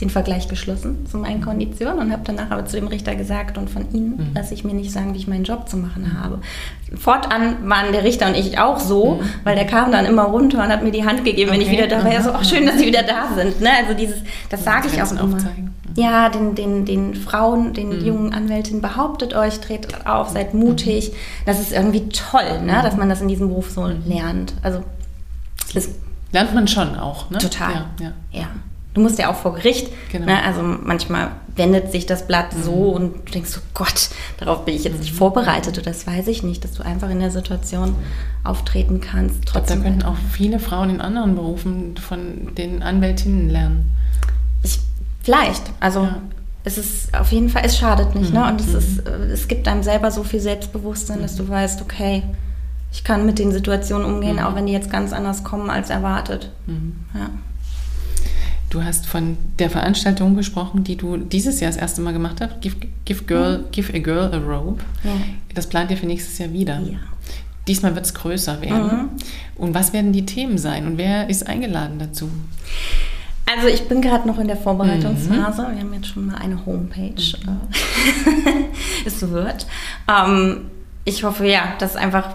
den 0.01 0.11
Vergleich 0.11 0.49
geschlossen 0.49 1.07
zu 1.07 1.17
meinen 1.17 1.41
Konditionen 1.41 1.99
und 1.99 2.13
habe 2.13 2.23
danach 2.25 2.51
aber 2.51 2.67
zu 2.67 2.77
dem 2.77 2.87
Richter 2.87 3.15
gesagt 3.15 3.57
und 3.57 3.71
von 3.71 3.91
Ihnen 3.93 4.17
mhm. 4.17 4.31
lasse 4.35 4.53
ich 4.53 4.63
mir 4.63 4.75
nicht 4.75 4.93
sagen, 4.93 5.15
wie 5.15 5.19
ich 5.19 5.27
meinen 5.27 5.45
Job 5.45 5.69
zu 5.69 5.79
machen 5.79 6.21
habe. 6.21 6.41
Fortan 6.95 7.69
waren 7.69 7.93
der 7.93 8.05
Richter 8.05 8.27
und 8.27 8.37
ich 8.37 8.59
auch 8.59 8.79
so, 8.79 9.15
mhm. 9.15 9.21
weil 9.45 9.57
der 9.57 9.65
kam 9.65 9.91
dann 9.93 10.05
immer 10.05 10.25
runter 10.25 10.63
und 10.63 10.69
hat 10.69 10.83
mir 10.83 10.93
die 10.93 11.07
Hand 11.07 11.25
gegeben, 11.25 11.51
okay. 11.51 11.59
wenn 11.59 11.67
ich 11.67 11.73
wieder 11.73 11.87
da 11.87 12.05
war. 12.05 12.13
Ja, 12.13 12.23
so, 12.23 12.31
ach 12.33 12.45
schön, 12.45 12.67
dass 12.67 12.79
Sie 12.79 12.87
wieder 12.87 13.05
da 13.05 13.29
sind. 13.35 13.61
Ne? 13.61 13.71
Also 13.83 13.95
dieses, 13.95 14.19
das 14.51 14.65
sage 14.65 14.89
ich 14.93 15.03
auch 15.03 15.11
immer. 15.13 15.35
Aufzeigen. 15.35 15.76
Ja, 15.97 16.29
den, 16.29 16.55
den, 16.55 16.85
den 16.85 17.15
Frauen, 17.15 17.73
den 17.73 17.89
mhm. 17.89 18.05
jungen 18.05 18.35
Anwältinnen, 18.35 18.83
behauptet 18.83 19.35
euch, 19.35 19.61
tretet 19.61 20.07
auf, 20.07 20.29
seid 20.29 20.55
mutig. 20.55 21.13
Das 21.47 21.59
ist 21.59 21.73
irgendwie 21.73 22.09
toll, 22.11 22.63
ne? 22.63 22.81
dass 22.83 22.97
man 22.97 23.09
das 23.09 23.21
in 23.21 23.29
diesem 23.29 23.49
Beruf 23.49 23.71
so 23.71 23.83
mhm. 23.83 24.03
lernt. 24.07 24.55
Also 24.63 24.83
das 25.75 25.89
lernt 26.33 26.55
man 26.55 26.69
schon 26.69 26.97
auch, 26.97 27.31
ne? 27.31 27.39
Total. 27.39 27.73
ja. 27.73 27.91
ja. 28.01 28.13
ja. 28.31 28.47
du 28.95 29.01
musst 29.01 29.19
ja 29.19 29.31
auch 29.31 29.37
vor 29.37 29.55
Gericht. 29.55 29.91
Genau. 30.13 30.27
Ne? 30.27 30.43
Also 30.43 30.63
manchmal 30.63 31.31
wendet 31.57 31.91
sich 31.91 32.07
das 32.07 32.27
Blatt 32.27 32.55
mhm. 32.55 32.63
so 32.63 32.73
und 32.91 33.27
du 33.27 33.33
denkst 33.33 33.51
so, 33.51 33.61
Gott, 33.75 34.11
darauf 34.39 34.65
bin 34.65 34.75
ich 34.75 34.85
jetzt 34.85 35.01
nicht 35.01 35.15
mhm. 35.15 35.19
vorbereitet 35.19 35.79
oder 35.79 35.91
das 35.91 36.07
weiß 36.07 36.29
ich 36.29 36.43
nicht, 36.43 36.65
dass 36.65 36.73
du 36.73 36.85
einfach 36.85 37.11
in 37.11 37.21
der 37.21 37.31
Situation 37.31 37.95
auftreten 38.45 39.01
kannst. 39.01 39.47
Trotzdem 39.47 39.83
da 39.83 39.89
könnten 39.89 40.03
auch 40.03 40.17
viele 40.33 40.59
Frauen 40.59 40.91
in 40.91 41.01
anderen 41.01 41.35
Berufen 41.35 41.97
von 41.97 42.55
den 42.55 42.83
Anwältinnen 42.83 43.49
lernen. 43.49 43.91
Ich, 44.63 44.81
vielleicht. 45.27 45.63
Also 45.81 46.05
ja. 46.05 46.23
es 46.65 46.79
ist 46.79 47.15
auf 47.19 47.33
jeden 47.33 47.49
Fall, 47.51 47.63
es 47.67 47.77
schadet 47.77 48.15
nicht. 48.15 48.33
Ne? 48.33 48.41
Mhm. 48.41 48.47
Ne? 48.47 48.53
Und 48.53 48.61
es, 48.61 48.69
mhm. 48.69 48.79
ist, 48.79 49.07
äh, 49.07 49.33
es 49.33 49.49
gibt 49.49 49.69
einem 49.69 49.83
selber 49.83 50.11
so 50.11 50.23
viel 50.23 50.41
Selbstbewusstsein, 50.41 51.21
dass 51.21 51.37
du 51.37 51.47
weißt, 51.47 51.83
okay, 51.83 52.23
ich 52.93 53.05
kann 53.05 53.27
mit 53.27 53.39
den 53.39 53.53
Situationen 53.53 54.07
umgehen, 54.07 54.37
mhm. 54.37 54.43
auch 54.43 54.55
wenn 54.55 54.67
die 54.67 54.73
jetzt 54.73 54.91
ganz 54.91 55.13
anders 55.13 55.45
kommen 55.45 55.69
als 55.69 55.91
erwartet. 55.91 56.51
Mhm. 56.67 56.95
Ja. 57.15 57.31
Du 58.71 58.83
hast 58.83 59.07
von 59.07 59.37
der 59.59 59.71
Veranstaltung 59.71 60.37
gesprochen, 60.37 60.85
die 60.85 60.97
du 60.97 61.17
dieses 61.17 61.61
Jahr 61.61 61.71
das 61.71 61.81
erste 61.81 62.01
Mal 62.01 62.13
gemacht 62.13 62.41
hast. 62.41 62.61
Give, 62.61 62.77
give, 63.05 63.25
girl, 63.25 63.59
mhm. 63.59 63.65
give 63.73 63.93
a 63.93 63.99
Girl 63.99 64.33
a 64.33 64.39
Rope. 64.39 64.83
Ja. 65.03 65.11
Das 65.55 65.69
plant 65.69 65.91
ihr 65.91 65.97
für 65.97 66.07
nächstes 66.07 66.39
Jahr 66.39 66.53
wieder. 66.53 66.79
Ja. 66.81 66.99
Diesmal 67.67 67.97
wird 67.97 68.07
es 68.07 68.15
größer 68.15 68.61
werden. 68.61 68.87
Mhm. 68.87 69.09
Und 69.57 69.75
was 69.75 69.93
werden 69.93 70.13
die 70.13 70.25
Themen 70.25 70.57
sein? 70.57 70.87
Und 70.87 70.99
wer 70.99 71.29
ist 71.29 71.49
eingeladen 71.49 71.99
dazu? 71.99 72.29
Also 73.47 73.69
ich 73.69 73.87
bin 73.89 74.03
gerade 74.03 74.27
noch 74.27 74.39
in 74.39 74.49
der 74.49 74.57
Vorbereitungsphase. 74.57 75.63
Mhm. 75.63 75.75
Wir 75.75 75.81
haben 75.81 75.95
jetzt 75.95 76.09
schon 76.09 76.27
mal 76.27 76.37
eine 76.37 76.67
Homepage. 76.67 77.39
Mhm. 77.47 77.61
es 79.07 79.31
wird. 79.31 79.67
Ähm, 80.11 80.71
ich 81.05 81.23
hoffe 81.23 81.47
ja, 81.47 81.75
dass 81.79 81.95
einfach 81.95 82.35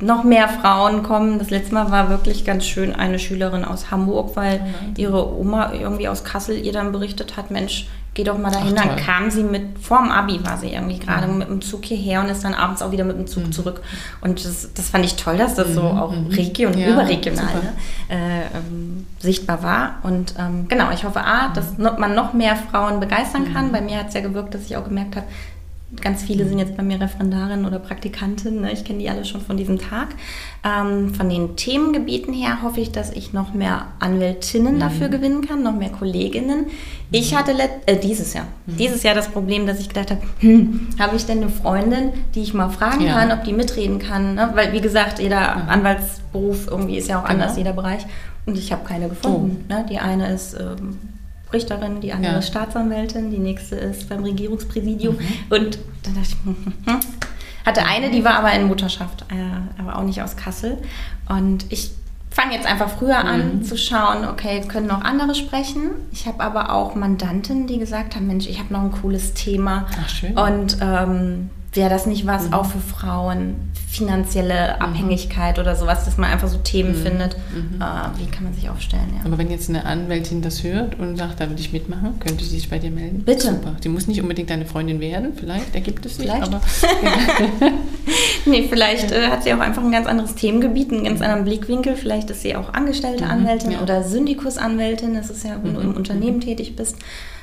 noch 0.00 0.22
mehr 0.22 0.48
Frauen 0.48 1.02
kommen. 1.02 1.38
Das 1.38 1.50
letzte 1.50 1.74
Mal 1.74 1.90
war 1.90 2.10
wirklich 2.10 2.44
ganz 2.44 2.66
schön 2.66 2.94
eine 2.94 3.18
Schülerin 3.18 3.64
aus 3.64 3.90
Hamburg, 3.90 4.36
weil 4.36 4.60
mhm. 4.60 4.94
ihre 4.96 5.34
Oma 5.34 5.72
irgendwie 5.72 6.08
aus 6.08 6.24
Kassel 6.24 6.58
ihr 6.58 6.72
dann 6.72 6.92
berichtet 6.92 7.36
hat, 7.36 7.50
Mensch, 7.50 7.86
geh 8.14 8.24
doch 8.24 8.38
mal 8.38 8.50
dahin. 8.50 8.74
Ach, 8.78 8.84
dann 8.84 8.96
kam 8.96 9.30
sie 9.30 9.42
mit, 9.42 9.78
vorm 9.80 10.10
Abi 10.10 10.44
war 10.44 10.56
sie 10.56 10.68
irgendwie 10.68 10.98
gerade 10.98 11.26
mhm. 11.26 11.38
mit 11.38 11.48
dem 11.48 11.60
Zug 11.60 11.84
hierher 11.84 12.20
und 12.20 12.28
ist 12.28 12.44
dann 12.44 12.54
abends 12.54 12.80
auch 12.80 12.92
wieder 12.92 13.04
mit 13.04 13.18
dem 13.18 13.26
Zug 13.26 13.46
mhm. 13.46 13.52
zurück. 13.52 13.82
Und 14.20 14.44
das, 14.44 14.72
das 14.72 14.88
fand 14.88 15.04
ich 15.04 15.16
toll, 15.16 15.36
dass 15.36 15.56
das 15.56 15.74
so 15.74 15.82
mhm. 15.82 15.98
auch 15.98 16.12
mhm. 16.12 16.28
region, 16.28 16.78
ja, 16.78 16.88
überregional 16.88 17.54
ne, 17.54 17.72
äh, 18.08 18.40
ähm, 18.56 19.06
sichtbar 19.18 19.62
war. 19.62 19.96
Und 20.04 20.34
ähm, 20.38 20.68
genau, 20.68 20.90
ich 20.92 21.04
hoffe, 21.04 21.20
A, 21.20 21.48
dass 21.48 21.76
mhm. 21.76 21.90
man 21.98 22.14
noch 22.14 22.32
mehr 22.32 22.56
Frauen 22.56 23.00
begeistern 23.00 23.52
kann. 23.52 23.72
Bei 23.72 23.80
mir 23.80 23.98
hat 23.98 24.08
es 24.08 24.14
ja 24.14 24.20
gewirkt, 24.20 24.54
dass 24.54 24.62
ich 24.62 24.76
auch 24.76 24.84
gemerkt 24.84 25.16
habe, 25.16 25.26
Ganz 26.00 26.22
viele 26.22 26.46
sind 26.48 26.58
jetzt 26.58 26.76
bei 26.76 26.82
mir 26.82 27.00
Referendarin 27.00 27.64
oder 27.64 27.78
Praktikantin. 27.78 28.60
Ne? 28.60 28.72
Ich 28.72 28.84
kenne 28.84 28.98
die 28.98 29.08
alle 29.08 29.24
schon 29.24 29.40
von 29.40 29.56
diesem 29.56 29.78
Tag. 29.78 30.08
Ähm, 30.64 31.14
von 31.14 31.28
den 31.28 31.56
Themengebieten 31.56 32.32
her 32.32 32.62
hoffe 32.62 32.80
ich, 32.80 32.92
dass 32.92 33.10
ich 33.10 33.32
noch 33.32 33.54
mehr 33.54 33.88
Anwältinnen 34.00 34.76
mhm. 34.76 34.80
dafür 34.80 35.08
gewinnen 35.08 35.46
kann, 35.46 35.62
noch 35.62 35.74
mehr 35.74 35.90
Kolleginnen. 35.90 36.66
Ich 37.10 37.34
hatte 37.36 37.52
äh, 37.86 37.96
dieses 37.96 38.34
Jahr, 38.34 38.46
mhm. 38.66 38.76
dieses 38.76 39.02
Jahr 39.02 39.14
das 39.14 39.28
Problem, 39.28 39.66
dass 39.66 39.80
ich 39.80 39.88
gedacht 39.88 40.10
habe, 40.10 40.22
hm, 40.40 40.88
habe 40.98 41.16
ich 41.16 41.26
denn 41.26 41.38
eine 41.38 41.50
Freundin, 41.50 42.10
die 42.34 42.42
ich 42.42 42.54
mal 42.54 42.68
fragen 42.70 43.04
ja. 43.04 43.14
kann, 43.14 43.32
ob 43.32 43.44
die 43.44 43.52
mitreden 43.52 43.98
kann? 43.98 44.34
Ne? 44.34 44.50
Weil, 44.54 44.72
wie 44.72 44.80
gesagt, 44.80 45.18
jeder 45.18 45.56
mhm. 45.56 45.68
Anwaltsberuf 45.68 46.66
irgendwie 46.68 46.96
ist 46.98 47.08
ja 47.08 47.20
auch 47.20 47.28
genau. 47.28 47.42
anders, 47.42 47.56
jeder 47.56 47.72
Bereich. 47.72 48.06
Und 48.46 48.58
ich 48.58 48.72
habe 48.72 48.84
keine 48.84 49.08
gefunden. 49.08 49.64
Oh. 49.68 49.72
Ne? 49.72 49.86
Die 49.88 49.98
eine 49.98 50.32
ist... 50.32 50.54
Ähm, 50.54 50.98
Richterin, 51.54 52.00
die 52.00 52.12
andere 52.12 52.32
ja. 52.34 52.38
ist 52.38 52.48
Staatsanwältin, 52.48 53.30
die 53.30 53.38
nächste 53.38 53.76
ist 53.76 54.08
beim 54.08 54.22
Regierungspräsidium. 54.22 55.16
Mhm. 55.16 55.20
Und 55.50 55.78
dann 56.02 56.14
dachte 56.14 56.28
ich, 56.28 56.36
hm, 56.44 56.56
hm, 56.64 56.72
hm. 56.84 57.00
hatte 57.64 57.86
eine, 57.86 58.10
die 58.10 58.24
war 58.24 58.34
aber 58.34 58.52
in 58.52 58.66
Mutterschaft, 58.66 59.24
äh, 59.30 59.80
aber 59.80 59.98
auch 59.98 60.02
nicht 60.02 60.20
aus 60.22 60.36
Kassel. 60.36 60.78
Und 61.28 61.66
ich 61.70 61.92
fange 62.34 62.54
jetzt 62.54 62.66
einfach 62.66 62.90
früher 62.90 63.18
an 63.18 63.58
mhm. 63.58 63.62
zu 63.62 63.78
schauen, 63.78 64.26
okay, 64.28 64.60
können 64.66 64.88
noch 64.88 65.02
andere 65.02 65.34
sprechen. 65.34 65.90
Ich 66.12 66.26
habe 66.26 66.42
aber 66.42 66.72
auch 66.72 66.96
Mandanten, 66.96 67.66
die 67.66 67.78
gesagt 67.78 68.16
haben, 68.16 68.26
Mensch, 68.26 68.46
ich 68.46 68.58
habe 68.58 68.72
noch 68.72 68.82
ein 68.82 68.92
cooles 68.92 69.34
Thema. 69.34 69.86
Ach, 70.02 70.08
schön. 70.08 70.36
Und 70.36 70.76
ähm, 70.80 71.50
wäre 71.74 71.90
das 71.90 72.06
nicht 72.06 72.26
was 72.26 72.48
mhm. 72.48 72.54
auch 72.54 72.66
für 72.66 72.78
Frauen, 72.78 73.56
finanzielle 73.88 74.76
mhm. 74.76 74.82
Abhängigkeit 74.82 75.58
oder 75.58 75.76
sowas, 75.76 76.04
dass 76.04 76.18
man 76.18 76.30
einfach 76.30 76.48
so 76.48 76.58
Themen 76.58 76.90
mhm. 76.90 77.02
findet, 77.02 77.36
mhm. 77.52 77.80
äh, 77.80 78.18
wie 78.18 78.26
kann 78.26 78.44
man 78.44 78.54
sich 78.54 78.68
aufstellen. 78.68 79.12
Ja. 79.16 79.24
Aber 79.24 79.38
wenn 79.38 79.50
jetzt 79.50 79.68
eine 79.68 79.84
Anwältin 79.84 80.42
das 80.42 80.62
hört 80.62 80.98
und 80.98 81.16
sagt, 81.16 81.40
da 81.40 81.48
würde 81.48 81.60
ich 81.60 81.72
mitmachen, 81.72 82.18
könnte 82.18 82.44
sie 82.44 82.50
sich 82.50 82.68
bei 82.68 82.78
dir 82.78 82.90
melden? 82.90 83.22
Bitte. 83.24 83.48
Super. 83.48 83.76
Die 83.82 83.88
muss 83.88 84.06
nicht 84.06 84.20
unbedingt 84.20 84.50
deine 84.50 84.66
Freundin 84.66 85.00
werden, 85.00 85.32
vielleicht, 85.36 85.74
ergibt 85.74 86.04
es 86.06 86.16
sich, 86.16 86.26
vielleicht. 86.26 86.42
aber... 86.42 86.60
nee, 88.46 88.66
vielleicht 88.68 89.12
äh, 89.12 89.28
hat 89.28 89.44
sie 89.44 89.54
auch 89.54 89.60
einfach 89.60 89.82
ein 89.82 89.92
ganz 89.92 90.06
anderes 90.06 90.34
Themengebiet, 90.34 90.92
einen 90.92 91.04
ganz 91.04 91.20
anderen 91.20 91.44
Blickwinkel, 91.44 91.96
vielleicht 91.96 92.30
ist 92.30 92.42
sie 92.42 92.56
auch 92.56 92.72
angestellte 92.72 93.24
mhm. 93.24 93.30
Anwältin 93.30 93.72
ja. 93.72 93.80
oder 93.80 94.02
Syndikusanwältin, 94.02 95.14
das 95.14 95.30
ist 95.30 95.44
ja, 95.44 95.58
wenn 95.62 95.74
du 95.74 95.80
im 95.80 95.90
mhm. 95.90 95.96
Unternehmen 95.96 96.40
tätig 96.40 96.76
bist. 96.76 96.96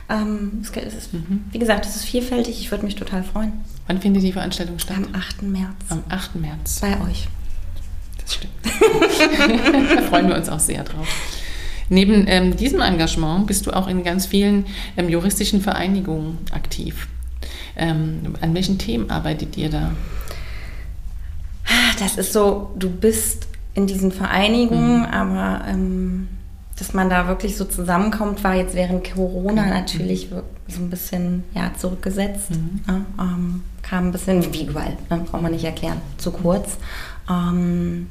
Ähm, 0.10 0.62
es 0.62 0.94
ist, 0.94 1.14
mhm. 1.14 1.46
Wie 1.52 1.60
gesagt, 1.60 1.86
es 1.86 1.96
ist 1.96 2.04
vielfältig. 2.04 2.60
Ich 2.60 2.70
würde 2.70 2.84
mich 2.84 2.96
total 2.96 3.24
freuen. 3.24 3.54
Wann 3.88 4.00
findet 4.00 4.24
die 4.24 4.32
Veranstaltung 4.32 4.80
statt? 4.80 4.98
Am 4.98 5.16
8. 5.16 5.42
März. 5.44 5.76
Am 5.90 6.04
8. 6.10 6.36
März. 6.36 6.80
Bei 6.82 7.00
euch. 7.02 7.28
Das 8.22 8.36
stimmt. 8.36 8.54
da 9.96 10.02
freuen 10.04 10.28
wir 10.28 10.36
uns 10.36 10.50
auch 10.50 10.60
sehr 10.60 10.84
drauf. 10.84 11.08
Neben 11.90 12.26
ähm, 12.28 12.56
diesem 12.56 12.80
Engagement 12.80 13.48
bist 13.48 13.66
du 13.68 13.72
auch 13.72 13.88
in 13.88 14.04
ganz 14.04 14.26
vielen 14.26 14.66
ähm, 14.96 15.10
juristischen 15.10 15.62
Vereinigungen 15.62 16.38
aktiv. 16.52 17.08
Ähm, 17.76 18.36
an 18.40 18.54
welchen 18.54 18.78
Themen 18.78 19.10
arbeitet 19.10 19.58
ihr 19.58 19.70
da? 19.70 19.92
Das 22.00 22.18
ist 22.18 22.34
so, 22.34 22.72
du 22.78 22.90
bist 22.90 23.48
in 23.74 23.88
diesen 23.88 24.12
Vereinigungen, 24.12 25.00
mhm. 25.00 25.06
aber 25.06 25.66
ähm, 25.68 26.28
dass 26.78 26.94
man 26.94 27.10
da 27.10 27.28
wirklich 27.28 27.58
so 27.58 27.66
zusammenkommt, 27.66 28.44
war 28.44 28.56
jetzt 28.56 28.74
während 28.74 29.14
Corona 29.14 29.64
mhm. 29.64 29.70
natürlich 29.70 30.30
so 30.68 30.82
ein 30.82 30.90
bisschen 30.90 31.44
ja, 31.54 31.72
zurückgesetzt. 31.78 32.52
Mhm. 32.52 32.80
Ja, 32.88 33.06
ähm, 33.20 33.64
kam 33.92 34.08
ein 34.08 34.12
bisschen, 34.14 34.54
wie 34.54 34.64
überall, 34.64 34.98
ne, 35.10 35.26
braucht 35.30 35.42
man 35.42 35.52
nicht 35.52 35.66
erklären, 35.66 36.02
zu 36.18 36.32
kurz. 36.32 36.78
Ähm, 37.30 38.08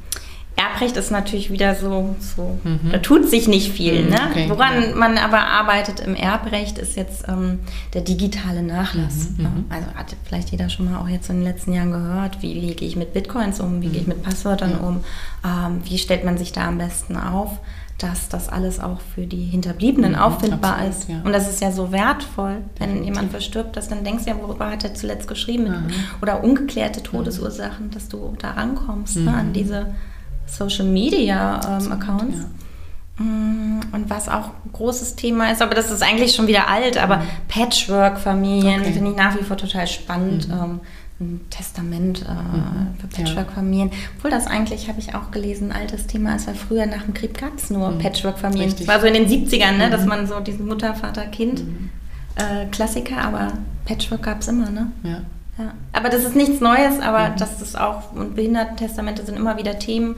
Erbrecht 0.57 0.99
ist 0.99 1.11
natürlich 1.11 1.51
wieder 1.51 1.75
so, 1.75 2.15
so 2.21 2.59
mhm. 2.65 2.91
da 2.93 2.99
tut 2.99 3.27
sich 3.31 3.49
nicht 3.49 3.73
viel. 3.73 4.03
Mhm, 4.03 4.11
ne? 4.11 4.19
Okay, 4.31 4.51
Woran 4.51 4.91
ja. 4.91 4.95
man 4.95 5.17
aber 5.17 5.39
arbeitet 5.39 6.01
im 6.01 6.15
Erbrecht 6.15 6.77
ist 6.77 6.97
jetzt 6.97 7.27
ähm, 7.29 7.61
der 7.95 8.03
digitale 8.03 8.63
Nachlass. 8.63 9.31
Mhm, 9.31 9.43
ne? 9.43 9.49
Mhm. 9.49 9.65
Also 9.71 9.87
hat 9.95 10.15
vielleicht 10.27 10.51
jeder 10.51 10.69
schon 10.69 10.91
mal 10.91 11.01
auch 11.01 11.09
jetzt 11.09 11.31
in 11.31 11.37
den 11.37 11.45
letzten 11.45 11.73
Jahren 11.73 11.93
gehört, 11.93 12.43
wie, 12.43 12.61
wie 12.61 12.75
gehe 12.75 12.89
ich 12.89 12.97
mit 12.97 13.15
Bitcoins 13.15 13.59
um, 13.59 13.81
wie 13.81 13.89
gehe 13.89 14.03
ich 14.03 14.07
mhm. 14.07 14.15
mit 14.15 14.23
Passwörtern 14.23 14.77
um, 14.77 15.01
ähm, 15.47 15.81
wie 15.85 15.97
stellt 15.97 16.27
man 16.27 16.37
sich 16.37 16.53
da 16.53 16.69
am 16.69 16.77
besten 16.77 17.17
auf 17.17 17.59
dass 18.03 18.29
das 18.29 18.49
alles 18.49 18.81
auch 18.81 19.01
für 19.15 19.27
die 19.27 19.45
Hinterbliebenen 19.45 20.13
mhm, 20.13 20.19
auffindbar 20.19 20.77
absolut, 20.77 20.91
ist. 20.91 21.09
Ja. 21.09 21.21
Und 21.23 21.33
das 21.33 21.49
ist 21.49 21.61
ja 21.61 21.71
so 21.71 21.93
wertvoll, 21.93 22.59
wenn 22.79 22.89
Definitiv. 22.89 23.05
jemand 23.05 23.31
verstirbt, 23.31 23.77
dass 23.77 23.89
dann 23.89 24.05
denkst 24.05 24.25
du 24.25 24.31
ja, 24.31 24.37
worüber 24.39 24.71
hat 24.71 24.85
er 24.85 24.95
zuletzt 24.95 25.29
geschrieben? 25.29 25.65
Mhm. 25.65 25.93
Oder 26.23 26.43
ungeklärte 26.43 27.03
Todesursachen, 27.03 27.91
dass 27.91 28.09
du 28.09 28.35
da 28.39 28.53
rankommst 28.53 29.17
mhm. 29.17 29.25
ne, 29.25 29.35
an 29.35 29.53
diese 29.53 29.95
Social 30.47 30.87
Media 30.87 31.61
ähm, 31.79 31.93
Accounts. 31.93 32.39
Ja. 32.39 33.25
Mm, 33.25 33.81
und 33.93 34.09
was 34.09 34.31
auch 34.31 34.49
ein 34.65 34.73
großes 34.73 35.15
Thema 35.17 35.53
ist, 35.53 35.61
aber 35.61 35.75
das 35.75 35.91
ist 35.91 36.03
eigentlich 36.03 36.35
schon 36.35 36.47
wieder 36.47 36.69
alt, 36.69 36.97
aber 36.97 37.19
mhm. 37.19 37.23
Patchwork-Familien 37.49 38.81
okay. 38.81 38.93
finde 38.93 39.11
ich 39.11 39.17
nach 39.17 39.39
wie 39.39 39.45
vor 39.45 39.59
total 39.59 39.87
spannend. 39.87 40.49
Mhm. 40.49 40.81
Ein 41.21 41.41
Testament 41.51 42.25
äh, 42.27 42.33
mhm. 42.33 42.99
für 42.99 43.07
Patchwork-Familien. 43.09 43.91
Obwohl 44.17 44.31
das 44.31 44.47
eigentlich, 44.47 44.89
habe 44.89 45.01
ich 45.01 45.15
auch 45.15 45.31
gelesen, 45.31 45.71
ein 45.71 45.83
altes 45.83 46.07
Thema 46.07 46.35
ist, 46.35 46.47
weil 46.47 46.55
früher 46.55 46.87
nach 46.87 47.03
dem 47.03 47.13
Krieg 47.13 47.39
gab 47.39 47.57
es 47.57 47.69
nur 47.69 47.91
mhm. 47.91 47.99
Patchwork-Familien. 47.99 48.75
Das 48.75 48.89
war 48.89 49.01
so 49.01 49.07
in 49.07 49.13
den 49.13 49.27
70ern, 49.29 49.77
ne, 49.77 49.89
mhm. 49.89 49.91
dass 49.91 50.07
man 50.07 50.27
so 50.27 50.41
diesen 50.41 50.67
Mutter, 50.67 50.95
Vater, 50.95 51.27
Kind 51.27 51.67
mhm. 51.67 51.91
äh, 52.37 52.65
Klassiker, 52.71 53.19
aber 53.23 53.53
Patchwork 53.85 54.23
gab 54.23 54.41
es 54.41 54.49
immer, 54.49 54.71
ne? 54.71 54.93
Ja. 55.03 55.21
ja. 55.59 55.75
Aber 55.93 56.09
das 56.09 56.25
ist 56.25 56.37
nichts 56.37 56.61
Neues, 56.61 57.01
aber 57.01 57.29
mhm. 57.29 57.37
das 57.37 57.61
ist 57.61 57.79
auch, 57.79 58.13
und 58.13 58.35
Behindertentestamente 58.35 59.27
sind 59.27 59.37
immer 59.37 59.59
wieder 59.59 59.79
Themen, 59.79 60.17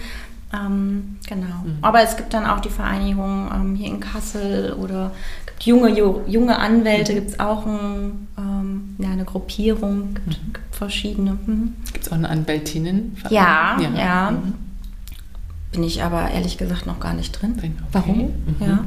ähm, 0.55 1.19
genau. 1.27 1.65
Mhm. 1.65 1.79
Aber 1.81 2.03
es 2.03 2.17
gibt 2.17 2.35
dann 2.35 2.47
auch 2.47 2.61
die 2.61 2.69
Vereinigung 2.69 3.51
ähm, 3.55 3.75
hier 3.75 3.89
in 3.89 4.01
Kassel 4.01 4.75
oder 4.75 5.13
gibt 5.47 5.63
junge, 5.65 5.91
junge 6.27 6.59
Anwälte, 6.59 7.13
mhm. 7.13 7.17
gibt 7.17 7.31
es 7.31 7.41
auch 7.41 7.67
ein, 7.67 8.29
ähm, 8.37 8.97
ja, 8.99 9.11
eine 9.11 9.25
Gruppierung, 9.25 10.15
gibt, 10.15 10.27
mhm. 10.27 10.53
gibt 10.53 10.75
verschiedene. 10.75 11.39
Mhm. 11.47 11.75
Gibt 11.93 12.05
es 12.05 12.13
auch 12.13 12.17
eine 12.17 12.29
Anwältinnen? 12.29 13.17
Ja, 13.31 13.79
ja. 13.81 13.91
ja. 13.97 14.33
Mhm. 15.73 15.77
Bin 15.77 15.85
ich 15.85 16.03
aber 16.03 16.31
ehrlich 16.31 16.59
gesagt 16.59 16.87
noch 16.87 17.01
gar 17.01 17.15
nicht 17.15 17.33
drin. 17.33 17.55
Okay. 17.57 17.73
Warum? 17.93 18.19
Mhm. 18.19 18.57
Ja, 18.61 18.85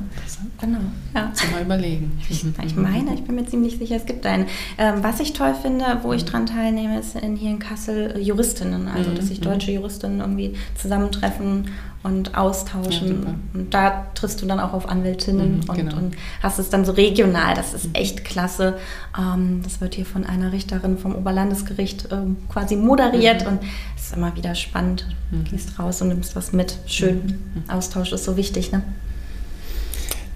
genau. 0.62 0.80
Ja. 1.14 1.22
Kannst 1.22 1.52
mal 1.52 1.62
überlegen. 1.62 2.12
Ich, 2.30 2.44
ich, 2.66 2.76
meine, 2.76 3.14
ich 3.14 3.24
bin 3.24 3.36
mir 3.36 3.46
ziemlich 3.46 3.78
sicher, 3.78 3.96
es 3.96 4.06
gibt 4.06 4.26
einen. 4.26 4.46
Ähm, 4.78 4.96
was 5.02 5.20
ich 5.20 5.34
toll 5.34 5.56
finde, 5.60 5.86
wo 6.04 6.14
ich 6.14 6.26
dran 6.26 6.46
teilnehme, 6.46 7.00
ist 7.00 7.16
in, 7.16 7.36
hier 7.36 7.52
in 7.52 7.60
Kassel 7.60 8.20
Juristinnen. 8.20 8.88
Also, 8.88 9.12
dass 9.12 9.28
sich 9.28 9.42
deutsche 9.42 9.72
Juristinnen 9.72 10.20
irgendwie 10.20 10.56
zusammentreffen 10.76 11.70
und 12.06 12.38
austauschen. 12.38 13.24
Ja, 13.24 13.60
und 13.60 13.74
da 13.74 14.06
triffst 14.14 14.40
du 14.40 14.46
dann 14.46 14.60
auch 14.60 14.74
auf 14.74 14.88
Anwältinnen 14.88 15.56
mhm, 15.56 15.70
und, 15.70 15.76
genau. 15.76 15.98
und, 15.98 16.16
hast 16.44 16.60
es 16.60 16.70
dann 16.70 16.86
so 16.86 16.92
regional. 16.92 17.56
Das 17.56 17.74
ist 17.74 17.90
echt 17.94 18.24
klasse. 18.24 18.78
Ähm, 19.18 19.62
das 19.64 19.82
wird 19.82 19.96
hier 19.96 20.06
von 20.06 20.24
einer 20.24 20.52
Richterin 20.52 21.00
vom 21.00 21.16
Oberlandesgericht 21.16 22.10
ähm, 22.12 22.38
quasi 22.48 22.76
moderiert 22.76 23.42
mhm. 23.42 23.54
und 23.54 23.60
es 23.98 24.04
ist 24.04 24.16
immer 24.16 24.36
wieder 24.36 24.54
spannend. 24.54 25.08
Mhm. 25.32 25.46
gehst 25.46 25.80
raus 25.80 26.04
und 26.04 26.10
nimmst 26.10 26.36
was 26.36 26.54
mit. 26.54 26.78
Schön. 26.86 27.42
Mhm. 27.56 27.70
Austausch 27.70 28.12
ist 28.12 28.24
so 28.24 28.38
wichtig. 28.38 28.72
Ne? 28.72 28.84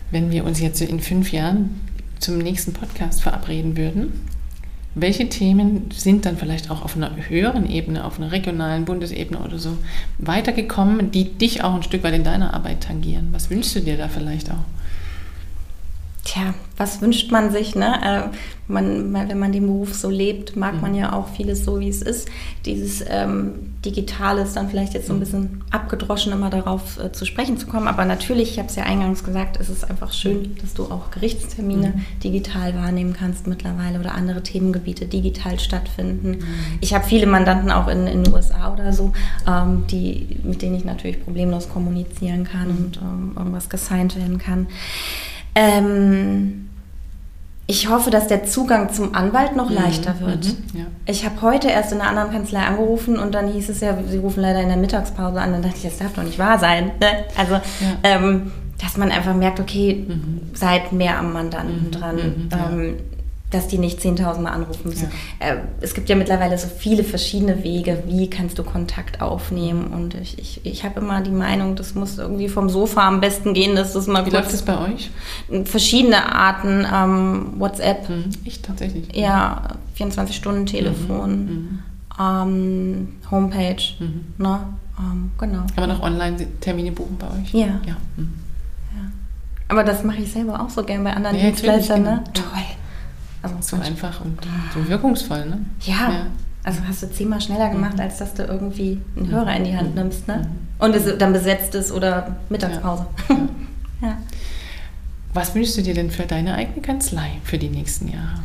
Wenn 0.10 0.32
wir 0.32 0.46
uns 0.46 0.60
jetzt 0.60 0.82
in 0.82 1.00
fünf 1.00 1.32
Jahren 1.32 1.82
zum 2.18 2.40
nächsten 2.40 2.74
Podcast 2.74 3.22
verabreden 3.22 3.78
würden, 3.78 4.28
welche 5.02 5.30
Themen 5.30 5.90
sind 5.94 6.26
dann 6.26 6.38
vielleicht 6.38 6.72
auch 6.72 6.84
auf 6.84 6.96
einer 6.96 7.12
höheren 7.28 7.70
Ebene, 7.70 8.06
auf 8.06 8.20
einer 8.20 8.32
regionalen 8.32 8.86
Bundesebene 8.86 9.40
oder 9.40 9.60
so 9.60 9.78
weitergekommen, 10.18 11.12
die 11.12 11.26
dich 11.26 11.64
auch 11.64 11.76
ein 11.76 11.84
Stück 11.84 12.04
weit 12.04 12.14
in 12.14 12.24
deiner 12.24 12.54
Arbeit 12.54 12.82
tangieren? 12.82 13.30
Was 13.32 13.50
wünschst 13.50 13.76
du 13.76 13.82
dir 13.82 13.98
da 13.98 14.08
vielleicht 14.08 14.50
auch? 14.52 14.66
Tja, 16.26 16.54
was 16.78 17.02
wünscht 17.02 17.32
man 17.32 17.52
sich? 17.52 17.76
Ne? 17.76 18.30
Äh, 18.32 18.38
man, 18.68 19.14
wenn 19.14 19.40
man 19.40 19.52
den 19.52 19.66
Beruf 19.66 19.96
so 19.96 20.10
lebt, 20.10 20.56
mag 20.56 20.76
mhm. 20.76 20.82
man 20.82 20.96
ja 20.96 21.14
auch 21.14 21.28
vieles 21.30 21.66
so, 21.66 21.80
wie 21.80 21.90
es 21.90 22.02
ist. 22.02 22.28
Dieses 22.66 23.04
ähm, 23.08 23.74
Digitale 23.84 24.42
ist 24.42 24.56
dann 24.56 24.70
vielleicht 24.70 24.94
jetzt 24.94 25.08
so 25.08 25.14
ein 25.14 25.16
mhm. 25.16 25.20
bisschen 25.22 25.64
abgedroschen, 25.72 26.32
immer 26.32 26.50
darauf 26.50 27.00
äh, 27.00 27.12
zu 27.12 27.26
sprechen 27.26 27.58
zu 27.58 27.68
kommen. 27.68 27.88
Aber 27.88 28.06
natürlich, 28.06 28.52
ich 28.52 28.60
habe 28.60 28.70
es 28.70 28.76
ja 28.76 28.84
eingangs 28.84 29.24
gesagt, 29.24 29.58
es 29.60 29.70
ist 29.70 29.90
einfach 29.90 30.14
schön, 30.14 30.56
dass 30.62 30.74
du 30.74 30.86
auch 30.86 31.10
Gerichtstermine 31.12 31.94
mhm. 31.96 32.06
digital 32.24 32.76
wahrnehmen 32.76 33.14
kannst 33.14 33.48
mittlerweile 33.48 34.00
oder 34.00 34.14
andere 34.14 34.44
Themengebiete 34.44 35.06
digital 35.06 35.58
stattfinden. 35.60 36.32
Mhm. 36.32 36.44
Ich 36.82 36.94
habe 36.94 37.06
viele 37.06 37.26
Mandanten 37.28 37.72
auch 37.72 37.88
in, 37.88 38.08
in 38.08 38.24
den 38.24 38.34
USA 38.34 38.72
oder 38.72 38.94
so, 38.94 39.14
ähm, 39.48 39.86
die, 39.90 40.38
mit 40.44 40.62
denen 40.62 40.76
ich 40.76 40.86
natürlich 40.86 41.24
problemlos 41.24 41.70
kommunizieren 41.70 42.44
kann 42.44 42.68
mhm. 42.68 42.78
und 42.78 42.98
ähm, 42.98 43.32
irgendwas 43.36 43.70
gesigned 43.70 44.16
werden 44.16 44.38
kann. 44.38 44.68
Ähm, 45.60 46.70
ich 47.68 47.90
hoffe, 47.90 48.10
dass 48.10 48.28
der 48.28 48.46
Zugang 48.46 48.92
zum 48.94 49.14
Anwalt 49.14 49.56
noch 49.58 49.70
mhm. 49.70 49.76
leichter 49.76 50.20
wird. 50.22 50.46
Mhm. 50.46 50.80
Ja. 50.80 50.86
Ich 51.06 51.26
habe 51.26 51.42
heute 51.42 51.68
erst 51.68 51.92
in 51.92 52.00
einer 52.00 52.10
anderen 52.10 52.32
Kanzlei 52.32 52.62
angerufen 52.62 53.20
und 53.20 53.36
dann 53.36 53.52
hieß 53.52 53.70
es 53.70 53.82
ja, 53.82 53.96
sie 54.08 54.18
rufen 54.18 54.42
leider 54.42 54.62
in 54.62 54.70
der 54.70 54.78
Mittagspause 54.78 55.40
an. 55.40 55.52
Dann 55.52 55.62
dachte 55.62 55.76
ich, 55.76 55.84
das 55.84 55.98
darf 55.98 56.14
doch 56.14 56.24
nicht 56.24 56.40
wahr 56.40 56.58
sein. 56.58 56.94
Ne? 57.00 57.26
Also, 57.38 57.56
ja. 57.56 57.62
ähm, 58.04 58.52
dass 58.82 58.96
man 58.96 59.12
einfach 59.12 59.36
merkt, 59.36 59.60
okay, 59.60 60.06
mhm. 60.08 60.42
seid 60.54 60.94
mehr 60.94 61.20
am 61.20 61.34
Mandanten 61.34 61.88
mhm. 61.88 61.92
dran. 61.92 62.16
Mhm. 62.16 62.50
Ähm, 62.54 62.96
dass 63.52 63.68
die 63.68 63.80
nicht 63.80 64.00
10.000 64.00 64.42
Mal 64.42 64.52
anrufen 64.52 64.90
müssen. 64.90 65.10
Ja. 65.40 65.48
Äh, 65.48 65.58
es 65.82 65.94
gibt 65.94 66.08
ja 66.10 66.16
mittlerweile 66.16 66.58
so 66.58 66.68
viele 66.68 67.04
verschiedene 67.04 67.64
Wege, 67.64 68.04
wie 68.06 68.30
kannst 68.30 68.60
du 68.60 68.64
Kontakt 68.64 69.22
aufnehmen. 69.22 69.88
Und 69.88 70.14
ich, 70.14 70.38
ich, 70.38 70.66
ich 70.66 70.84
habe 70.84 71.00
immer 71.00 71.22
die 71.22 71.32
Meinung, 71.32 71.76
das 71.76 71.96
muss 71.96 72.18
irgendwie 72.18 72.48
vom 72.48 72.70
Sofa 72.70 73.08
am 73.08 73.22
besten 73.22 73.54
gehen, 73.54 73.76
dass 73.76 73.94
das 73.94 74.06
mal 74.08 74.26
Wie 74.26 74.30
läuft 74.30 74.54
das 74.54 74.62
bei 74.62 74.78
euch? 74.78 75.10
Verschiedene 75.66 76.34
Arten, 76.34 76.86
ähm, 76.92 77.54
WhatsApp. 77.60 78.08
Mhm. 78.08 78.26
Ich 78.44 78.62
tatsächlich. 78.62 79.16
Ja, 79.16 79.64
24-Stunden-Telefon, 79.98 81.30
mhm. 81.32 81.52
mhm. 81.52 81.80
ähm, 82.20 83.08
Homepage, 83.32 83.84
mhm. 84.00 84.26
ne? 84.38 84.60
Ähm, 85.00 85.32
genau. 85.40 85.64
Kann 85.76 85.88
man 85.88 85.92
auch 85.92 86.04
Online-Termine 86.04 86.92
buchen 86.92 87.18
bei 87.18 87.28
euch? 87.28 87.54
Ja. 87.54 87.80
ja. 87.86 87.96
Mhm. 88.16 88.34
ja. 88.96 89.12
Aber 89.70 89.84
das 89.84 90.04
mache 90.04 90.22
ich 90.22 90.32
selber 90.32 90.62
auch 90.62 90.70
so 90.70 90.84
gern 90.84 91.04
bei 91.04 91.14
anderen 91.14 91.38
ja, 91.38 91.46
Dienstleistern, 91.46 92.04
ne? 92.04 92.24
Genau. 92.34 92.48
Toll. 92.48 92.64
Also 93.42 93.56
so 93.62 93.78
einfach 93.78 94.22
und 94.22 94.38
so 94.74 94.88
wirkungsvoll, 94.88 95.46
ne? 95.46 95.60
Ja. 95.82 96.12
ja. 96.12 96.26
Also 96.64 96.82
hast 96.88 97.04
du 97.04 97.12
zehnmal 97.12 97.40
schneller 97.40 97.70
gemacht, 97.70 97.94
mhm. 97.94 98.02
als 98.02 98.18
dass 98.18 98.34
du 98.34 98.44
irgendwie 98.44 99.00
einen 99.16 99.30
Hörer 99.30 99.56
in 99.56 99.64
die 99.64 99.76
Hand 99.76 99.90
mhm. 99.90 100.02
nimmst, 100.02 100.28
ne? 100.28 100.38
Mhm. 100.38 100.86
Und 100.86 100.96
es 100.96 101.18
dann 101.18 101.34
besetzt 101.34 101.76
ist 101.76 101.92
oder 101.92 102.38
Mittagspause. 102.50 103.06
Ja. 103.30 103.36
ja. 104.08 104.18
Was 105.34 105.56
wünschst 105.56 105.78
du 105.78 105.82
dir 105.82 105.94
denn 105.94 106.12
für 106.12 106.24
deine 106.24 106.56
eigene 106.56 106.82
Kanzlei 106.82 107.32
für 107.44 107.58
die 107.58 107.70
nächsten 107.70 108.10
Jahre? 108.10 108.42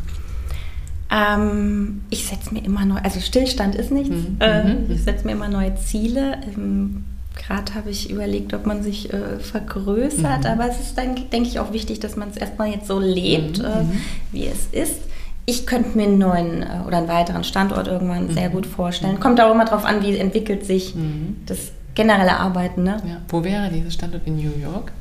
Ähm, 1.11 2.03
ich 2.11 2.26
setze 2.26 2.53
mir 2.53 2.64
immer 2.64 2.84
neu, 2.84 2.99
also 3.03 3.20
Stillstand 3.20 3.74
ist 3.74 3.90
nichts. 3.90 4.14
Mhm. 4.14 4.36
Äh, 4.40 4.64
mhm. 4.64 4.90
ich 4.90 5.03
setze 5.03 5.24
mir 5.26 5.32
immer 5.32 5.49
neue 5.49 5.74
Ziele. 5.76 6.38
Ähm, 6.55 7.05
Gerade 7.37 7.74
habe 7.74 7.91
ich 7.91 8.11
überlegt, 8.11 8.55
ob 8.55 8.64
man 8.64 8.82
sich 8.82 9.12
äh, 9.12 9.39
vergrößert, 9.39 10.41
mhm. 10.41 10.47
aber 10.47 10.68
es 10.68 10.80
ist 10.80 10.97
dann, 10.97 11.14
denke 11.30 11.49
ich, 11.49 11.59
auch 11.59 11.72
wichtig, 11.72 12.01
dass 12.01 12.16
man 12.16 12.30
es 12.30 12.37
erstmal 12.37 12.68
jetzt 12.68 12.87
so 12.87 12.99
lebt, 12.99 13.59
mhm. 13.59 13.64
äh, 13.64 13.82
mhm. 13.82 14.01
wie 14.32 14.47
es 14.47 14.66
ist. 14.72 15.01
Ich 15.47 15.66
könnte 15.66 15.97
mir 15.97 16.05
einen 16.05 16.18
neuen 16.18 16.62
äh, 16.62 16.87
oder 16.87 16.99
einen 16.99 17.09
weiteren 17.09 17.45
Standort 17.45 17.89
irgendwann 17.89 18.28
mhm. 18.28 18.32
sehr 18.32 18.49
gut 18.49 18.66
vorstellen. 18.66 19.20
Kommt 19.20 19.41
auch 19.41 19.53
immer 19.53 19.64
darauf 19.64 19.85
an, 19.85 20.03
wie 20.03 20.16
entwickelt 20.16 20.64
sich 20.64 20.95
mhm. 20.95 21.37
das 21.47 21.72
generelle 21.95 22.39
Arbeiten. 22.39 22.85
Ne? 22.85 22.97
Ja. 23.07 23.16
Wo 23.28 23.43
wäre 23.43 23.68
dieser 23.70 23.91
Standort 23.91 24.22
in 24.26 24.37
New 24.37 24.59
York? 24.62 24.93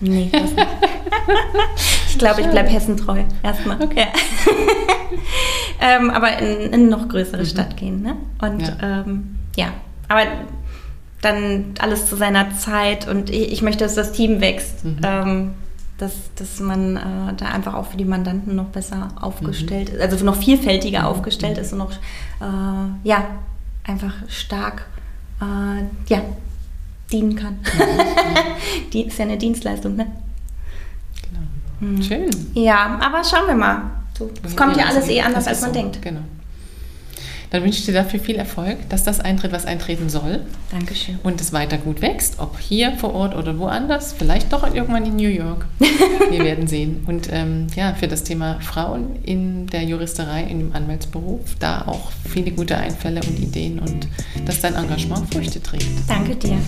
Nee, 0.00 0.30
ich 2.08 2.18
glaube, 2.18 2.40
ich 2.40 2.46
bleibe 2.48 2.68
Hessen 2.68 2.96
treu. 2.96 3.22
Erstmal. 3.42 3.80
Okay. 3.82 4.06
Ähm, 5.82 6.10
aber 6.10 6.38
in, 6.38 6.72
in 6.72 6.74
eine 6.74 6.84
noch 6.84 7.08
größere 7.08 7.42
mhm. 7.42 7.46
Stadt 7.46 7.76
gehen. 7.76 8.02
Ne? 8.02 8.16
Und 8.40 8.60
ja. 8.60 9.02
Ähm, 9.04 9.36
ja, 9.56 9.66
aber 10.08 10.22
dann 11.22 11.74
alles 11.78 12.06
zu 12.06 12.16
seiner 12.16 12.54
Zeit 12.56 13.08
und 13.08 13.30
ich, 13.30 13.62
möchte, 13.62 13.84
dass 13.84 13.94
das 13.94 14.12
Team 14.12 14.40
wächst. 14.40 14.84
Mhm. 14.84 15.00
Ähm, 15.02 15.50
dass, 15.98 16.14
dass 16.34 16.58
man 16.58 16.96
äh, 16.96 17.34
da 17.36 17.46
einfach 17.46 17.74
auch 17.74 17.86
für 17.86 17.96
die 17.96 18.04
Mandanten 18.04 18.56
noch 18.56 18.66
besser 18.66 19.10
aufgestellt 19.20 19.90
ist, 19.90 19.96
mhm. 19.96 20.02
also 20.02 20.24
noch 20.24 20.36
vielfältiger 20.36 21.00
mhm. 21.00 21.06
aufgestellt 21.06 21.58
ist 21.58 21.72
und 21.72 21.78
noch 21.78 21.92
äh, 21.92 23.04
ja, 23.04 23.24
einfach 23.84 24.12
stark 24.26 24.86
äh, 25.40 25.84
ja, 26.12 26.22
dienen 27.12 27.36
kann. 27.36 27.52
Mhm. 27.52 28.90
Die 28.92 29.06
ist 29.06 29.18
ja 29.18 29.26
eine 29.26 29.38
Dienstleistung, 29.38 29.94
ne? 29.94 30.08
Genau. 31.30 31.92
Mhm. 31.92 32.02
Schön. 32.02 32.30
Ja, 32.54 32.98
aber 33.00 33.22
schauen 33.22 33.46
wir 33.46 33.54
mal. 33.54 33.82
So, 34.18 34.28
es 34.42 34.56
kommt 34.56 34.76
ja 34.76 34.86
alles 34.86 35.08
eh 35.08 35.20
anders, 35.20 35.46
als 35.46 35.60
man 35.60 35.70
so. 35.72 35.78
denkt. 35.78 36.02
Genau. 36.02 36.20
Dann 37.52 37.62
wünsche 37.64 37.80
ich 37.80 37.84
dir 37.84 37.92
dafür 37.92 38.18
viel 38.18 38.36
Erfolg, 38.36 38.88
dass 38.88 39.04
das 39.04 39.20
eintritt, 39.20 39.52
was 39.52 39.66
eintreten 39.66 40.08
soll. 40.08 40.40
Dankeschön. 40.70 41.18
Und 41.22 41.38
es 41.38 41.52
weiter 41.52 41.76
gut 41.76 42.00
wächst, 42.00 42.38
ob 42.38 42.58
hier 42.58 42.92
vor 42.92 43.14
Ort 43.14 43.36
oder 43.36 43.58
woanders, 43.58 44.14
vielleicht 44.16 44.54
doch 44.54 44.62
irgendwann 44.74 45.04
in 45.04 45.16
New 45.16 45.28
York. 45.28 45.66
Wir 46.30 46.44
werden 46.44 46.66
sehen. 46.66 47.04
Und 47.06 47.28
ähm, 47.30 47.66
ja, 47.76 47.92
für 47.92 48.08
das 48.08 48.24
Thema 48.24 48.58
Frauen 48.60 49.16
in 49.22 49.66
der 49.66 49.82
Juristerei, 49.82 50.44
in 50.44 50.60
dem 50.60 50.74
Anwaltsberuf, 50.74 51.40
da 51.58 51.82
auch 51.82 52.10
viele 52.26 52.52
gute 52.52 52.78
Einfälle 52.78 53.20
und 53.20 53.38
Ideen 53.38 53.80
und 53.80 54.08
dass 54.46 54.62
dein 54.62 54.74
Engagement 54.74 55.32
Früchte 55.32 55.62
trägt. 55.62 55.88
Danke 56.08 56.34
dir. 56.36 56.58